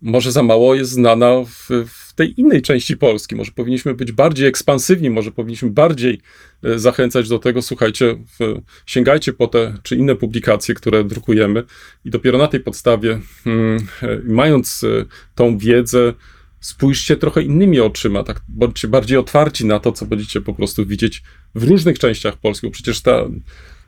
[0.01, 3.35] może za mało jest znana w, w tej innej części Polski.
[3.35, 6.21] Może powinniśmy być bardziej ekspansywni, może powinniśmy bardziej
[6.63, 11.63] e, zachęcać do tego, słuchajcie, w, sięgajcie po te czy inne publikacje, które drukujemy
[12.05, 13.87] i dopiero na tej podstawie, hmm,
[14.23, 15.05] mając e,
[15.35, 16.13] tą wiedzę,
[16.59, 21.23] spójrzcie trochę innymi oczyma, tak, bądźcie bardziej otwarci na to, co będziecie po prostu widzieć
[21.55, 23.25] w różnych częściach Polski, bo przecież ta,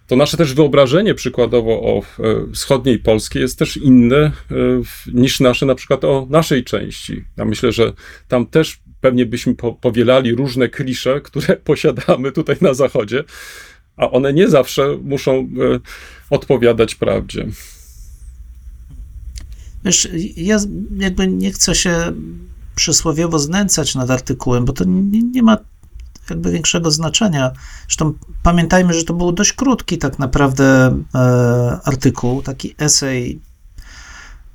[0.09, 2.03] to nasze też wyobrażenie przykładowo o e,
[2.53, 4.31] wschodniej Polskiej jest też inne e,
[5.13, 7.23] niż nasze na przykład o naszej części.
[7.37, 7.93] Ja myślę, że
[8.27, 13.23] tam też pewnie byśmy po, powielali różne klisze, które posiadamy tutaj na zachodzie,
[13.97, 15.79] a one nie zawsze muszą e,
[16.29, 17.47] odpowiadać prawdzie.
[19.85, 20.57] Wiesz, ja
[20.97, 22.13] jakby nie chcę się
[22.75, 25.57] przysłowiowo znęcać nad artykułem, bo to nie, nie ma
[26.29, 27.51] jakby większego znaczenia.
[27.87, 31.19] Zresztą pamiętajmy, że to był dość krótki tak naprawdę e,
[31.83, 33.41] artykuł, taki esej.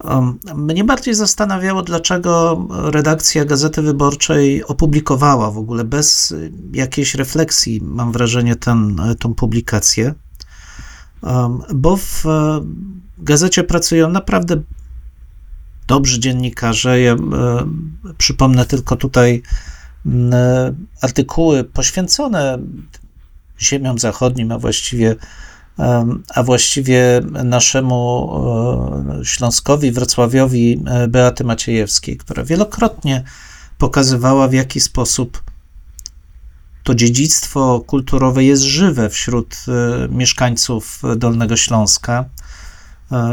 [0.05, 6.34] Um, mnie bardziej zastanawiało, dlaczego redakcja Gazety Wyborczej opublikowała w ogóle bez
[6.72, 10.14] jakiejś refleksji, mam wrażenie, ten, tą publikację.
[11.22, 12.60] Um, bo w e,
[13.18, 14.62] gazecie pracują naprawdę
[15.86, 17.01] dobrzy dziennikarze.
[17.01, 17.16] Ja e,
[18.18, 19.73] przypomnę tylko tutaj e,
[21.01, 22.59] artykuły poświęcone
[23.60, 25.16] ziemiom zachodnim, a właściwie,
[25.78, 28.31] e, a właściwie naszemu
[29.20, 33.24] e, Śląskowi, Wrocławiowi e, Beaty Maciejewskiej, która wielokrotnie
[33.78, 35.43] pokazywała, w jaki sposób
[36.82, 42.24] to dziedzictwo kulturowe jest żywe wśród e, mieszkańców Dolnego Śląska.
[42.40, 42.44] E,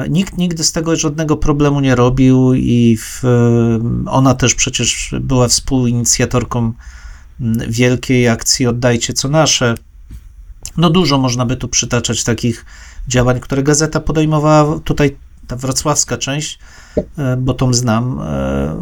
[0.10, 5.48] nikt nigdy z tego żadnego problemu nie robił i w, e, ona też przecież była
[5.48, 6.74] współinicjatorką
[7.68, 9.76] wielkiej akcji Oddajcie co nasze.
[10.78, 12.66] No dużo można by tu przytaczać takich
[13.08, 15.18] działań, które gazeta podejmowała, tutaj
[15.48, 16.60] ta wrocławska część,
[17.18, 18.20] e, bo tą znam,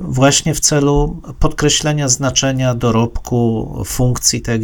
[0.01, 4.59] właśnie w celu podkreślenia znaczenia dorobku, funkcji te,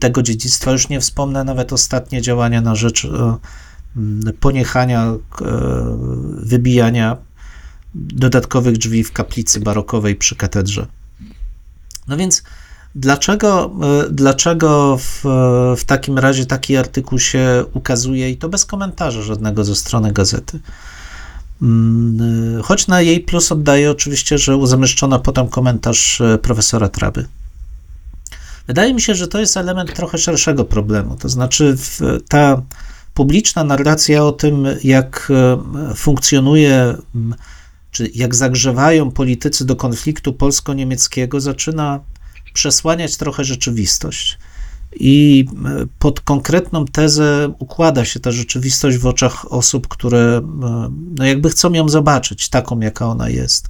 [0.00, 0.72] tego dziedzictwa.
[0.72, 3.06] Już nie wspomnę nawet ostatnie działania na rzecz
[4.40, 5.16] poniechania, e,
[6.36, 7.16] wybijania
[7.94, 10.86] dodatkowych drzwi w kaplicy barokowej przy katedrze.
[12.08, 12.42] No więc
[12.94, 15.22] dlaczego, e, dlaczego w,
[15.76, 20.60] w takim razie taki artykuł się ukazuje i to bez komentarza żadnego ze strony gazety?
[21.62, 27.26] Mm, e, choć na jej plus oddaje oczywiście, że zamieszczono potem komentarz profesora Traby.
[28.66, 31.16] Wydaje mi się, że to jest element trochę szerszego problemu.
[31.16, 31.76] To znaczy,
[32.28, 32.62] ta
[33.14, 35.32] publiczna narracja o tym, jak
[35.90, 36.94] e, funkcjonuje,
[37.90, 42.00] czy jak zagrzewają politycy do konfliktu polsko-niemieckiego, zaczyna
[42.54, 44.38] przesłaniać trochę rzeczywistość.
[45.00, 50.40] I e, pod konkretną tezę układa się ta rzeczywistość w oczach osób, które
[51.18, 53.68] no jakby chcą ją zobaczyć taką, jaka ona jest.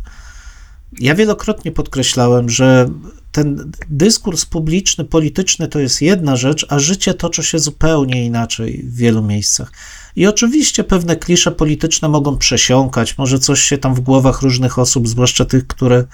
[1.00, 2.88] Ja wielokrotnie podkreślałem, że
[3.32, 8.96] ten dyskurs publiczny, polityczny to jest jedna rzecz, a życie toczy się zupełnie inaczej w
[8.96, 9.72] wielu miejscach.
[10.16, 15.08] I oczywiście pewne klisze polityczne mogą przesiąkać, może coś się tam w głowach różnych osób,
[15.08, 16.04] zwłaszcza tych, które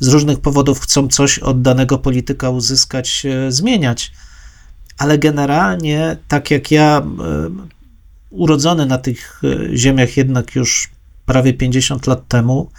[0.00, 4.12] z różnych powodów chcą coś od danego polityka uzyskać, zmieniać.
[4.98, 7.50] Ale generalnie, tak jak ja, e,
[8.30, 10.90] urodzony na tych e, ziemiach jednak już
[11.26, 12.70] prawie 50 lat temu,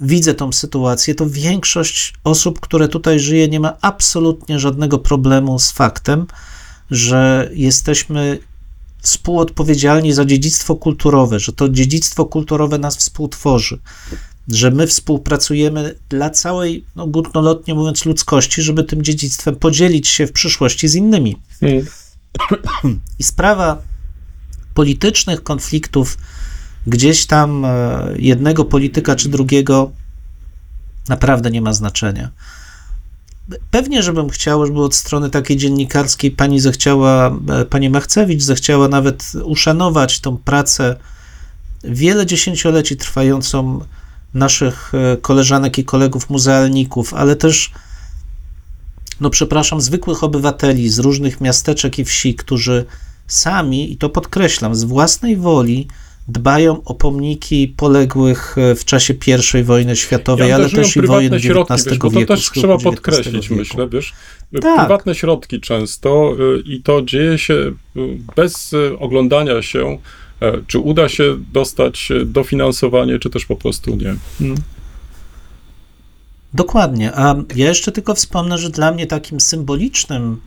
[0.00, 5.70] widzę tą sytuację, to większość osób, które tutaj żyje, nie ma absolutnie żadnego problemu z
[5.70, 6.26] faktem,
[6.90, 8.38] że jesteśmy
[9.02, 13.78] współodpowiedzialni za dziedzictwo kulturowe, że to dziedzictwo kulturowe nas współtworzy,
[14.48, 20.32] że my współpracujemy dla całej, no górnolotnie mówiąc, ludzkości, żeby tym dziedzictwem podzielić się w
[20.32, 21.36] przyszłości z innymi.
[21.60, 21.86] Mm.
[23.18, 23.82] I sprawa
[24.74, 26.18] politycznych konfliktów
[26.86, 29.90] gdzieś tam e, jednego polityka czy drugiego
[31.08, 32.30] naprawdę nie ma znaczenia.
[33.70, 39.32] Pewnie, żebym chciał, żeby od strony takiej dziennikarskiej pani zechciała, e, pani Machcewicz zechciała nawet
[39.44, 40.96] uszanować tą pracę
[41.84, 43.80] wiele dziesięcioleci trwającą
[44.34, 47.72] naszych e, koleżanek i kolegów muzealników, ale też,
[49.20, 52.84] no przepraszam, zwykłych obywateli z różnych miasteczek i wsi, którzy
[53.26, 55.88] sami, i to podkreślam, z własnej woli
[56.28, 59.14] dbają o pomniki poległych e, w czasie
[59.60, 62.10] I wojny światowej, ale też i wojen XIX środki, wiesz, wieku.
[62.10, 63.54] To też trzeba podkreślić, wieku.
[63.54, 64.12] myślę, wiesz,
[64.62, 64.78] tak.
[64.78, 68.00] prywatne środki często e, i to dzieje się e,
[68.36, 69.98] bez oglądania się,
[70.66, 74.14] czy uda się dostać dofinansowanie, czy też po prostu nie.
[74.38, 74.56] Hmm.
[76.54, 77.12] Dokładnie.
[77.14, 80.40] A ja jeszcze tylko wspomnę, że dla mnie takim symbolicznym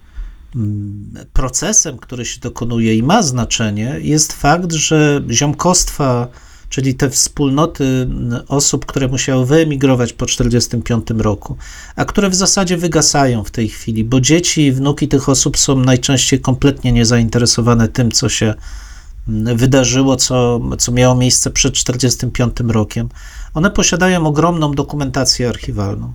[1.34, 6.28] procesem, który się dokonuje i ma znaczenie, jest fakt, że ziomkostwa
[6.70, 8.08] czyli te wspólnoty
[8.48, 11.58] osób, które musiały wyemigrować po 1945 roku,
[11.96, 15.76] a które w zasadzie wygasają w tej chwili, bo dzieci i wnuki tych osób są
[15.76, 18.54] najczęściej kompletnie niezainteresowane tym, co się
[19.56, 23.10] wydarzyło, co, co miało miejsce przed 1945 rokiem.
[23.54, 26.14] One posiadają ogromną dokumentację archiwalną.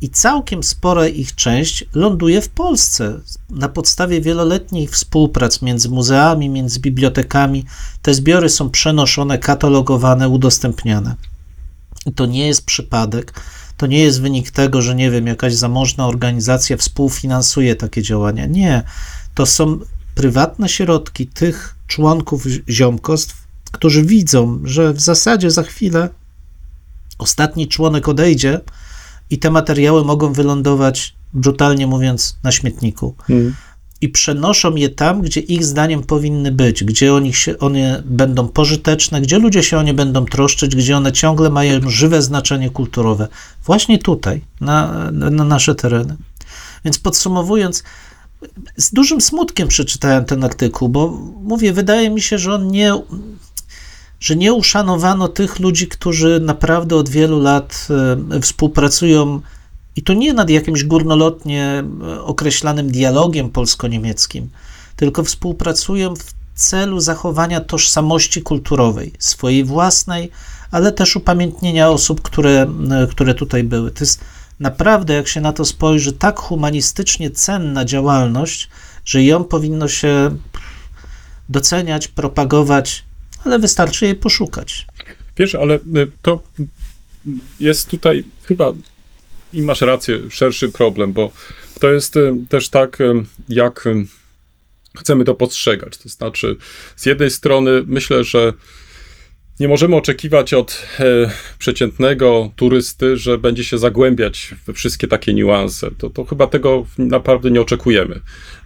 [0.00, 3.20] I całkiem spora ich część ląduje w Polsce
[3.50, 7.64] na podstawie wieloletnich współprac między muzeami, między bibliotekami.
[8.02, 11.14] Te zbiory są przenoszone, katalogowane, udostępniane.
[12.06, 13.40] I to nie jest przypadek.
[13.76, 18.46] To nie jest wynik tego, że nie wiem, jakaś zamożna organizacja współfinansuje takie działania.
[18.46, 18.82] Nie.
[19.34, 19.78] To są
[20.14, 26.08] prywatne środki tych członków ziomkostw, którzy widzą, że w zasadzie za chwilę
[27.18, 28.60] ostatni członek odejdzie
[29.30, 33.14] i te materiały mogą wylądować, brutalnie mówiąc, na śmietniku.
[33.26, 33.54] Hmm.
[34.00, 39.20] I przenoszą je tam, gdzie ich zdaniem powinny być, gdzie oni się, one będą pożyteczne,
[39.20, 43.28] gdzie ludzie się o nie będą troszczyć, gdzie one ciągle mają żywe znaczenie kulturowe.
[43.64, 46.16] Właśnie tutaj, na, na nasze tereny.
[46.84, 47.82] Więc podsumowując,
[48.76, 51.08] z dużym smutkiem przeczytałem ten artykuł, bo
[51.42, 52.94] mówię, wydaje mi się, że on nie,
[54.20, 57.88] że nie uszanowano tych ludzi, którzy naprawdę od wielu lat
[58.36, 59.40] e, współpracują
[59.96, 64.50] i to nie nad jakimś górnolotnie e, określanym dialogiem polsko-niemieckim,
[64.96, 70.30] tylko współpracują w celu zachowania tożsamości kulturowej, swojej własnej,
[70.70, 73.90] ale też upamiętnienia osób, które, e, które tutaj były.
[73.90, 74.20] To jest
[74.60, 78.68] naprawdę, jak się na to spojrzy, tak humanistycznie cenna działalność,
[79.04, 80.36] że ją powinno się
[81.48, 83.04] doceniać, propagować,
[83.44, 84.86] ale wystarczy jej poszukać.
[85.36, 85.80] Wiesz, ale y,
[86.22, 86.42] to
[87.60, 88.72] jest tutaj chyba,
[89.52, 91.32] i masz rację, szerszy problem, bo
[91.80, 93.12] to jest y, też tak, y,
[93.48, 93.88] jak
[94.98, 95.98] chcemy to postrzegać.
[95.98, 96.56] To znaczy,
[96.96, 98.52] z jednej strony myślę, że
[99.60, 101.04] nie możemy oczekiwać od e,
[101.58, 105.90] przeciętnego turysty, że będzie się zagłębiać we wszystkie takie niuanse.
[105.98, 108.20] To, to chyba tego naprawdę nie oczekujemy.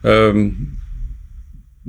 [0.05, 0.35] E,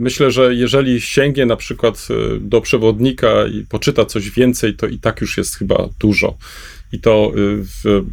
[0.02, 5.00] myślę, że jeżeli sięgnie na przykład e, do przewodnika i poczyta coś więcej, to i
[5.00, 6.38] tak już jest chyba dużo.
[6.92, 8.06] I to e, w,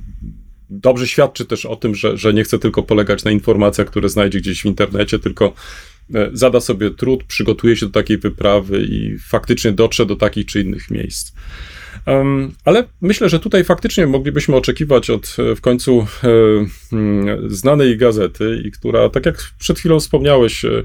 [0.71, 4.41] dobrze świadczy też o tym, że, że nie chce tylko polegać na informacjach, które znajdzie
[4.41, 5.55] gdzieś w internecie, tylko
[6.15, 10.61] E, zada sobie trud, przygotuje się do takiej wyprawy i faktycznie dotrze do takich czy
[10.61, 11.33] innych miejsc.
[12.07, 16.29] Um, ale myślę, że tutaj faktycznie moglibyśmy oczekiwać od w końcu e,
[17.49, 20.83] znanej gazety, i która, tak jak przed chwilą wspomniałeś, e,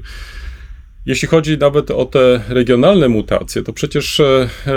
[1.06, 4.72] jeśli chodzi nawet o te regionalne mutacje, to przecież e, e,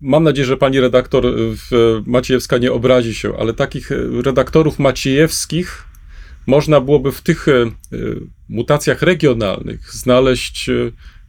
[0.00, 1.24] mam nadzieję, że pani redaktor
[2.06, 3.90] Maciejewska nie obrazi się, ale takich
[4.24, 5.90] redaktorów maciejewskich
[6.46, 7.52] można byłoby w tych e,
[8.48, 10.72] mutacjach regionalnych znaleźć e,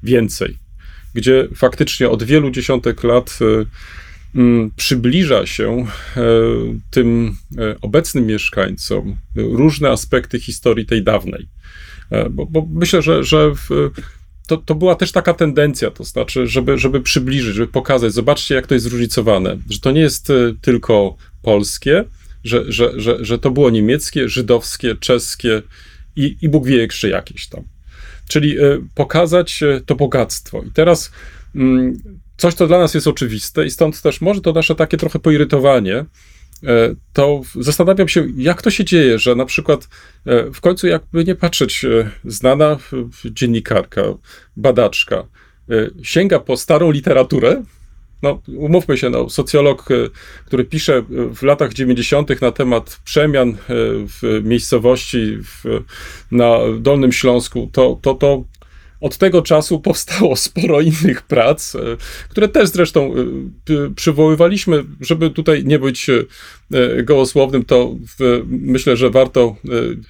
[0.04, 0.58] więcej,
[1.14, 3.66] gdzie faktycznie od wielu dziesiątek lat e,
[4.76, 5.86] przybliża się
[6.92, 7.36] tym
[7.82, 11.48] obecnym mieszkańcom różne aspekty historii tej dawnej.
[12.32, 13.92] Bo, bo myślę, że, że w,
[14.48, 18.68] to, to była też taka tendencja, to znaczy, żeby, żeby przybliżyć, żeby pokazać, zobaczcie, jak
[18.68, 20.32] to jest zróżnicowane, że to nie jest
[20.62, 22.04] tylko polskie,
[22.44, 25.62] że, że, że, że to było niemieckie, żydowskie, czeskie
[26.16, 27.64] i, i Bóg wie jeszcze jakieś tam.
[28.28, 28.62] Czyli e,
[28.96, 30.64] pokazać e, to bogactwo.
[30.64, 31.12] I teraz
[31.56, 32.00] mm,
[32.38, 35.96] coś, co dla nas jest oczywiste, i stąd też może to nasze takie trochę poirytowanie,
[35.96, 36.06] e,
[37.14, 39.88] to zastanawiam się, jak to się dzieje, że na przykład
[40.54, 41.86] w końcu, jakby nie patrzeć,
[42.26, 42.78] znana
[43.26, 44.02] dziennikarka,
[44.58, 45.24] badaczka,
[46.04, 47.64] sięga po starą literaturę,
[48.22, 49.96] no, umówmy się, no, socjolog, e,
[50.46, 51.04] który pisze e,
[51.36, 52.42] w latach 90.
[52.42, 53.56] na temat przemian e,
[54.08, 55.84] w miejscowości w,
[56.32, 58.44] na Dolnym Śląsku, to, to, to
[59.02, 61.74] od tego czasu powstało sporo innych prac,
[62.30, 63.14] które też zresztą
[63.96, 66.08] przywoływaliśmy, żeby tutaj nie być
[67.04, 69.56] gołosłownym, to w, myślę, że warto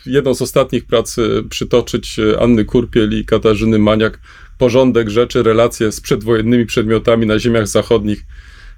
[0.06, 1.16] jedną z ostatnich prac
[1.50, 4.20] przytoczyć Anny Kurpiel i Katarzyny Maniak,
[4.58, 8.26] porządek rzeczy, relacje z przedwojennymi przedmiotami na ziemiach zachodnich,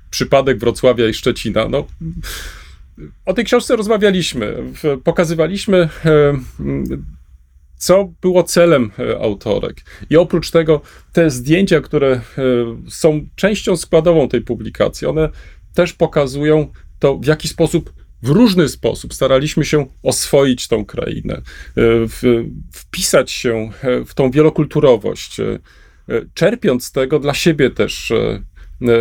[0.09, 1.69] przypadek Wrocławia i Szczecina.
[1.69, 1.87] No,
[3.25, 4.55] o tej książce rozmawialiśmy,
[5.03, 6.39] pokazywaliśmy, e,
[7.83, 9.81] co było celem e, autorek.
[10.09, 10.81] I oprócz tego
[11.13, 12.21] te zdjęcia, które e,
[12.89, 15.29] są częścią składową tej publikacji, one
[15.73, 16.67] też pokazują
[16.99, 21.41] to, w jaki sposób w różny sposób staraliśmy się oswoić tą krainę, e,
[22.73, 23.69] wpisać się
[24.05, 25.37] w tą wielokulturowość,
[26.33, 28.13] czerpiąc z tego dla siebie też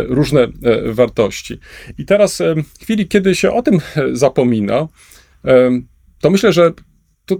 [0.07, 0.47] różne
[0.85, 1.59] wartości.
[1.97, 2.41] I teraz,
[2.79, 3.79] w chwili, kiedy się o tym
[4.11, 4.87] zapomina,
[6.19, 6.71] to myślę, że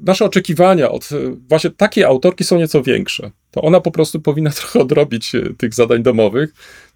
[0.04, 1.10] nasze oczekiwania od
[1.50, 3.32] właśnie takiej autorki są nieco większe.
[3.52, 6.54] to ona po prostu powinna trochę odrobić e, tych zadań domowych.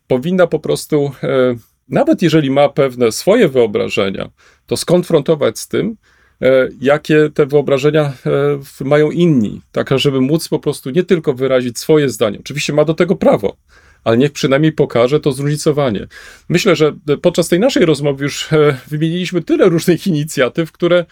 [0.07, 1.55] Powinna po prostu, e,
[1.89, 4.29] nawet jeżeli ma pewne swoje wyobrażenia,
[4.65, 5.95] to skonfrontować z tym,
[6.41, 11.79] e, jakie te wyobrażenia e, mają inni, tak żeby móc po prostu nie tylko wyrazić
[11.79, 12.39] swoje zdanie.
[12.39, 13.57] Oczywiście ma do tego prawo,
[14.03, 16.07] ale niech przynajmniej pokaże to zróżnicowanie.
[16.49, 21.05] Myślę, że e, podczas tej naszej rozmowy już e, wymieniliśmy tyle różnych inicjatyw, które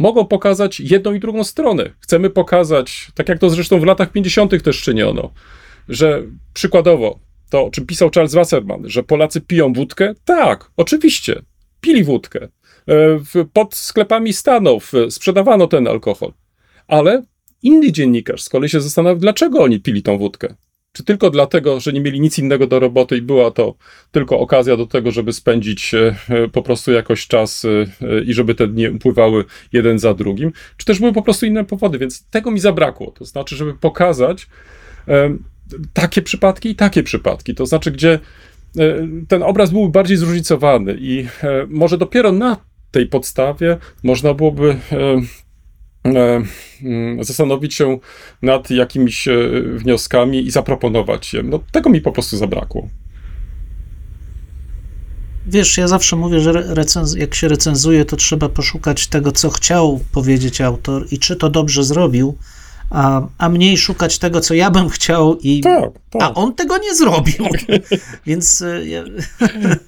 [0.00, 1.90] mogą pokazać jedną i drugą stronę.
[2.00, 4.62] Chcemy pokazać, tak jak to zresztą w latach 50.
[4.64, 5.30] też czyniono,
[5.88, 6.22] że
[6.54, 7.18] przykładowo
[7.50, 10.14] to, o czym pisał Charles Wasserman, że Polacy piją wódkę?
[10.24, 11.42] Tak, oczywiście,
[11.80, 12.48] pili wódkę.
[12.88, 16.32] E, Pod sklepami Stanów e, sprzedawano ten alkohol.
[16.88, 17.22] Ale
[17.62, 20.54] inny dziennikarz z kolei się zastanawiał, dlaczego oni pili tą wódkę.
[20.92, 23.74] Czy tylko dlatego, że nie mieli nic innego do roboty i była to
[24.10, 28.54] tylko okazja do tego, żeby spędzić e, e, po prostu jakoś czas e, i żeby
[28.54, 32.50] te dni upływały jeden za drugim, czy też były po prostu inne powody, więc tego
[32.50, 33.10] mi zabrakło.
[33.10, 34.46] To znaczy, żeby pokazać
[35.92, 37.54] takie przypadki i takie przypadki.
[37.54, 38.18] To znaczy, gdzie
[39.28, 41.26] ten obraz byłby bardziej zróżnicowany i
[41.68, 42.56] może dopiero na
[42.90, 44.76] tej podstawie można byłoby
[47.20, 47.98] zastanowić się
[48.42, 49.34] nad jakimiś e,
[49.76, 51.42] wnioskami i zaproponować je.
[51.42, 52.88] No, tego mi po prostu zabrakło.
[55.46, 59.50] Wiesz, ja zawsze mówię, że re- recenz- jak się recenzuje, to trzeba poszukać tego, co
[59.50, 62.36] chciał powiedzieć autor i czy to dobrze zrobił,
[62.90, 66.22] a, a mniej szukać tego, co ja bym chciał i Tak, tak.
[66.22, 67.46] a on tego nie zrobił.
[68.26, 69.04] więc, e, ja,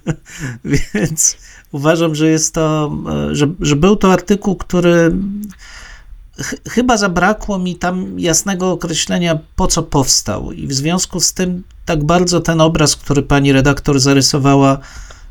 [0.95, 1.37] więc
[1.73, 2.93] uważam, że jest to,
[3.31, 5.13] e, że, że był to artykuł, który
[6.39, 10.53] ch- chyba zabrakło mi tam jasnego określenia, po co powstał.
[10.53, 14.79] I w związku z tym tak bardzo ten obraz, który pani redaktor zarysowała,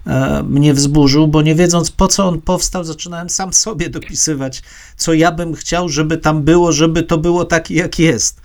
[0.08, 4.64] e, mnie wzburzył, bo nie wiedząc po co on powstał, zaczynałem sam sobie dopisywać,
[4.98, 8.42] co ja bym chciał, żeby tam było, żeby to było takie, jak jest.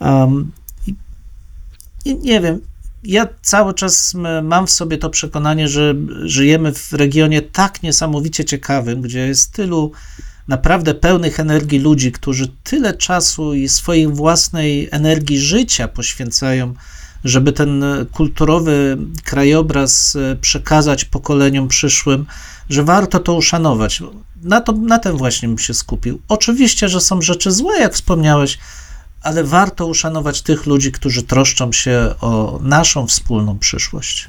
[0.00, 0.52] Um,
[0.86, 0.94] i,
[2.04, 2.60] i nie wiem,
[3.04, 9.00] ja cały czas mam w sobie to przekonanie, że żyjemy w regionie tak niesamowicie ciekawym,
[9.00, 9.92] gdzie jest tylu
[10.48, 16.74] naprawdę pełnych energii ludzi, którzy tyle czasu i swojej własnej energii życia poświęcają,
[17.24, 22.26] żeby ten kulturowy krajobraz e, przekazać pokoleniom przyszłym,
[22.70, 24.02] że warto to uszanować.
[24.42, 26.20] Na, to, na tym właśnie bym się skupił.
[26.28, 28.58] Oczywiście, że są rzeczy złe, jak wspomniałeś,
[29.22, 34.28] ale warto uszanować tych ludzi, którzy troszczą się o naszą wspólną przyszłość.